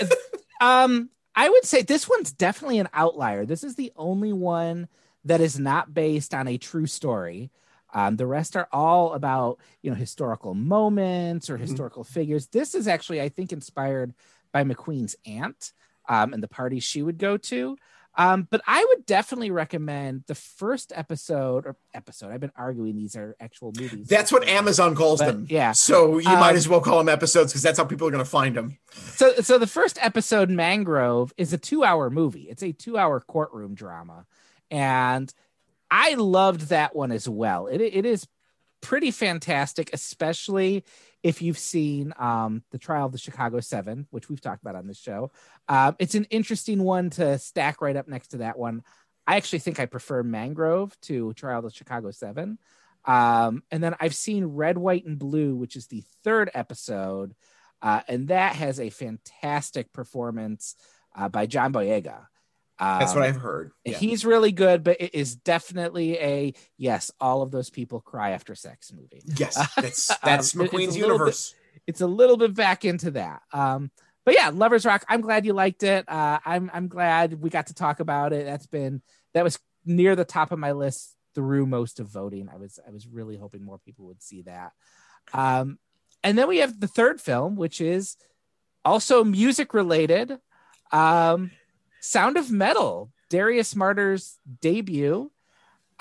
um 0.61 1.09
i 1.35 1.49
would 1.49 1.65
say 1.65 1.81
this 1.81 2.07
one's 2.09 2.31
definitely 2.31 2.79
an 2.79 2.89
outlier. 2.93 3.45
This 3.45 3.63
is 3.63 3.75
the 3.75 3.91
only 3.95 4.33
one 4.33 4.87
that 5.25 5.41
is 5.41 5.57
not 5.57 5.93
based 5.93 6.33
on 6.33 6.47
a 6.47 6.57
true 6.57 6.85
story. 6.85 7.49
Um, 7.93 8.17
the 8.17 8.25
rest 8.27 8.55
are 8.55 8.67
all 8.71 9.13
about 9.13 9.59
you 9.81 9.89
know 9.91 9.95
historical 9.95 10.53
moments 10.53 11.49
or 11.49 11.57
Mhm. 11.57 11.61
historical 11.61 12.03
figures. 12.03 12.47
This 12.47 12.75
is 12.75 12.87
actually 12.87 13.21
i 13.21 13.29
think 13.29 13.51
inspired 13.51 14.13
by 14.51 14.63
mcqueen's 14.63 15.15
aunt 15.25 15.73
um, 16.09 16.33
and 16.33 16.43
the 16.43 16.47
parties 16.47 16.83
she 16.83 17.01
would 17.01 17.17
go 17.17 17.37
to 17.37 17.77
um, 18.15 18.47
but 18.49 18.61
i 18.67 18.85
would 18.89 19.05
definitely 19.05 19.51
recommend 19.51 20.23
the 20.27 20.35
first 20.35 20.91
episode 20.95 21.65
or 21.65 21.75
episode 21.93 22.31
i've 22.31 22.39
been 22.39 22.51
arguing 22.55 22.95
these 22.95 23.15
are 23.15 23.35
actual 23.39 23.71
movies 23.79 24.07
That's 24.07 24.31
what 24.31 24.47
Amazon 24.47 24.95
calls 24.95 25.19
But, 25.19 25.25
them. 25.31 25.47
yeah. 25.49 25.71
So 25.71 26.17
you 26.19 26.25
might 26.29 26.51
Um, 26.51 26.55
as 26.55 26.67
well 26.67 26.81
call 26.81 26.97
them 26.99 27.09
episodes 27.09 27.51
because 27.51 27.61
that's 27.63 27.77
how 27.77 27.85
people 27.85 28.07
are 28.07 28.11
going 28.11 28.23
to 28.23 28.29
find 28.29 28.55
them. 28.55 28.77
So, 28.91 29.33
so 29.41 29.57
the 29.57 29.67
first 29.67 29.97
episode, 30.01 30.49
Mangrove, 30.49 31.33
is 31.37 31.53
a 31.53 31.57
two-hour 31.57 32.09
movie. 32.09 32.47
It's 32.49 32.63
a 32.63 32.71
two-hour 32.71 33.21
courtroom 33.21 33.73
drama, 33.75 34.25
and 34.71 35.33
I 35.89 36.13
loved 36.15 36.69
that 36.69 36.95
one 36.95 37.11
as 37.11 37.27
well. 37.29 37.67
It 37.67 37.81
it 37.81 38.05
is 38.05 38.27
pretty 38.81 39.11
fantastic, 39.11 39.89
especially 39.93 40.83
if 41.23 41.41
you've 41.41 41.57
seen 41.57 42.13
um, 42.19 42.63
the 42.71 42.77
Trial 42.77 43.05
of 43.05 43.13
the 43.13 43.17
Chicago 43.17 43.61
Seven, 43.61 44.07
which 44.11 44.29
we've 44.29 44.41
talked 44.41 44.61
about 44.61 44.75
on 44.75 44.87
this 44.87 44.99
show. 44.99 45.31
Um, 45.69 45.95
it's 45.97 46.15
an 46.15 46.25
interesting 46.25 46.83
one 46.83 47.09
to 47.11 47.39
stack 47.39 47.81
right 47.81 47.95
up 47.95 48.07
next 48.07 48.29
to 48.29 48.37
that 48.37 48.57
one. 48.57 48.83
I 49.25 49.37
actually 49.37 49.59
think 49.59 49.79
I 49.79 49.85
prefer 49.85 50.21
Mangrove 50.21 50.99
to 51.03 51.33
Trial 51.33 51.59
of 51.59 51.65
the 51.65 51.71
Chicago 51.71 52.11
Seven. 52.11 52.59
Um, 53.05 53.63
and 53.71 53.83
then 53.83 53.95
I've 53.99 54.15
seen 54.15 54.45
Red, 54.45 54.77
White, 54.77 55.05
and 55.05 55.17
Blue, 55.17 55.55
which 55.55 55.75
is 55.75 55.87
the 55.87 56.03
third 56.23 56.51
episode. 56.53 57.33
Uh, 57.81 58.01
and 58.07 58.27
that 58.27 58.55
has 58.55 58.79
a 58.79 58.89
fantastic 58.89 59.91
performance 59.93 60.75
uh, 61.15 61.29
by 61.29 61.45
John 61.45 61.73
Boyega. 61.73 62.27
Um, 62.83 62.99
That's 62.99 63.15
what 63.15 63.23
I've 63.23 63.37
heard. 63.37 63.71
Yeah. 63.85 63.97
He's 63.97 64.25
really 64.25 64.51
good, 64.51 64.83
but 64.83 64.99
it 64.99 65.15
is 65.15 65.37
definitely 65.37 66.17
a 66.17 66.53
yes. 66.77 67.11
All 67.21 67.41
of 67.41 67.49
those 67.49 67.69
people 67.69 68.01
cry 68.01 68.31
after 68.31 68.55
sex 68.55 68.91
movie. 68.91 69.21
Yes, 69.37 69.55
that's 69.77 70.11
Um, 70.11 70.17
that's 70.21 70.47
it's 70.47 70.55
a 70.55 70.57
McQueen's 70.57 70.97
little 70.97 71.13
universe. 71.13 71.55
It's 71.87 72.01
a 72.01 72.07
little 72.07 72.35
bit 72.35 72.53
back 72.53 72.83
into 72.83 73.11
that. 73.11 73.41
Um, 73.53 73.89
but 74.25 74.35
yeah, 74.35 74.49
Lovers 74.49 74.85
Rock. 74.85 75.05
I'm 75.07 75.21
glad 75.21 75.45
you 75.45 75.53
liked 75.53 75.83
it. 75.83 76.09
Uh, 76.09 76.39
I'm 76.45 76.69
I'm 76.73 76.89
glad 76.89 77.41
we 77.41 77.49
got 77.49 77.67
to 77.67 77.73
talk 77.73 78.01
about 78.01 78.33
it. 78.33 78.45
That's 78.45 78.67
been 78.67 79.01
that 79.33 79.45
was 79.45 79.57
near 79.85 80.17
the 80.17 80.25
top 80.25 80.51
of 80.51 80.59
my 80.59 80.73
list 80.73 81.15
through 81.35 81.65
most 81.65 82.01
of 82.01 82.07
voting. 82.07 82.49
I 82.53 82.57
was 82.57 82.79
I 82.85 82.91
was 82.91 83.07
really 83.07 83.37
hoping 83.37 83.63
more 83.63 83.79
people 83.79 84.07
would 84.07 84.21
see 84.21 84.41
that. 84.41 84.73
Um, 85.33 85.79
and 86.21 86.37
then 86.37 86.49
we 86.49 86.57
have 86.57 86.81
the 86.81 86.87
third 86.87 87.21
film, 87.21 87.55
which 87.55 87.79
is 87.79 88.17
also 88.83 89.23
music 89.23 89.73
related. 89.73 90.37
Um, 90.91 91.51
Sound 92.03 92.35
of 92.35 92.51
Metal, 92.51 93.13
Darius 93.29 93.75
Marder's 93.75 94.37
debut. 94.59 95.31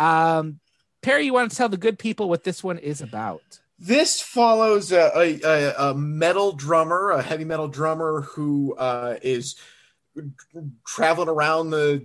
Um, 0.01 0.59
Perry, 1.01 1.27
you 1.27 1.33
want 1.33 1.53
to 1.53 1.57
tell 1.57 1.69
the 1.69 1.77
good 1.77 1.97
people 1.97 2.29
what 2.29 2.43
this 2.43 2.65
one 2.65 2.79
is 2.79 3.01
about? 3.01 3.61
This 3.79 4.21
follows 4.21 4.91
a, 4.91 5.13
a, 5.17 5.41
a, 5.43 5.91
a 5.91 5.95
metal 5.95 6.53
drummer, 6.53 7.13
a 7.13 7.23
heavy 7.23 7.45
metal 7.45 7.69
drummer 7.69 8.23
who 8.23 8.75
uh, 8.75 9.17
is 9.23 9.55
traveling 10.85 11.29
around 11.29 11.71
the 11.71 12.05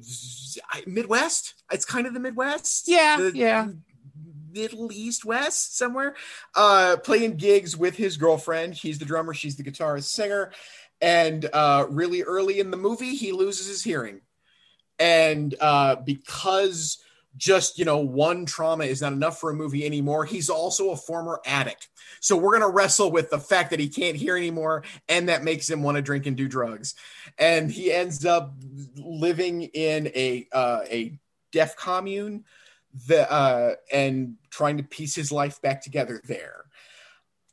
Midwest. 0.86 1.56
It's 1.72 1.84
kind 1.84 2.06
of 2.06 2.14
the 2.14 2.20
Midwest. 2.20 2.88
Yeah, 2.88 3.18
The 3.18 3.32
yeah. 3.36 3.68
Middle 4.52 4.92
East 4.92 5.26
West 5.26 5.78
somewhere, 5.78 6.16
uh, 6.56 6.98
playing 7.04 7.38
gigs 7.38 7.76
with 7.76 7.96
his 7.96 8.18
girlfriend. 8.18 8.74
He's 8.74 9.00
the 9.00 9.06
drummer, 9.06 9.34
she's 9.34 9.56
the 9.56 9.64
guitarist, 9.64 10.06
singer. 10.06 10.52
And 11.02 11.48
uh, 11.54 11.86
really 11.90 12.24
early 12.24 12.60
in 12.60 12.72
the 12.72 12.78
movie, 12.78 13.16
he 13.16 13.32
loses 13.32 13.68
his 13.68 13.84
hearing. 13.84 14.22
And 15.00 15.54
uh, 15.60 15.98
because 15.98 16.98
just 17.38 17.78
you 17.78 17.86
know 17.86 18.00
one 18.00 18.46
trauma 18.46 18.84
is 18.84 19.02
not 19.02 19.14
enough 19.14 19.40
for 19.40 19.52
a 19.52 19.54
movie 19.54 19.86
anymore 19.86 20.26
he's 20.26 20.50
also 20.50 20.90
a 20.90 20.98
former 20.98 21.40
addict 21.46 21.88
so 22.20 22.36
we're 22.36 22.58
going 22.58 22.62
to 22.62 22.76
wrestle 22.76 23.12
with 23.12 23.30
the 23.30 23.40
fact 23.40 23.70
that 23.70 23.80
he 23.80 23.88
can't 23.88 24.18
hear 24.18 24.36
anymore 24.36 24.84
and 25.08 25.30
that 25.30 25.44
makes 25.44 25.70
him 25.70 25.84
want 25.84 25.96
to 25.96 26.02
drink 26.02 26.26
and 26.26 26.36
do 26.36 26.48
drugs 26.48 26.96
and 27.38 27.72
he 27.72 27.92
ends 27.92 28.26
up 28.26 28.54
living 28.96 29.64
in 29.64 30.08
a 30.16 30.48
uh, 30.52 30.82
a 30.90 31.18
deaf 31.52 31.76
commune 31.78 32.44
the 33.08 33.32
uh, 33.32 33.76
and 33.92 34.36
trying 34.50 34.78
to 34.78 34.84
piece 34.84 35.14
his 35.16 35.32
life 35.32 35.62
back 35.62 35.82
together 35.82 36.22
there 36.26 36.66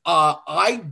uh, 0.07 0.37
i 0.47 0.83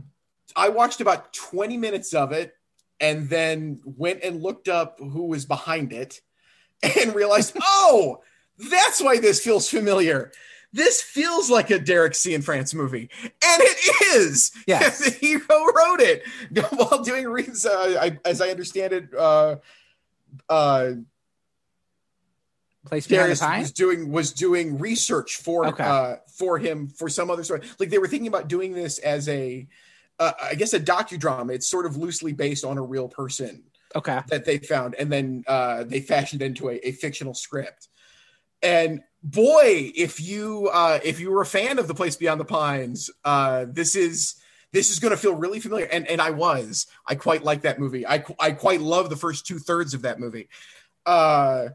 i 0.55 0.69
watched 0.69 1.01
about 1.01 1.33
20 1.33 1.77
minutes 1.77 2.13
of 2.13 2.31
it 2.31 2.55
and 2.99 3.29
then 3.29 3.79
went 3.83 4.23
and 4.23 4.41
looked 4.41 4.67
up 4.67 4.99
who 4.99 5.25
was 5.25 5.45
behind 5.45 5.91
it 5.91 6.21
and 6.99 7.15
realized 7.15 7.55
oh 7.61 8.21
that's 8.57 9.01
why 9.01 9.19
this 9.19 9.43
feels 9.43 9.69
familiar. 9.69 10.31
This 10.71 11.01
feels 11.01 11.51
like 11.51 11.69
a 11.69 11.77
Derek 11.77 12.13
Cianfrance 12.13 12.73
movie, 12.73 13.09
and 13.23 13.61
it 13.61 14.15
is. 14.15 14.51
Yes. 14.65 14.99
the 15.05 15.11
hero 15.11 15.43
wrote 15.49 16.01
it 16.01 16.23
while 16.71 17.03
doing 17.03 17.27
reads. 17.27 17.65
Uh, 17.65 17.97
I, 17.99 18.19
as 18.25 18.41
I 18.41 18.49
understand 18.49 18.93
it, 18.93 19.13
uh, 19.13 19.57
uh, 20.49 20.91
Place 22.85 23.07
Darius 23.07 23.41
was 23.41 23.71
doing 23.71 24.11
was 24.11 24.33
doing 24.33 24.77
research 24.77 25.37
for 25.37 25.67
Okay. 25.67 25.83
uh, 25.83 26.15
for 26.37 26.57
him 26.57 26.87
for 26.89 27.07
some 27.07 27.31
other 27.31 27.43
story. 27.43 27.61
Like 27.79 27.89
they 27.89 27.97
were 27.97 28.07
thinking 28.07 28.27
about 28.27 28.47
doing 28.49 28.73
this 28.73 28.99
as 28.99 29.29
a, 29.29 29.67
uh, 30.19 30.33
I 30.41 30.55
guess, 30.55 30.73
a 30.73 30.79
docudrama. 30.79 31.53
It's 31.53 31.67
sort 31.67 31.85
of 31.85 31.95
loosely 31.95 32.33
based 32.33 32.65
on 32.65 32.77
a 32.77 32.81
real 32.81 33.07
person 33.07 33.63
Okay. 33.95 34.19
that 34.27 34.43
they 34.43 34.57
found 34.57 34.95
and 34.95 35.11
then 35.11 35.43
uh, 35.47 35.83
they 35.83 36.01
fashioned 36.01 36.41
into 36.41 36.69
a, 36.69 36.75
a 36.87 36.91
fictional 36.91 37.33
script 37.33 37.89
and 38.63 39.01
boy 39.21 39.91
if 39.95 40.19
you 40.19 40.69
uh, 40.73 40.99
if 41.03 41.19
you 41.19 41.29
were 41.31 41.41
a 41.41 41.45
fan 41.45 41.77
of 41.77 41.87
the 41.87 41.93
place 41.93 42.15
beyond 42.15 42.39
the 42.39 42.45
pines 42.45 43.11
uh, 43.23 43.65
this 43.69 43.95
is 43.95 44.35
this 44.71 44.89
is 44.89 44.97
going 44.99 45.11
to 45.11 45.17
feel 45.17 45.35
really 45.35 45.59
familiar 45.59 45.85
and 45.85 46.07
and 46.07 46.19
i 46.19 46.31
was 46.31 46.87
i 47.05 47.13
quite 47.13 47.43
like 47.43 47.61
that 47.61 47.77
movie 47.79 48.07
i, 48.07 48.23
I 48.39 48.51
quite 48.51 48.81
love 48.81 49.09
the 49.11 49.15
first 49.15 49.45
two 49.45 49.59
thirds 49.59 49.93
of 49.93 50.01
that 50.01 50.19
movie 50.19 50.49
uh, 51.05 51.67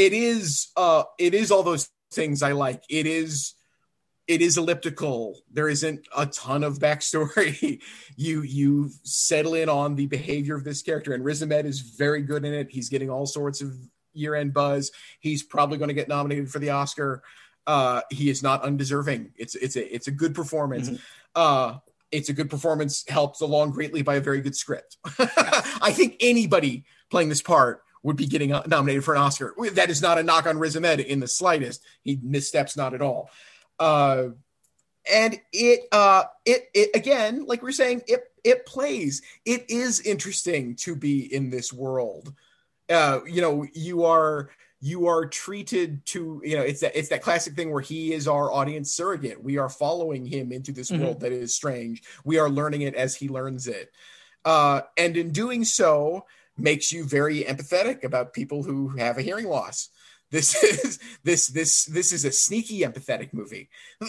it 0.00 0.14
is 0.14 0.68
uh, 0.78 1.02
it 1.18 1.34
is 1.34 1.50
all 1.50 1.62
those 1.62 1.90
things 2.10 2.42
i 2.42 2.52
like. 2.52 2.82
It 2.88 3.06
is 3.06 3.54
it 4.26 4.40
is 4.40 4.56
elliptical. 4.56 5.40
There 5.52 5.68
isn't 5.68 6.06
a 6.16 6.24
ton 6.26 6.64
of 6.64 6.78
backstory. 6.78 7.82
You 8.16 8.42
you 8.42 8.90
settle 9.02 9.54
in 9.54 9.70
on 9.70 9.94
the 9.96 10.06
behavior 10.06 10.54
of 10.54 10.62
this 10.64 10.82
character 10.82 11.14
and 11.14 11.24
Riz 11.24 11.42
Ahmed 11.42 11.64
is 11.64 11.80
very 11.80 12.22
good 12.22 12.44
in 12.44 12.52
it. 12.52 12.70
He's 12.70 12.90
getting 12.90 13.08
all 13.08 13.24
sorts 13.24 13.62
of 13.62 13.72
year-end 14.12 14.52
buzz. 14.52 14.90
He's 15.20 15.42
probably 15.42 15.78
going 15.78 15.88
to 15.88 15.94
get 15.94 16.08
nominated 16.08 16.50
for 16.50 16.58
the 16.58 16.70
oscar. 16.70 17.22
Uh 17.66 18.02
he 18.10 18.28
is 18.28 18.42
not 18.42 18.62
undeserving. 18.62 19.32
It's 19.36 19.54
it's 19.54 19.76
a 19.76 19.94
it's 19.94 20.08
a 20.08 20.10
good 20.10 20.34
performance. 20.34 20.90
Uh 21.34 21.78
it's 22.10 22.28
a 22.28 22.34
good 22.34 22.50
performance 22.50 23.04
helped 23.08 23.40
along 23.40 23.70
greatly 23.70 24.02
by 24.02 24.16
a 24.16 24.20
very 24.20 24.40
good 24.42 24.56
script. 24.56 24.98
I 25.18 25.92
think 25.92 26.16
anybody 26.20 26.84
playing 27.10 27.30
this 27.30 27.42
part 27.42 27.82
would 28.02 28.16
be 28.16 28.26
getting 28.26 28.50
nominated 28.66 29.04
for 29.04 29.14
an 29.14 29.20
oscar. 29.20 29.54
That 29.74 29.90
is 29.90 30.00
not 30.00 30.18
a 30.18 30.22
knock 30.22 30.46
on 30.46 30.58
Riz 30.58 30.76
Ahmed 30.76 31.00
in 31.00 31.20
the 31.20 31.28
slightest. 31.28 31.82
He 32.02 32.18
missteps 32.22 32.76
not 32.76 32.94
at 32.94 33.02
all. 33.02 33.30
Uh 33.78 34.28
and 35.10 35.40
it 35.52 35.80
uh 35.92 36.24
it 36.44 36.68
it 36.74 36.90
again 36.94 37.44
like 37.46 37.62
we 37.62 37.68
we're 37.68 37.72
saying 37.72 38.02
it 38.06 38.24
it 38.44 38.66
plays. 38.66 39.22
It 39.44 39.68
is 39.68 40.00
interesting 40.00 40.76
to 40.76 40.94
be 40.96 41.32
in 41.34 41.50
this 41.50 41.72
world. 41.72 42.32
Uh 42.88 43.20
you 43.26 43.40
know 43.40 43.66
you 43.74 44.04
are 44.04 44.50
you 44.82 45.06
are 45.08 45.26
treated 45.26 46.04
to 46.06 46.40
you 46.44 46.56
know 46.56 46.62
it's 46.62 46.80
that 46.80 46.96
it's 46.98 47.10
that 47.10 47.22
classic 47.22 47.54
thing 47.54 47.70
where 47.70 47.82
he 47.82 48.14
is 48.14 48.26
our 48.26 48.50
audience 48.50 48.92
surrogate. 48.94 49.42
We 49.42 49.58
are 49.58 49.68
following 49.68 50.24
him 50.24 50.52
into 50.52 50.72
this 50.72 50.90
Mhm. 50.90 51.00
world 51.00 51.20
that 51.20 51.32
is 51.32 51.54
strange. 51.54 52.02
We 52.24 52.38
are 52.38 52.48
learning 52.48 52.82
it 52.82 52.94
as 52.94 53.14
he 53.14 53.28
learns 53.28 53.66
it. 53.66 53.92
Uh, 54.44 54.80
and 54.96 55.18
in 55.18 55.32
doing 55.32 55.64
so 55.64 56.24
makes 56.60 56.92
you 56.92 57.04
very 57.04 57.42
empathetic 57.44 58.04
about 58.04 58.32
people 58.32 58.62
who 58.62 58.88
have 58.96 59.18
a 59.18 59.22
hearing 59.22 59.46
loss 59.46 59.88
this 60.30 60.62
is 60.84 60.98
this 61.24 61.48
this 61.48 61.84
this 61.86 62.12
is 62.12 62.24
a 62.24 62.32
sneaky 62.32 62.80
empathetic 62.80 63.32
movie 63.32 63.68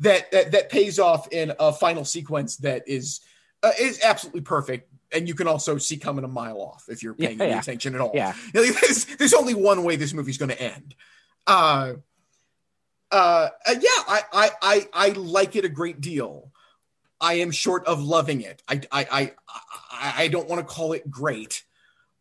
that, 0.00 0.30
that 0.30 0.52
that 0.52 0.70
pays 0.70 0.98
off 0.98 1.28
in 1.32 1.52
a 1.58 1.72
final 1.72 2.04
sequence 2.04 2.56
that 2.58 2.82
is 2.86 3.20
uh, 3.62 3.72
is 3.78 4.00
absolutely 4.04 4.40
perfect 4.40 4.92
and 5.12 5.26
you 5.26 5.34
can 5.34 5.48
also 5.48 5.78
see 5.78 5.96
coming 5.96 6.24
a 6.24 6.28
mile 6.28 6.60
off 6.60 6.84
if 6.88 7.02
you're 7.02 7.14
paying 7.14 7.38
Yeah, 7.38 7.44
any 7.44 7.52
yeah. 7.54 7.60
attention 7.60 7.94
at 7.94 8.00
all 8.00 8.12
Yeah. 8.14 8.34
you 8.54 8.66
know, 8.66 8.72
there's, 8.82 9.04
there's 9.16 9.34
only 9.34 9.54
one 9.54 9.82
way 9.82 9.96
this 9.96 10.12
movie's 10.12 10.38
going 10.38 10.50
to 10.50 10.60
end. 10.60 10.94
Uh, 11.46 11.94
uh, 13.10 13.48
uh, 13.66 13.74
yeah, 13.80 14.02
I, 14.06 14.22
I, 14.32 14.50
I, 14.60 14.88
I 14.92 15.08
like 15.10 15.56
it 15.56 15.64
a 15.64 15.68
great 15.70 16.00
deal. 16.02 16.52
I 17.20 17.34
am 17.34 17.50
short 17.50 17.84
of 17.86 18.02
loving 18.02 18.40
it. 18.42 18.62
I, 18.68 18.80
I, 18.92 19.06
I, 19.10 20.14
I, 20.18 20.28
don't 20.28 20.48
want 20.48 20.60
to 20.66 20.74
call 20.74 20.92
it 20.92 21.10
great, 21.10 21.64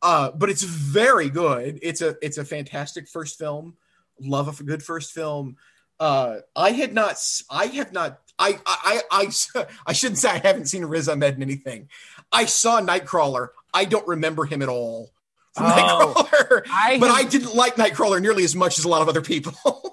uh, 0.02 0.32
but 0.32 0.50
it's 0.50 0.64
very 0.64 1.30
good. 1.30 1.80
It's 1.82 2.02
a, 2.02 2.16
it's 2.22 2.38
a 2.38 2.46
fantastic 2.46 3.08
first 3.08 3.38
film. 3.38 3.76
Love 4.20 4.48
of 4.48 4.60
a 4.60 4.64
good 4.64 4.82
first 4.82 5.12
film. 5.14 5.58
Uh, 6.00 6.38
I 6.56 6.72
had 6.72 6.94
not, 6.94 7.18
I 7.50 7.66
have 7.68 7.94
not, 7.94 8.20
I, 8.40 8.60
I, 8.66 9.02
I, 9.12 9.28
I, 9.56 9.66
I 9.88 9.94
shouldn't 9.94 10.18
say 10.20 10.30
I 10.30 10.38
haven't 10.40 10.66
seen 10.66 10.86
Riz 10.86 11.08
Ahmed 11.10 11.36
in 11.36 11.42
anything. 11.44 11.90
I 12.32 12.46
saw 12.46 12.82
Nightcrawler. 12.82 13.50
I 13.74 13.86
don't 13.86 14.08
remember 14.08 14.46
him 14.46 14.62
at 14.62 14.70
all. 14.70 15.12
From 15.54 15.66
Oh, 15.68 16.14
Nightcrawler 16.16 16.62
I 16.72 16.98
but 17.00 17.08
have- 17.10 17.18
I 17.18 17.24
didn't 17.24 17.56
like 17.56 17.76
Nightcrawler 17.76 18.22
nearly 18.22 18.44
as 18.44 18.56
much 18.56 18.80
as 18.80 18.86
a 18.86 18.90
lot 18.90 19.02
of 19.02 19.10
other 19.10 19.22
people. 19.22 19.54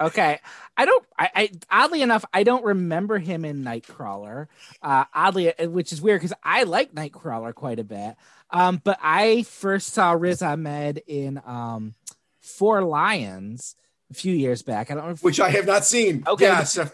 Okay. 0.00 0.38
I 0.76 0.84
don't 0.84 1.04
I, 1.18 1.30
I 1.34 1.50
oddly 1.70 2.02
enough, 2.02 2.24
I 2.32 2.42
don't 2.42 2.64
remember 2.64 3.18
him 3.18 3.44
in 3.44 3.62
Nightcrawler. 3.62 4.46
Uh 4.82 5.04
oddly 5.12 5.52
which 5.60 5.92
is 5.92 6.00
weird 6.00 6.20
because 6.20 6.36
I 6.42 6.62
like 6.62 6.94
Nightcrawler 6.94 7.54
quite 7.54 7.78
a 7.78 7.84
bit. 7.84 8.16
Um, 8.50 8.80
but 8.82 8.98
I 9.02 9.42
first 9.44 9.88
saw 9.92 10.12
Riz 10.12 10.42
Ahmed 10.42 11.02
in 11.06 11.40
um 11.44 11.94
Four 12.40 12.82
Lions 12.82 13.76
a 14.10 14.14
few 14.14 14.34
years 14.34 14.62
back. 14.62 14.90
I 14.90 14.94
don't 14.94 15.04
know 15.04 15.10
if 15.12 15.22
which 15.22 15.40
I 15.40 15.50
have 15.50 15.66
not 15.66 15.84
seen. 15.84 16.24
Okay. 16.26 16.46
Yeah, 16.46 16.64
so, 16.64 16.90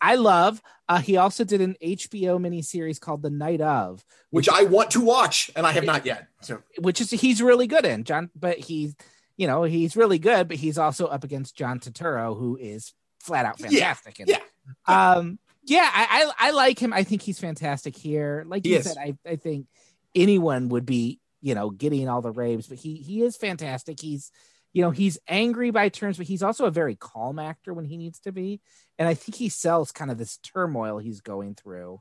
I 0.00 0.16
love. 0.16 0.62
Uh, 0.88 0.98
he 0.98 1.16
also 1.18 1.44
did 1.44 1.60
an 1.60 1.76
HBO 1.82 2.40
miniseries 2.40 2.98
called 2.98 3.22
The 3.22 3.30
Night 3.30 3.60
of, 3.60 4.04
which 4.30 4.48
I 4.48 4.62
want 4.62 4.92
to 4.92 5.02
watch, 5.02 5.50
and 5.54 5.66
I 5.66 5.72
have 5.72 5.84
not 5.84 6.06
yet. 6.06 6.28
So 6.40 6.62
which 6.78 7.00
is 7.00 7.10
he's 7.10 7.42
really 7.42 7.66
good 7.66 7.84
in 7.84 8.04
John, 8.04 8.30
but 8.34 8.58
he's 8.58 8.96
you 9.38 9.46
know 9.46 9.62
he's 9.62 9.96
really 9.96 10.18
good, 10.18 10.48
but 10.48 10.58
he's 10.58 10.76
also 10.76 11.06
up 11.06 11.24
against 11.24 11.56
John 11.56 11.80
Turturro, 11.80 12.38
who 12.38 12.58
is 12.58 12.92
flat 13.20 13.46
out 13.46 13.58
Yeah, 13.58 13.94
fantastic. 13.94 14.20
in 14.20 14.26
yeah. 14.28 14.40
Um, 14.86 15.38
yeah, 15.64 15.88
I, 15.90 16.32
I 16.38 16.48
I 16.48 16.50
like 16.50 16.78
him. 16.78 16.92
I 16.92 17.04
think 17.04 17.22
he's 17.22 17.38
fantastic 17.38 17.96
here. 17.96 18.44
Like 18.46 18.64
He 18.64 18.70
you 18.70 18.76
is. 18.76 18.84
said, 18.84 18.98
I 18.98 19.16
I 19.26 19.36
think 19.36 19.66
anyone 20.14 20.68
would 20.70 20.84
be 20.86 21.20
you 21.40 21.54
know 21.54 21.70
getting 21.70 22.08
all 22.08 22.20
the 22.22 22.32
raves, 22.32 22.66
but 22.66 22.78
he 22.78 22.96
he 22.96 23.22
is 23.22 23.36
fantastic. 23.36 24.00
He's 24.00 24.30
you 24.72 24.82
know 24.82 24.90
he's 24.90 25.18
angry 25.28 25.70
by 25.70 25.88
turns, 25.88 26.16
but 26.18 26.26
he's 26.26 26.42
also 26.42 26.66
a 26.66 26.70
very 26.70 26.96
calm 26.96 27.38
actor 27.38 27.72
when 27.74 27.84
he 27.84 27.96
needs 27.96 28.18
to 28.20 28.32
be, 28.32 28.60
and 28.98 29.08
I 29.08 29.14
think 29.14 29.36
he 29.36 29.48
sells 29.48 29.92
kind 29.92 30.10
of 30.10 30.18
this 30.18 30.38
turmoil 30.38 30.98
he's 30.98 31.20
going 31.20 31.54
through. 31.54 32.00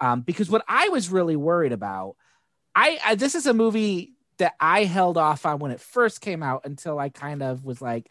Um, 0.00 0.22
because 0.22 0.50
what 0.50 0.64
I 0.68 0.88
was 0.88 1.08
really 1.08 1.36
worried 1.36 1.72
about, 1.72 2.16
I, 2.74 2.98
I 3.04 3.14
this 3.14 3.34
is 3.36 3.46
a 3.46 3.54
movie 3.54 4.13
that 4.38 4.54
I 4.60 4.84
held 4.84 5.16
off 5.16 5.46
on 5.46 5.58
when 5.58 5.70
it 5.70 5.80
first 5.80 6.20
came 6.20 6.42
out 6.42 6.62
until 6.64 6.98
I 6.98 7.08
kind 7.08 7.42
of 7.42 7.64
was 7.64 7.80
like, 7.80 8.08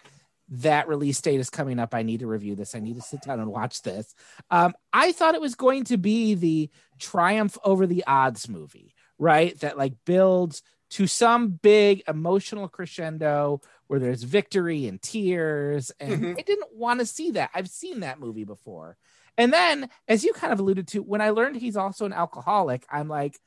that 0.50 0.88
release 0.88 1.20
date 1.22 1.40
is 1.40 1.50
coming 1.50 1.80
up. 1.80 1.94
I 1.96 2.04
need 2.04 2.20
to 2.20 2.28
review 2.28 2.56
this. 2.56 2.76
I 2.76 2.80
need 2.80 2.96
to 2.96 3.02
sit 3.02 3.22
down 3.22 3.40
and 3.40 3.50
watch 3.50 3.82
this. 3.82 4.14
Um, 4.52 4.74
I 4.92 5.12
thought 5.12 5.36
it 5.36 5.42
was 5.42 5.56
going 5.56 5.86
to 5.86 5.98
be 5.98 6.36
the 6.36 6.70
triumph 7.00 7.58
over 7.64 7.88
the 7.88 8.04
odds 8.06 8.48
movie, 8.50 8.94
right? 9.18 9.58
That 9.62 9.78
like 9.78 9.94
builds 10.06 10.62
to 10.92 11.08
some 11.08 11.50
big 11.50 12.04
emotional 12.08 12.68
crescendo 12.68 13.62
where 13.88 14.00
there's 14.00 14.24
victory 14.24 14.86
and 14.86 15.02
tears. 15.02 15.92
And 16.00 16.22
Mhm. 16.22 16.38
I 16.38 16.42
didn't 16.44 16.76
want 16.76 17.00
to 17.00 17.06
see 17.06 17.32
that. 17.32 17.50
I've 17.56 17.70
seen 17.70 18.02
that 18.02 18.20
movie 18.20 18.44
before. 18.44 18.98
And 19.38 19.52
then, 19.52 19.90
as 20.08 20.24
you 20.24 20.34
kind 20.34 20.54
of 20.54 20.60
alluded 20.60 20.88
to, 20.90 21.02
when 21.02 21.22
I 21.22 21.32
learned 21.32 21.56
he's 21.56 21.78
also 21.78 22.06
an 22.06 22.14
alcoholic, 22.14 22.86
I'm 22.92 23.08
like, 23.08 23.40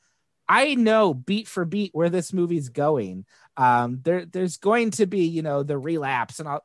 I 0.49 0.75
know 0.75 1.13
beat 1.13 1.47
for 1.47 1.65
beat 1.65 1.91
where 1.93 2.09
this 2.09 2.31
movie's 2.33 2.69
going. 2.69 3.25
Um, 3.57 3.99
there, 4.03 4.25
there's 4.25 4.57
going 4.57 4.91
to 4.91 5.05
be, 5.05 5.25
you 5.25 5.41
know, 5.41 5.63
the 5.63 5.77
relapse 5.77 6.39
and 6.39 6.47
all. 6.47 6.63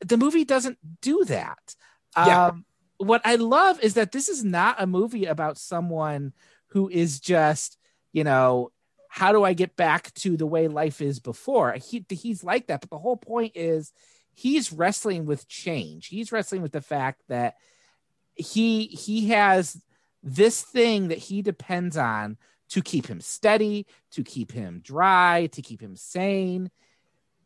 The 0.00 0.16
movie 0.16 0.44
doesn't 0.44 0.78
do 1.00 1.24
that. 1.26 1.74
Yeah. 2.16 2.48
Um, 2.48 2.64
what 2.98 3.22
I 3.24 3.36
love 3.36 3.80
is 3.80 3.94
that 3.94 4.12
this 4.12 4.28
is 4.28 4.44
not 4.44 4.80
a 4.80 4.86
movie 4.86 5.24
about 5.24 5.58
someone 5.58 6.32
who 6.68 6.88
is 6.88 7.20
just, 7.20 7.78
you 8.12 8.24
know, 8.24 8.70
how 9.08 9.32
do 9.32 9.44
I 9.44 9.52
get 9.52 9.76
back 9.76 10.12
to 10.14 10.36
the 10.36 10.46
way 10.46 10.68
life 10.68 11.00
is 11.00 11.20
before? 11.20 11.72
He, 11.74 12.04
he's 12.08 12.42
like 12.42 12.66
that, 12.66 12.80
but 12.80 12.90
the 12.90 12.98
whole 12.98 13.16
point 13.16 13.52
is 13.54 13.92
he's 14.32 14.72
wrestling 14.72 15.24
with 15.24 15.48
change. 15.48 16.08
He's 16.08 16.32
wrestling 16.32 16.62
with 16.62 16.72
the 16.72 16.80
fact 16.80 17.22
that 17.28 17.54
he 18.34 18.86
he 18.86 19.28
has 19.28 19.80
this 20.22 20.62
thing 20.62 21.08
that 21.08 21.18
he 21.18 21.42
depends 21.42 21.96
on 21.96 22.36
to 22.74 22.82
keep 22.82 23.06
him 23.06 23.20
steady, 23.20 23.86
to 24.10 24.24
keep 24.24 24.50
him 24.50 24.80
dry, 24.82 25.48
to 25.52 25.62
keep 25.62 25.80
him 25.80 25.94
sane. 25.94 26.72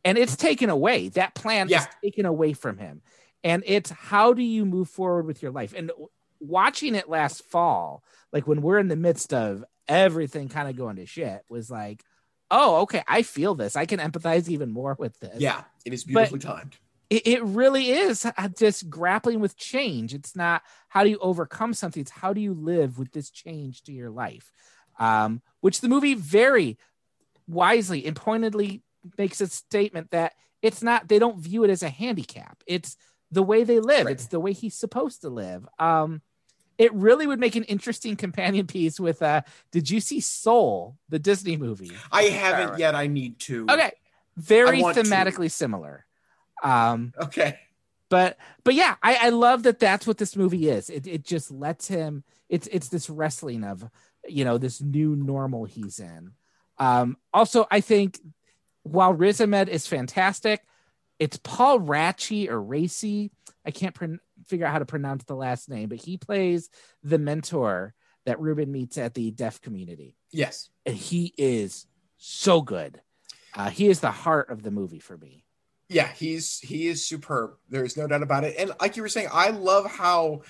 And 0.03 0.16
it's 0.16 0.37
taken 0.37 0.70
away. 0.70 1.11
That 1.11 1.35
plan 1.35 1.68
Yeah. 1.68 1.81
is 1.81 1.89
taken 2.03 2.24
away 2.24 2.55
from 2.55 2.79
him. 2.79 3.03
And 3.45 3.62
it's 3.66 3.91
how 3.91 4.33
do 4.33 4.43
you 4.43 4.64
move 4.64 4.89
forward 4.89 5.26
with 5.26 5.43
your 5.43 5.53
life? 5.53 5.74
And 5.76 5.93
watching 6.41 6.95
it 6.95 7.11
last 7.11 7.45
fall, 7.45 8.03
like 8.33 8.47
when 8.47 8.62
we're 8.62 8.79
in 8.79 8.89
the 8.89 8.97
midst 8.97 9.35
of 9.35 9.64
everything 9.87 10.49
kind 10.49 10.66
of 10.66 10.76
going 10.76 10.97
to 10.97 11.05
shit, 11.05 11.43
was 11.51 11.70
like, 11.70 12.03
oh, 12.51 12.76
okay, 12.83 13.03
I 13.07 13.20
feel 13.20 13.55
this. 13.55 13.76
I 13.76 13.85
can 13.85 14.01
empathize 14.01 14.49
even 14.49 14.70
more 14.70 14.97
with 14.99 15.20
this 15.20 15.41
yeah, 15.41 15.64
it 15.85 15.93
is 15.93 16.05
beautifully 16.05 16.39
timed. 16.39 16.79
it, 17.11 17.26
it 17.26 17.43
really 17.43 17.91
is 17.91 18.24
uh, 18.24 18.49
just 18.59 18.89
grappling 18.89 19.41
with 19.41 19.59
change. 19.59 20.14
It's 20.14 20.35
not 20.35 20.62
how 20.89 21.05
do 21.05 21.11
you 21.11 21.18
overcome 21.18 21.74
something, 21.74 22.01
it's 22.01 22.11
how 22.11 22.33
do 22.33 22.41
you 22.41 22.55
live 22.55 22.99
with 22.99 23.12
this 23.12 23.29
change 23.29 23.83
to 23.83 23.93
your 23.93 24.09
life. 24.09 24.51
Um, 24.99 25.42
which 25.61 25.80
the 25.80 25.88
movie 25.88 26.14
very 26.14 26.76
wisely 27.46 28.05
and 28.07 28.14
pointedly 28.16 28.82
makes 29.16 29.40
a 29.40 29.46
statement 29.46 30.11
that 30.11 30.34
it's 30.62 30.82
not, 30.82 31.09
they 31.09 31.18
don't 31.18 31.38
view 31.38 31.64
it 31.64 31.70
as 31.70 31.82
a 31.82 31.88
handicap. 31.88 32.62
It's 32.66 32.96
the 33.30 33.42
way 33.42 33.64
they 33.64 33.80
live, 33.80 34.07
Right. 34.07 34.12
it's 34.12 34.26
the 34.26 34.40
way 34.40 34.53
he's 34.53 34.74
supposed 34.74 35.20
to 35.22 35.28
live. 35.28 35.66
Um, 35.78 36.22
it 36.78 36.92
really 36.94 37.26
would 37.26 37.40
make 37.40 37.57
an 37.57 37.64
interesting 37.64 38.14
companion 38.16 38.66
piece 38.66 39.01
with 39.01 39.20
uh 39.20 39.42
did 39.72 39.90
you 39.90 40.01
see 40.01 40.20
Soul, 40.20 40.96
the 41.09 41.18
Disney 41.18 41.57
movie? 41.57 41.90
I 42.12 42.24
haven't 42.24 42.64
Alright. 42.66 42.78
yet. 42.80 42.94
I 42.94 43.09
need 43.09 43.38
to. 43.40 43.66
Okay. 43.68 43.90
Very 44.36 44.78
I 44.78 44.82
want 44.82 44.96
to. 44.96 45.03
thematically 45.03 45.51
similar. 45.51 46.07
Um 46.62 47.12
Okay. 47.20 47.59
but 48.09 48.36
but 48.64 48.74
yeah 48.74 48.94
I, 49.03 49.16
I 49.22 49.28
love 49.30 49.64
that 49.64 49.80
that's 49.80 50.07
what 50.07 50.18
this 50.18 50.36
movie 50.36 50.68
is 50.70 50.88
it, 50.88 51.07
it 51.07 51.24
just 51.24 51.51
lets 51.51 51.88
him 51.88 52.22
it's 52.49 52.66
it's 52.68 52.88
this 52.88 53.11
wrestling 53.11 53.64
of 53.64 53.84
you 54.29 54.45
know 54.45 54.59
this 54.59 54.81
new 54.81 55.14
normal 55.16 55.64
he's 55.64 55.99
in 55.99 56.33
um 56.79 57.16
also 57.33 57.66
i 57.70 57.81
think 57.81 58.18
while 58.83 59.12
riz 59.12 59.41
ahmed 59.41 59.68
is 59.68 59.87
fantastic 59.87 60.62
it's 61.18 61.39
paul 61.43 61.81
ratchie 61.81 62.49
or 62.49 62.61
racy 62.61 63.31
i 63.64 63.70
can't 63.70 63.95
pron- 63.95 64.20
figure 64.47 64.66
out 64.66 64.72
how 64.72 64.79
to 64.79 64.87
pronounce 64.87 65.24
the 65.24 65.35
last 65.37 65.68
name 65.68 65.89
but 65.89 65.99
he 65.99 66.16
plays 66.16 66.70
the 67.03 67.18
mentor 67.18 67.95
that 68.26 68.41
ruben 68.41 68.70
meets 68.70 68.99
at 68.99 69.14
the 69.14 69.31
deaf 69.31 69.61
community 69.61 70.16
Yes. 70.31 70.68
and 70.87 70.95
he 70.97 71.33
is 71.39 71.87
so 72.16 72.61
good 72.61 73.01
uh, 73.55 73.70
he 73.70 73.89
is 73.89 74.01
the 74.01 74.11
heart 74.11 74.51
of 74.51 74.62
the 74.62 74.70
movie 74.70 74.99
for 75.01 75.16
me 75.16 75.45
Yeah, 75.89 76.07
he's 76.12 76.59
he 76.61 76.87
is 76.87 77.05
superb. 77.07 77.57
There's 77.70 77.97
no 77.97 78.07
doubt 78.07 78.22
about 78.22 78.45
it. 78.45 78.55
And 78.59 78.72
like 78.79 78.97
you 78.97 79.03
were 79.03 79.09
saying, 79.09 79.29
I 79.33 79.49
love 79.51 79.87
how 79.91 80.43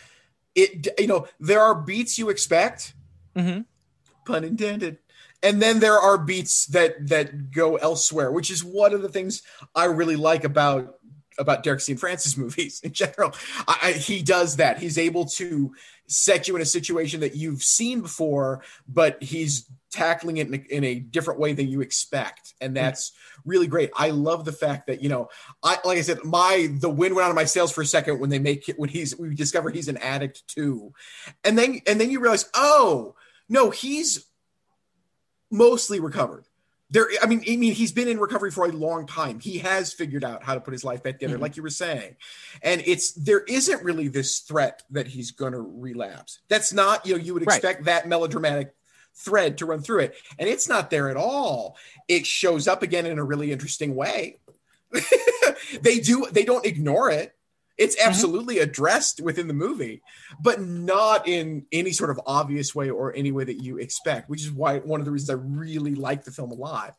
it. 0.56 0.88
You 0.98 1.06
know, 1.06 1.28
there 1.38 1.60
are 1.60 1.76
beats 1.76 2.18
you 2.18 2.28
expect, 2.28 2.94
mm-hmm. 3.38 3.60
pun 4.24 4.44
intended, 4.44 4.98
and 5.42 5.62
then 5.62 5.80
there 5.80 5.98
are 5.98 6.18
beats 6.18 6.66
that 6.66 7.08
that 7.08 7.50
go 7.50 7.76
elsewhere, 7.76 8.30
which 8.32 8.50
is 8.50 8.64
one 8.64 8.92
of 8.92 9.02
the 9.02 9.08
things 9.08 9.42
I 9.74 9.84
really 9.84 10.16
like 10.16 10.44
about 10.44 10.98
about 11.38 11.62
Derek 11.62 11.80
Cianfrance 11.80 12.36
movies 12.38 12.80
in 12.82 12.92
general. 12.92 13.32
I, 13.66 13.78
I, 13.82 13.92
he 13.92 14.22
does 14.22 14.56
that. 14.56 14.78
He's 14.78 14.98
able 14.98 15.26
to 15.26 15.72
set 16.08 16.48
you 16.48 16.56
in 16.56 16.62
a 16.62 16.66
situation 16.66 17.20
that 17.20 17.36
you've 17.36 17.62
seen 17.62 18.00
before, 18.00 18.62
but 18.88 19.22
he's 19.22 19.70
tackling 19.90 20.38
it 20.38 20.48
in 20.48 20.54
a, 20.54 20.74
in 20.76 20.84
a 20.84 20.94
different 20.96 21.38
way 21.38 21.52
than 21.52 21.68
you 21.68 21.80
expect, 21.80 22.54
and 22.60 22.76
that's 22.76 23.12
really 23.44 23.66
great. 23.66 23.90
I 23.96 24.10
love 24.10 24.44
the 24.44 24.52
fact 24.52 24.88
that 24.88 25.02
you 25.02 25.08
know, 25.08 25.28
I 25.62 25.78
like 25.84 25.98
I 25.98 26.02
said, 26.02 26.24
my 26.24 26.68
the 26.80 26.90
wind 26.90 27.14
went 27.14 27.24
out 27.24 27.30
of 27.30 27.36
my 27.36 27.44
sails 27.44 27.72
for 27.72 27.82
a 27.82 27.86
second 27.86 28.18
when 28.18 28.30
they 28.30 28.38
make 28.38 28.68
it 28.68 28.78
when 28.78 28.88
he's 28.88 29.16
we 29.18 29.34
discover 29.34 29.70
he's 29.70 29.88
an 29.88 29.98
addict 29.98 30.46
too, 30.48 30.92
and 31.44 31.56
then 31.56 31.80
and 31.86 32.00
then 32.00 32.10
you 32.10 32.20
realize, 32.20 32.50
oh 32.54 33.14
no, 33.48 33.70
he's 33.70 34.26
mostly 35.50 35.98
recovered. 36.00 36.44
there 36.90 37.06
i 37.22 37.26
mean 37.26 37.42
i 37.48 37.56
mean 37.56 37.72
he's 37.74 37.92
been 37.92 38.08
in 38.08 38.18
recovery 38.18 38.50
for 38.50 38.64
a 38.66 38.72
long 38.72 39.06
time. 39.06 39.38
He 39.40 39.58
has 39.58 39.92
figured 39.92 40.24
out 40.24 40.42
how 40.42 40.54
to 40.54 40.60
put 40.60 40.72
his 40.72 40.84
life 40.84 41.02
back 41.02 41.14
together 41.18 41.36
Mhm. 41.38 41.42
like 41.42 41.56
you 41.56 41.62
were 41.62 41.68
saying. 41.70 42.16
And 42.62 42.82
it's 42.86 43.12
there 43.12 43.40
isn't 43.40 43.82
really 43.82 44.08
this 44.08 44.40
threat 44.40 44.82
that 44.90 45.06
he's 45.06 45.30
going 45.30 45.52
to 45.52 45.60
relapse. 45.60 46.40
That's 46.48 46.72
not 46.72 47.04
you 47.06 47.14
know 47.16 47.22
you 47.22 47.34
would 47.34 47.46
Right. 47.46 47.56
expect 47.56 47.84
that 47.84 48.08
melodramatic 48.08 48.74
thread 49.14 49.58
to 49.58 49.66
run 49.66 49.82
through 49.82 50.00
it. 50.00 50.14
And 50.38 50.48
it's 50.48 50.68
not 50.68 50.88
there 50.90 51.08
at 51.10 51.16
all. 51.16 51.76
It 52.08 52.24
shows 52.26 52.66
up 52.68 52.82
again 52.82 53.04
in 53.04 53.18
a 53.18 53.24
really 53.24 53.52
interesting 53.52 53.94
way. 53.94 54.38
They 55.82 55.98
do 55.98 56.26
they 56.30 56.44
don't 56.44 56.64
ignore 56.64 57.10
it 57.10 57.34
it's 57.78 57.96
Mm-hmm. 57.96 58.08
absolutely 58.08 58.58
addressed 58.58 59.20
within 59.20 59.46
the 59.48 59.54
movie 59.54 60.02
but 60.42 60.60
not 60.60 61.26
in 61.28 61.64
any 61.72 61.92
sort 61.92 62.10
of 62.10 62.20
obvious 62.26 62.74
way 62.74 62.90
or 62.90 63.14
any 63.14 63.32
way 63.32 63.44
that 63.44 63.62
you 63.62 63.78
expect 63.78 64.28
which 64.28 64.42
is 64.42 64.50
why 64.50 64.78
one 64.80 65.00
of 65.00 65.06
the 65.06 65.12
reasons 65.12 65.30
i 65.30 65.34
really 65.34 65.94
like 65.94 66.24
the 66.24 66.30
film 66.32 66.50
a 66.50 66.54
lot. 66.54 66.94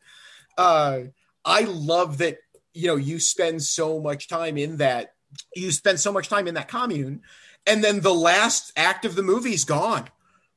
Uh 0.58 1.00
i 1.44 1.62
love 1.62 2.18
that 2.18 2.38
you 2.74 2.86
know 2.86 2.96
you 2.96 3.18
spend 3.20 3.62
so 3.62 4.00
much 4.00 4.28
time 4.28 4.56
in 4.58 4.78
that 4.78 5.14
you 5.54 5.70
spend 5.70 6.00
so 6.00 6.12
much 6.12 6.28
time 6.28 6.48
in 6.48 6.54
that 6.54 6.68
commune 6.68 7.20
and 7.66 7.84
then 7.84 8.00
the 8.00 8.14
last 8.14 8.72
act 8.76 9.04
of 9.04 9.14
the 9.14 9.22
movie 9.22 9.52
is 9.52 9.64
gone. 9.64 10.08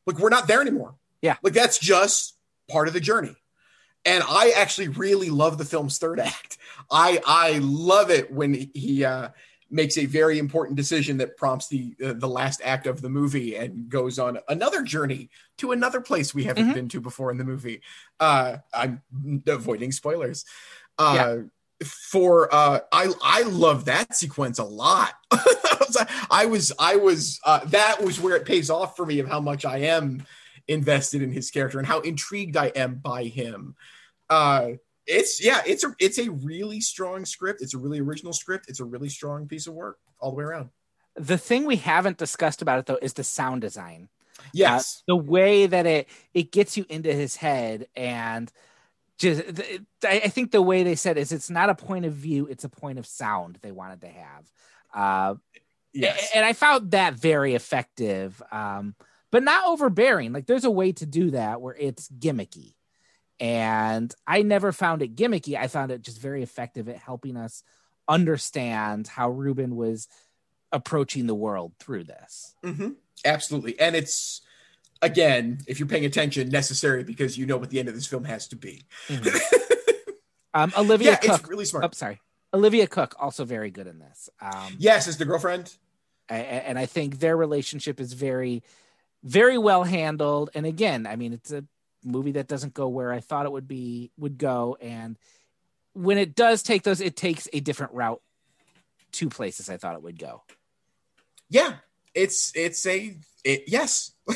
Like 0.07 0.19
we're 0.19 0.29
not 0.29 0.47
there 0.47 0.61
anymore. 0.61 0.95
Yeah. 1.21 1.35
like 1.43 1.53
that's 1.53 1.77
just 1.79 2.35
part 2.69 2.87
of 2.87 2.93
the 2.93 2.99
journey. 2.99 3.35
And 4.05 4.23
i 4.27 4.51
actually 4.55 4.87
really 4.89 5.29
love 5.29 5.57
the 5.57 5.65
film's 5.65 5.97
third 5.97 6.19
act. 6.33 6.57
I 6.91 7.19
i 7.25 7.59
love 7.61 8.09
it 8.09 8.31
when 8.31 8.69
he 8.73 9.05
uh 9.05 9.29
makes 9.73 9.97
a 9.97 10.05
very 10.05 10.37
important 10.39 10.77
decision 10.77 11.17
that 11.17 11.35
prompts 11.35 11.67
the 11.67 11.95
uh, 12.05 12.13
the 12.13 12.27
last 12.27 12.61
act 12.63 12.85
of 12.87 13.01
the 13.01 13.09
movie 13.09 13.55
and 13.57 13.89
goes 13.89 14.19
on 14.19 14.37
another 14.47 14.83
journey 14.83 15.29
to 15.57 15.71
another 15.71 15.99
place 15.99 16.33
we 16.33 16.43
haven't 16.43 16.69
Mhm. 16.69 16.73
been 16.75 16.89
to 16.89 17.01
before 17.01 17.31
in 17.31 17.37
the 17.37 17.43
movie. 17.43 17.81
Uh 18.19 18.57
i'm 18.73 19.01
avoiding 19.47 19.91
spoilers. 19.91 20.45
Uh 20.97 21.37
for 21.83 22.53
uh 22.53 22.79
i 22.91 23.11
i 23.23 23.41
love 23.43 23.85
that 23.85 24.15
sequence 24.15 24.59
a 24.59 24.63
lot. 24.63 25.13
I 26.31 26.45
was 26.45 26.71
i 26.79 26.95
was 26.95 27.39
uh 27.45 27.65
that 27.65 28.01
was 28.01 28.19
where 28.21 28.35
it 28.35 28.45
pays 28.45 28.69
off 28.69 28.95
for 28.95 29.05
me 29.05 29.19
of 29.19 29.27
how 29.27 29.41
much 29.41 29.65
i 29.65 29.77
am 29.79 30.25
invested 30.67 31.21
in 31.21 31.31
his 31.31 31.51
character 31.51 31.77
and 31.79 31.87
how 31.87 31.99
intrigued 32.01 32.55
i 32.57 32.67
am 32.67 32.95
by 32.95 33.23
him. 33.25 33.75
Uh 34.29 34.73
it's 35.05 35.43
yeah 35.43 35.61
it's 35.65 35.83
a 35.83 35.93
it's 35.99 36.17
a 36.19 36.29
really 36.31 36.79
strong 36.79 37.25
script 37.25 37.61
it's 37.61 37.73
a 37.73 37.77
really 37.77 37.99
original 37.99 38.33
script 38.33 38.65
it's 38.69 38.79
a 38.79 38.85
really 38.85 39.09
strong 39.09 39.47
piece 39.47 39.67
of 39.67 39.73
work 39.73 39.97
all 40.19 40.31
the 40.31 40.37
way 40.37 40.43
around 40.43 40.69
The 41.15 41.37
thing 41.37 41.65
we 41.65 41.75
haven't 41.77 42.17
discussed 42.17 42.61
about 42.61 42.79
it 42.79 42.85
though 42.85 42.99
is 43.01 43.13
the 43.13 43.23
sound 43.23 43.61
design. 43.61 44.09
yes 44.53 45.03
the 45.07 45.15
way 45.15 45.67
that 45.67 45.85
it 45.85 46.07
it 46.33 46.51
gets 46.51 46.77
you 46.77 46.85
into 46.89 47.13
his 47.13 47.35
head 47.35 47.87
and 47.95 48.51
just 49.19 49.43
I 50.03 50.27
think 50.29 50.51
the 50.51 50.61
way 50.61 50.83
they 50.83 50.95
said 50.95 51.17
is 51.17 51.31
it's 51.31 51.49
not 51.49 51.69
a 51.69 51.75
point 51.75 52.05
of 52.05 52.13
view, 52.13 52.47
it's 52.47 52.63
a 52.63 52.69
point 52.69 52.97
of 52.97 53.05
sound 53.05 53.59
they 53.61 53.71
wanted 53.71 54.01
to 54.01 54.07
have. 54.07 54.51
Uh, 54.93 55.35
yes 55.93 56.31
and 56.33 56.43
I 56.43 56.53
found 56.53 56.91
that 56.91 57.13
very 57.13 57.53
effective, 57.53 58.41
um, 58.51 58.95
but 59.31 59.43
not 59.43 59.67
overbearing. 59.67 60.33
Like 60.33 60.47
there's 60.47 60.65
a 60.65 60.71
way 60.71 60.91
to 60.93 61.05
do 61.05 61.31
that 61.31 61.61
where 61.61 61.75
it's 61.75 62.09
gimmicky, 62.09 62.72
and 63.43 64.15
I 64.25 64.41
never 64.41 64.71
found 64.71 65.01
it 65.01 65.15
gimmicky. 65.17 65.57
I 65.57 65.67
found 65.67 65.91
it 65.91 66.01
just 66.01 66.19
very 66.21 66.43
effective 66.43 66.87
at 66.87 66.95
helping 66.95 67.35
us 67.35 67.61
understand 68.07 69.07
how 69.07 69.29
Ruben 69.29 69.75
was 69.75 70.07
approaching 70.71 71.27
the 71.27 71.35
world 71.35 71.73
through 71.77 72.05
this. 72.05 72.55
hmm 72.63 72.91
absolutely 73.25 73.79
and 73.79 73.95
it's 73.95 74.41
again 75.01 75.59
if 75.67 75.79
you're 75.79 75.87
paying 75.87 76.03
attention 76.05 76.49
necessary 76.49 77.03
because 77.03 77.37
you 77.37 77.45
know 77.45 77.55
what 77.57 77.69
the 77.69 77.79
end 77.79 77.87
of 77.87 77.95
this 77.95 78.07
film 78.07 78.23
has 78.25 78.47
to 78.47 78.55
be 78.55 78.83
Um, 80.55 80.71
Olivia 80.77 81.11
yeah 81.11 81.15
Cooke. 81.17 81.39
it's 81.41 81.49
really 81.49 81.65
smart 81.65 81.85
Oh, 81.85 81.89
sorry. 81.93 82.21
Olivia 82.53 82.85
Cooke 82.87 83.15
also 83.19 83.43
very 83.45 83.71
good 83.71 83.87
in 83.87 83.99
this. 83.99 84.29
Um, 84.41 84.75
yes 84.77 85.07
as 85.07 85.17
the 85.17 85.25
girlfriend 85.25 85.73
and 86.29 86.79
I 86.79 86.85
think 86.85 87.19
their 87.19 87.35
relationship 87.35 87.99
is 87.99 88.13
very, 88.13 88.63
very 89.23 89.57
well 89.57 89.83
handled. 89.83 90.49
And 90.55 90.65
again, 90.65 91.05
I 91.05 91.15
mean, 91.17 91.33
it's 91.33 91.51
a 91.51 91.65
movie 92.05 92.33
that 92.33 92.47
doesn't 92.47 92.73
go 92.73 92.87
where 92.87 93.11
I 93.11 93.19
thought 93.19 93.45
it 93.45 93.51
would 93.51 93.67
be 93.67 94.11
would 94.17 94.37
go, 94.37 94.77
and 94.81 95.17
when 95.93 96.17
it 96.17 96.35
does 96.35 96.63
take 96.63 96.83
those, 96.83 97.01
it 97.01 97.15
takes 97.15 97.47
a 97.53 97.59
different 97.59 97.93
route 97.93 98.21
to 99.13 99.29
places 99.29 99.69
I 99.69 99.77
thought 99.77 99.95
it 99.95 100.01
would 100.03 100.17
go. 100.19 100.43
yeah 101.49 101.75
it's 102.15 102.51
it's 102.55 102.85
a 102.85 103.15
it, 103.43 103.63
yes. 103.67 104.11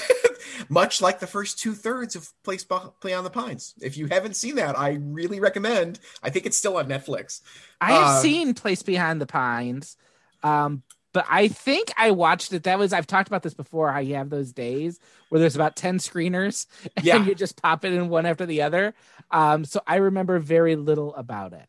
Much 0.70 1.02
like 1.02 1.20
the 1.20 1.28
first 1.28 1.60
two 1.60 1.74
thirds 1.74 2.16
of 2.16 2.30
place 2.44 2.64
beyond 2.66 3.26
the 3.26 3.30
pines. 3.30 3.74
If 3.82 3.96
you 3.98 4.08
haven't 4.08 4.36
seen 4.36 4.56
that 4.56 4.78
i 4.78 4.98
really 5.02 5.40
recommend. 5.40 6.00
I 6.24 6.30
think 6.30 6.46
it's 6.46 6.58
still 6.58 6.78
on 6.78 6.88
netflix. 6.88 7.42
I 7.80 7.92
have 7.92 8.04
Uh, 8.04 8.22
seen 8.22 8.54
Place 8.54 8.82
Behind 8.84 9.22
the 9.22 9.28
Pines, 9.28 9.96
um, 10.44 10.84
but 11.18 11.26
I 11.28 11.48
think 11.48 11.92
I 11.98 12.12
watched 12.12 12.54
it. 12.54 12.64
That 12.64 12.78
was 12.78 12.94
I've 12.94 13.08
talked 13.08 13.28
about 13.28 13.42
this 13.42 13.56
before. 13.56 13.92
How 13.92 13.98
you 13.98 14.14
have 14.14 14.30
those 14.30 14.52
days 14.54 15.00
where 15.30 15.40
there's 15.40 15.56
about 15.56 15.76
ten 15.76 15.98
screeners, 15.98 16.68
Yeah. 17.02 17.16
and 17.16 17.26
you 17.26 17.34
just 17.34 17.60
pop 17.60 17.84
it 17.86 17.92
in 17.94 18.08
one 18.10 18.28
after 18.28 18.46
the 18.46 18.62
other. 18.62 18.94
Um, 19.32 19.66
so 19.66 19.82
I 19.88 19.96
remember 19.96 20.38
very 20.38 20.76
little 20.76 21.16
about 21.16 21.54
it. 21.54 21.68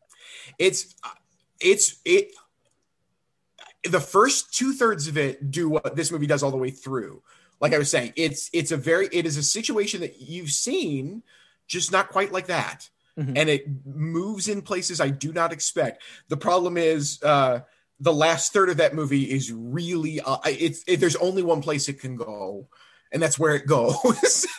it's 0.58 0.94
it's 1.60 1.98
it 2.04 2.32
the 3.84 4.00
first 4.00 4.52
two 4.52 4.74
thirds 4.74 5.08
of 5.08 5.16
it 5.16 5.50
do 5.50 5.70
what 5.70 5.96
this 5.96 6.12
movie 6.12 6.26
does 6.26 6.42
all 6.42 6.50
the 6.50 6.56
way 6.58 6.70
through 6.70 7.22
like 7.60 7.72
i 7.72 7.78
was 7.78 7.90
saying 7.90 8.12
it's 8.16 8.50
it's 8.52 8.70
a 8.72 8.76
very 8.76 9.08
it 9.12 9.24
is 9.24 9.36
a 9.36 9.42
situation 9.42 10.00
that 10.00 10.20
you've 10.20 10.50
seen 10.50 11.22
just 11.66 11.90
not 11.90 12.08
quite 12.10 12.32
like 12.32 12.46
that 12.48 12.90
Mhm. 13.16 13.36
and 13.36 13.48
it 13.48 13.64
moves 13.84 14.46
in 14.48 14.62
places 14.62 15.00
i 15.00 15.08
do 15.08 15.32
not 15.32 15.52
expect 15.52 16.02
the 16.28 16.36
problem 16.36 16.76
is 16.76 17.20
uh 17.22 17.60
the 18.00 18.12
last 18.12 18.52
third 18.52 18.68
of 18.70 18.76
that 18.78 18.94
movie 18.94 19.24
is 19.24 19.52
really 19.52 20.20
uh, 20.20 20.38
it's 20.44 20.84
it, 20.86 21.00
there's 21.00 21.16
only 21.16 21.42
one 21.42 21.60
place 21.62 21.88
it 21.88 22.00
can 22.00 22.16
go 22.16 22.68
and 23.10 23.22
that's 23.22 23.38
where 23.38 23.54
it 23.54 23.66
goes. 23.66 24.46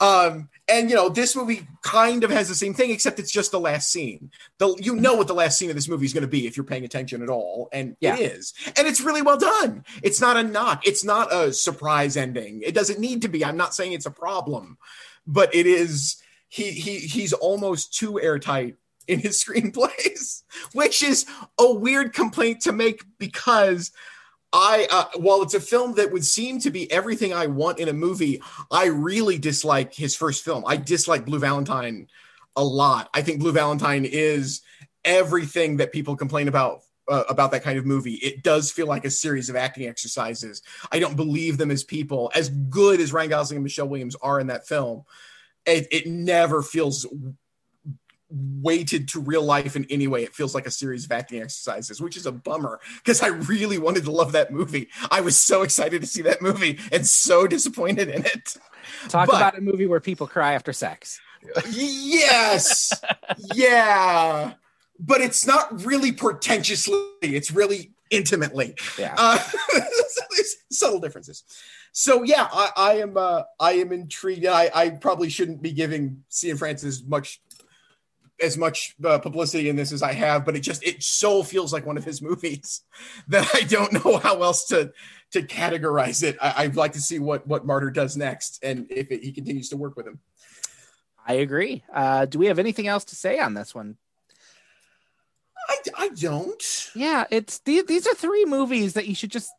Um 0.00 0.48
and 0.66 0.90
you 0.90 0.96
know 0.96 1.08
this 1.08 1.36
movie 1.36 1.68
kind 1.82 2.24
of 2.24 2.30
has 2.30 2.48
the 2.48 2.54
same 2.56 2.74
thing 2.74 2.90
except 2.90 3.20
it's 3.20 3.30
just 3.30 3.52
the 3.52 3.60
last 3.60 3.92
scene. 3.92 4.32
The 4.58 4.74
you 4.80 4.96
know 4.96 5.14
what 5.14 5.28
the 5.28 5.34
last 5.34 5.56
scene 5.56 5.70
of 5.70 5.76
this 5.76 5.88
movie 5.88 6.04
is 6.04 6.12
going 6.12 6.22
to 6.22 6.28
be 6.28 6.48
if 6.48 6.56
you're 6.56 6.64
paying 6.64 6.84
attention 6.84 7.22
at 7.22 7.28
all 7.28 7.68
and 7.72 7.96
Yeah. 8.00 8.16
it 8.16 8.32
is. 8.32 8.54
And 8.76 8.88
it's 8.88 9.00
really 9.00 9.22
well 9.22 9.38
done. 9.38 9.84
It's 10.02 10.20
not 10.20 10.36
a 10.36 10.42
knock. 10.42 10.84
It's 10.84 11.04
not 11.04 11.32
a 11.32 11.52
surprise 11.52 12.16
ending. 12.16 12.62
It 12.64 12.74
doesn't 12.74 12.98
need 12.98 13.22
to 13.22 13.28
be. 13.28 13.44
I'm 13.44 13.56
not 13.56 13.72
saying 13.74 13.92
it's 13.92 14.06
a 14.06 14.10
problem 14.10 14.78
but 15.26 15.54
it 15.54 15.66
is 15.66 16.16
he 16.48 16.72
he 16.72 16.98
he's 16.98 17.32
almost 17.32 17.94
too 17.94 18.20
airtight 18.20 18.76
in 19.06 19.18
his 19.18 19.42
screenplays 19.44 20.42
which 20.72 21.02
is 21.02 21.26
a 21.58 21.72
weird 21.72 22.12
complaint 22.12 22.62
to 22.62 22.72
make 22.72 23.04
because 23.18 23.92
I, 24.52 24.86
uh, 24.90 25.06
while 25.16 25.42
it's 25.42 25.54
a 25.54 25.60
film 25.60 25.94
that 25.94 26.12
would 26.12 26.24
seem 26.24 26.60
to 26.60 26.70
be 26.70 26.90
everything 26.90 27.34
I 27.34 27.48
want 27.48 27.80
in 27.80 27.88
a 27.88 27.92
movie, 27.92 28.40
I 28.70 28.86
really 28.86 29.36
dislike 29.36 29.92
his 29.92 30.14
first 30.14 30.44
film. 30.44 30.62
I 30.64 30.76
dislike 30.76 31.24
Blue 31.24 31.40
Valentine 31.40 32.06
a 32.54 32.62
lot. 32.62 33.10
I 33.12 33.22
think 33.22 33.40
Blue 33.40 33.50
Valentine 33.50 34.04
is 34.04 34.62
everything 35.04 35.78
that 35.78 35.92
people 35.92 36.14
complain 36.14 36.46
about 36.46 36.82
uh, 37.08 37.24
about 37.28 37.50
that 37.50 37.62
kind 37.64 37.78
of 37.78 37.84
movie. 37.84 38.14
It 38.14 38.42
does 38.42 38.70
feel 38.70 38.86
like 38.86 39.04
a 39.04 39.10
series 39.10 39.50
of 39.50 39.56
acting 39.56 39.88
exercises. 39.88 40.62
I 40.90 41.00
don't 41.00 41.16
believe 41.16 41.58
them 41.58 41.70
as 41.70 41.84
people. 41.84 42.30
As 42.34 42.48
good 42.48 43.00
as 43.00 43.12
Ryan 43.12 43.30
Gosling 43.30 43.56
and 43.56 43.64
Michelle 43.64 43.88
Williams 43.88 44.16
are 44.22 44.40
in 44.40 44.46
that 44.46 44.66
film, 44.66 45.04
it, 45.66 45.86
it 45.90 46.06
never 46.06 46.62
feels 46.62 47.06
weighted 48.34 49.08
to 49.08 49.20
real 49.20 49.42
life 49.42 49.76
in 49.76 49.86
any 49.90 50.06
way. 50.06 50.24
It 50.24 50.34
feels 50.34 50.54
like 50.54 50.66
a 50.66 50.70
series 50.70 51.04
of 51.04 51.12
acting 51.12 51.40
exercises, 51.40 52.00
which 52.00 52.16
is 52.16 52.26
a 52.26 52.32
bummer 52.32 52.80
because 52.98 53.22
I 53.22 53.28
really 53.28 53.78
wanted 53.78 54.04
to 54.04 54.10
love 54.10 54.32
that 54.32 54.52
movie. 54.52 54.88
I 55.10 55.20
was 55.20 55.38
so 55.38 55.62
excited 55.62 56.00
to 56.00 56.06
see 56.06 56.22
that 56.22 56.42
movie 56.42 56.78
and 56.92 57.06
so 57.06 57.46
disappointed 57.46 58.08
in 58.08 58.24
it. 58.24 58.56
Talk 59.08 59.28
But- 59.28 59.36
about 59.36 59.58
a 59.58 59.60
movie 59.60 59.86
where 59.86 60.00
people 60.00 60.26
cry 60.26 60.54
after 60.54 60.72
sex. 60.72 61.20
Yes. 61.70 62.92
yeah. 63.54 64.54
But 64.98 65.20
it's 65.20 65.46
not 65.46 65.84
really 65.84 66.12
pretentiously, 66.12 66.96
it's 67.20 67.50
really 67.50 67.92
intimately. 68.10 68.74
Yeah. 68.98 69.14
Uh, 69.16 69.38
subtle 70.70 71.00
differences. 71.00 71.44
So 71.92 72.22
yeah, 72.24 72.48
I, 72.52 72.70
I 72.76 72.92
am 72.94 73.16
uh, 73.16 73.42
I 73.60 73.74
am 73.74 73.92
intrigued. 73.92 74.46
I, 74.46 74.70
I 74.74 74.90
probably 74.90 75.28
shouldn't 75.28 75.62
be 75.62 75.72
giving 75.72 76.24
Cianfrance 76.30 77.06
much 77.06 77.40
as 78.42 78.58
much 78.58 78.94
uh, 79.04 79.18
publicity 79.18 79.68
in 79.68 79.76
this 79.76 79.92
as 79.92 80.02
I 80.02 80.12
have, 80.12 80.44
but 80.44 80.56
it 80.56 80.60
just 80.60 80.82
it 80.84 81.02
so 81.02 81.42
feels 81.42 81.72
like 81.72 81.86
one 81.86 81.96
of 81.96 82.04
his 82.04 82.20
movies 82.28 82.82
that 83.28 83.48
I 83.54 83.60
don't 83.60 83.92
know 83.92 84.18
how 84.18 84.42
else 84.42 84.66
to 84.66 84.92
to 85.32 85.42
categorize 85.42 86.22
it. 86.22 86.36
I, 86.40 86.64
I'd 86.64 86.76
like 86.76 86.92
to 86.92 87.00
see 87.00 87.18
what 87.18 87.46
what 87.46 87.66
Marder 87.66 87.92
does 87.92 88.16
next, 88.16 88.58
and 88.62 88.86
if 88.90 89.10
it, 89.10 89.22
he 89.22 89.32
continues 89.32 89.68
to 89.70 89.76
work 89.76 89.96
with 89.96 90.06
him. 90.06 90.20
I 91.26 91.34
agree. 91.34 91.82
Uh, 91.92 92.26
do 92.26 92.38
we 92.38 92.46
have 92.46 92.58
anything 92.58 92.86
else 92.86 93.04
to 93.06 93.16
say 93.16 93.38
on 93.38 93.54
this 93.54 93.74
one? 93.74 93.96
I, 95.68 95.76
I 95.96 96.08
don't. 96.10 96.90
Yeah, 96.94 97.24
it's 97.30 97.60
these, 97.60 97.84
these 97.84 98.06
are 98.06 98.14
three 98.14 98.44
movies 98.44 98.92
that 98.94 99.06
you 99.06 99.14
should 99.14 99.30
just 99.30 99.50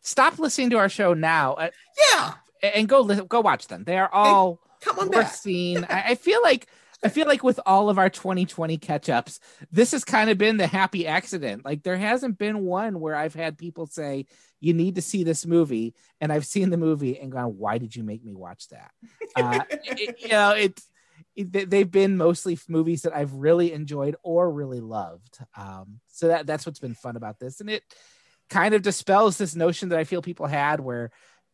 stop 0.00 0.38
listening 0.38 0.70
to 0.70 0.78
our 0.78 0.88
show 0.88 1.14
now 1.14 1.54
uh, 1.54 1.70
Yeah, 2.12 2.34
and 2.62 2.88
go 2.88 3.04
go 3.24 3.40
watch 3.40 3.66
them. 3.66 3.84
They 3.84 3.98
are 3.98 4.08
all 4.12 4.60
come 4.80 4.98
on 4.98 5.06
worth 5.08 5.16
back. 5.16 5.34
seeing. 5.34 5.84
I, 5.84 6.10
I 6.10 6.14
feel 6.14 6.40
like 6.42 6.68
I 7.04 7.08
feel 7.08 7.26
like 7.26 7.42
with 7.42 7.58
all 7.66 7.90
of 7.90 7.98
our 7.98 8.08
2020 8.08 8.78
catch 8.78 9.08
ups, 9.08 9.40
this 9.72 9.92
has 9.92 10.04
kind 10.04 10.30
of 10.30 10.38
been 10.38 10.56
the 10.56 10.66
happy 10.66 11.06
accident. 11.06 11.64
Like 11.64 11.82
there 11.82 11.96
hasn't 11.96 12.38
been 12.38 12.64
one 12.64 13.00
where 13.00 13.16
I've 13.16 13.34
had 13.34 13.58
people 13.58 13.86
say, 13.86 14.26
you 14.60 14.72
need 14.72 14.94
to 14.94 15.02
see 15.02 15.24
this 15.24 15.44
movie. 15.44 15.94
And 16.20 16.32
I've 16.32 16.46
seen 16.46 16.70
the 16.70 16.76
movie 16.76 17.18
and 17.18 17.32
gone, 17.32 17.58
why 17.58 17.78
did 17.78 17.96
you 17.96 18.04
make 18.04 18.24
me 18.24 18.34
watch 18.34 18.68
that? 18.68 18.90
Uh, 19.34 19.60
it, 19.70 20.20
you 20.20 20.28
know, 20.28 20.50
it's, 20.50 20.86
it, 21.34 21.70
they've 21.70 21.90
been 21.90 22.18
mostly 22.18 22.58
movies 22.68 23.00
that 23.02 23.16
I've 23.16 23.32
really 23.32 23.72
enjoyed 23.72 24.14
or 24.22 24.50
really 24.50 24.80
loved. 24.80 25.38
Um, 25.56 26.00
so 26.08 26.28
that 26.28 26.46
that's 26.46 26.66
what's 26.66 26.80
been 26.80 26.94
fun 26.94 27.16
about 27.16 27.38
this. 27.38 27.62
And 27.62 27.70
it 27.70 27.82
kind 28.50 28.74
of 28.74 28.82
dispels 28.82 29.38
this 29.38 29.56
notion 29.56 29.88
that 29.88 29.98
I 29.98 30.04
feel 30.04 30.20
people 30.20 30.46
had 30.46 30.80
where 30.80 31.10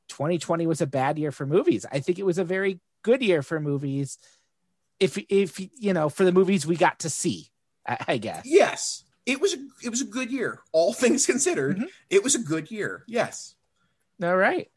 2020 0.09 0.67
was 0.67 0.81
a 0.81 0.89
bad 0.89 1.21
year 1.21 1.31
for 1.31 1.47
movies. 1.47 1.87
I 1.91 2.01
think 2.01 2.19
it 2.19 2.27
was 2.27 2.39
a 2.39 2.45
very 2.45 2.81
good 3.03 3.23
year 3.23 3.43
for 3.43 3.61
movies 3.61 4.19
if 5.01 5.19
if 5.29 5.61
you 5.79 5.93
know 5.93 6.09
for 6.09 6.25
the 6.25 6.33
movies 6.33 6.67
we 6.67 6.77
got 6.77 6.99
to 7.01 7.11
see 7.11 7.49
i, 8.07 8.19
guess 8.19 8.43
yes 8.45 9.05
it 9.27 9.41
was 9.41 9.55
a, 9.55 9.59
it 9.83 9.91
was 9.91 10.01
a 10.01 10.07
good 10.07 10.31
year 10.31 10.61
all 10.73 10.93
things 10.95 11.27
considered 11.27 11.77
mm-hmm. 11.77 11.87
it 12.11 12.23
was 12.23 12.35
a 12.35 12.41
good 12.41 12.71
year 12.71 13.05
yes 13.07 13.55
all 14.23 14.37
right 14.37 14.71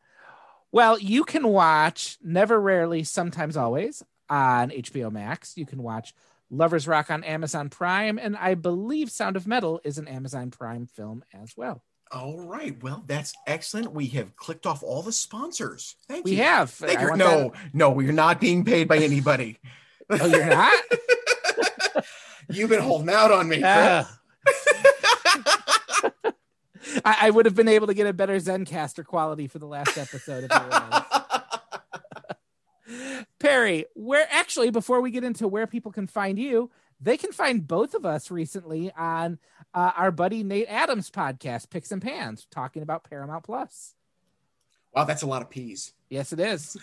well 0.71 0.97
you 0.97 1.23
can 1.23 1.47
watch 1.47 2.17
never 2.23 2.59
rarely 2.59 3.03
sometimes 3.03 3.57
always 3.57 4.03
on 4.29 4.69
hbo 4.69 5.11
max 5.11 5.57
you 5.57 5.65
can 5.65 5.83
watch 5.83 6.13
lovers 6.49 6.87
rock 6.87 7.09
on 7.09 7.23
amazon 7.23 7.69
prime 7.69 8.17
and 8.17 8.37
i 8.37 8.53
believe 8.53 9.09
sound 9.09 9.35
of 9.35 9.47
metal 9.47 9.81
is 9.83 9.97
an 9.97 10.07
amazon 10.07 10.51
prime 10.51 10.85
film 10.85 11.23
as 11.33 11.55
well 11.57 11.83
all 12.13 12.41
right. 12.41 12.75
Well, 12.83 13.05
that's 13.07 13.33
excellent. 13.47 13.93
We 13.93 14.07
have 14.07 14.35
clicked 14.35 14.65
off 14.65 14.83
all 14.83 15.01
the 15.01 15.13
sponsors. 15.13 15.95
Thank 16.09 16.25
we 16.25 16.31
you. 16.31 16.37
We 16.39 16.43
have. 16.43 16.81
no, 17.15 17.49
that. 17.49 17.53
no, 17.73 17.91
we're 17.91 18.11
not 18.11 18.41
being 18.41 18.65
paid 18.65 18.89
by 18.89 18.97
anybody. 18.97 19.59
Oh, 20.11 20.25
you're 20.25 20.45
not? 20.45 20.83
You've 22.49 22.69
been 22.69 22.81
holding 22.81 23.09
out 23.09 23.31
on 23.31 23.47
me. 23.47 23.63
Uh, 23.63 24.03
I, 27.05 27.17
I, 27.21 27.29
would 27.29 27.45
have 27.45 27.55
been 27.55 27.69
able 27.69 27.87
to 27.87 27.93
get 27.93 28.07
a 28.07 28.13
better 28.13 28.35
Zencastr 28.35 29.05
quality 29.05 29.47
for 29.47 29.59
the 29.59 29.67
last 29.67 29.97
episode 29.97 30.43
if 30.45 30.51
it 30.51 30.61
was. 30.69 31.03
Perry, 33.39 33.85
where 33.93 34.27
actually, 34.29 34.69
before 34.69 34.99
we 34.99 35.11
get 35.11 35.23
into 35.23 35.47
where 35.47 35.65
people 35.65 35.91
can 35.91 36.07
find 36.07 36.37
you, 36.37 36.69
they 36.99 37.15
can 37.15 37.31
find 37.31 37.65
both 37.65 37.93
of 37.93 38.05
us 38.05 38.29
recently 38.29 38.91
on 38.91 39.39
uh, 39.73 39.91
our 39.95 40.11
buddy 40.11 40.43
Nate 40.43 40.67
Adams 40.67 41.09
podcast, 41.09 41.69
Picks 41.69 41.91
and 41.91 42.01
Pans, 42.01 42.45
talking 42.51 42.81
about 42.83 43.05
Paramount 43.05 43.45
Plus. 43.45 43.95
Wow, 44.93 45.05
that's 45.05 45.21
a 45.21 45.27
lot 45.27 45.41
of 45.41 45.49
peas. 45.49 45.93
Yes, 46.09 46.33
it 46.33 46.41
is. 46.41 46.75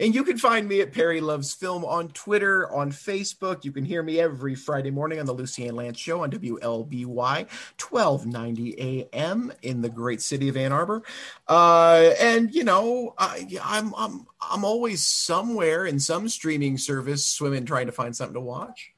And 0.00 0.14
you 0.14 0.24
can 0.24 0.38
find 0.38 0.68
me 0.68 0.80
at 0.80 0.92
Perry 0.92 1.20
Loves 1.20 1.54
Film 1.54 1.84
on 1.84 2.08
Twitter, 2.08 2.70
on 2.72 2.90
Facebook. 2.90 3.64
You 3.64 3.72
can 3.72 3.84
hear 3.84 4.02
me 4.02 4.20
every 4.20 4.54
Friday 4.54 4.90
morning 4.90 5.20
on 5.20 5.26
the 5.26 5.32
Lucy 5.32 5.66
Ann 5.66 5.76
Lance 5.76 5.98
Show 5.98 6.22
on 6.22 6.30
WLBY, 6.30 7.06
1290 7.06 9.08
AM 9.12 9.52
in 9.62 9.82
the 9.82 9.88
great 9.88 10.20
city 10.20 10.48
of 10.48 10.56
Ann 10.56 10.72
Arbor. 10.72 11.02
Uh, 11.48 12.10
and 12.20 12.54
you 12.54 12.64
know, 12.64 13.14
I, 13.18 13.46
I'm 13.62 13.94
I'm 13.96 14.26
I'm 14.40 14.64
always 14.64 15.04
somewhere 15.04 15.86
in 15.86 16.00
some 16.00 16.28
streaming 16.28 16.78
service, 16.78 17.24
swimming, 17.24 17.64
trying 17.64 17.86
to 17.86 17.92
find 17.92 18.14
something 18.14 18.34
to 18.34 18.40
watch. 18.40 18.91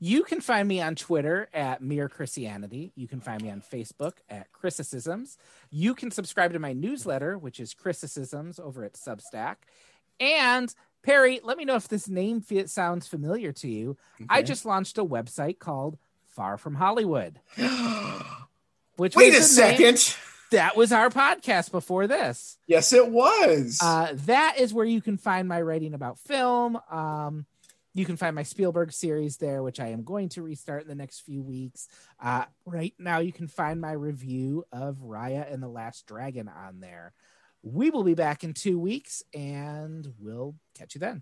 You 0.00 0.22
can 0.22 0.40
find 0.40 0.68
me 0.68 0.80
on 0.80 0.94
Twitter 0.94 1.48
at 1.52 1.82
Mere 1.82 2.08
Christianity. 2.08 2.92
You 2.94 3.08
can 3.08 3.20
find 3.20 3.42
me 3.42 3.50
on 3.50 3.60
Facebook 3.60 4.14
at 4.30 4.52
Criticisms. 4.52 5.38
You 5.70 5.94
can 5.94 6.12
subscribe 6.12 6.52
to 6.52 6.60
my 6.60 6.72
newsletter, 6.72 7.36
which 7.36 7.58
is 7.58 7.74
Criticisms 7.74 8.60
over 8.60 8.84
at 8.84 8.94
Substack. 8.94 9.56
And 10.20 10.72
Perry, 11.02 11.40
let 11.42 11.56
me 11.56 11.64
know 11.64 11.74
if 11.74 11.88
this 11.88 12.08
name 12.08 12.44
sounds 12.66 13.08
familiar 13.08 13.52
to 13.52 13.68
you. 13.68 13.96
Okay. 14.16 14.26
I 14.28 14.42
just 14.42 14.64
launched 14.64 14.98
a 14.98 15.04
website 15.04 15.58
called 15.58 15.98
Far 16.26 16.58
From 16.58 16.76
Hollywood. 16.76 17.40
which 18.96 19.16
Wait 19.16 19.34
a 19.34 19.42
second. 19.42 19.94
Name. 19.94 20.14
That 20.50 20.76
was 20.76 20.92
our 20.92 21.10
podcast 21.10 21.72
before 21.72 22.06
this. 22.06 22.56
Yes, 22.66 22.92
it 22.92 23.10
was. 23.10 23.78
Uh, 23.82 24.14
that 24.26 24.56
is 24.58 24.72
where 24.72 24.86
you 24.86 25.02
can 25.02 25.18
find 25.18 25.46
my 25.46 25.60
writing 25.60 25.92
about 25.92 26.18
film. 26.18 26.78
Um, 26.90 27.44
you 27.98 28.06
can 28.06 28.16
find 28.16 28.34
my 28.34 28.44
Spielberg 28.44 28.92
series 28.92 29.36
there, 29.36 29.62
which 29.62 29.80
I 29.80 29.88
am 29.88 30.04
going 30.04 30.28
to 30.30 30.42
restart 30.42 30.82
in 30.82 30.88
the 30.88 30.94
next 30.94 31.20
few 31.20 31.42
weeks. 31.42 31.88
Uh, 32.22 32.44
right 32.64 32.94
now, 32.98 33.18
you 33.18 33.32
can 33.32 33.48
find 33.48 33.80
my 33.80 33.92
review 33.92 34.64
of 34.70 34.98
Raya 34.98 35.52
and 35.52 35.62
the 35.62 35.68
Last 35.68 36.06
Dragon 36.06 36.48
on 36.48 36.80
there. 36.80 37.12
We 37.62 37.90
will 37.90 38.04
be 38.04 38.14
back 38.14 38.44
in 38.44 38.54
two 38.54 38.78
weeks 38.78 39.24
and 39.34 40.06
we'll 40.20 40.54
catch 40.76 40.94
you 40.94 41.00
then. 41.00 41.16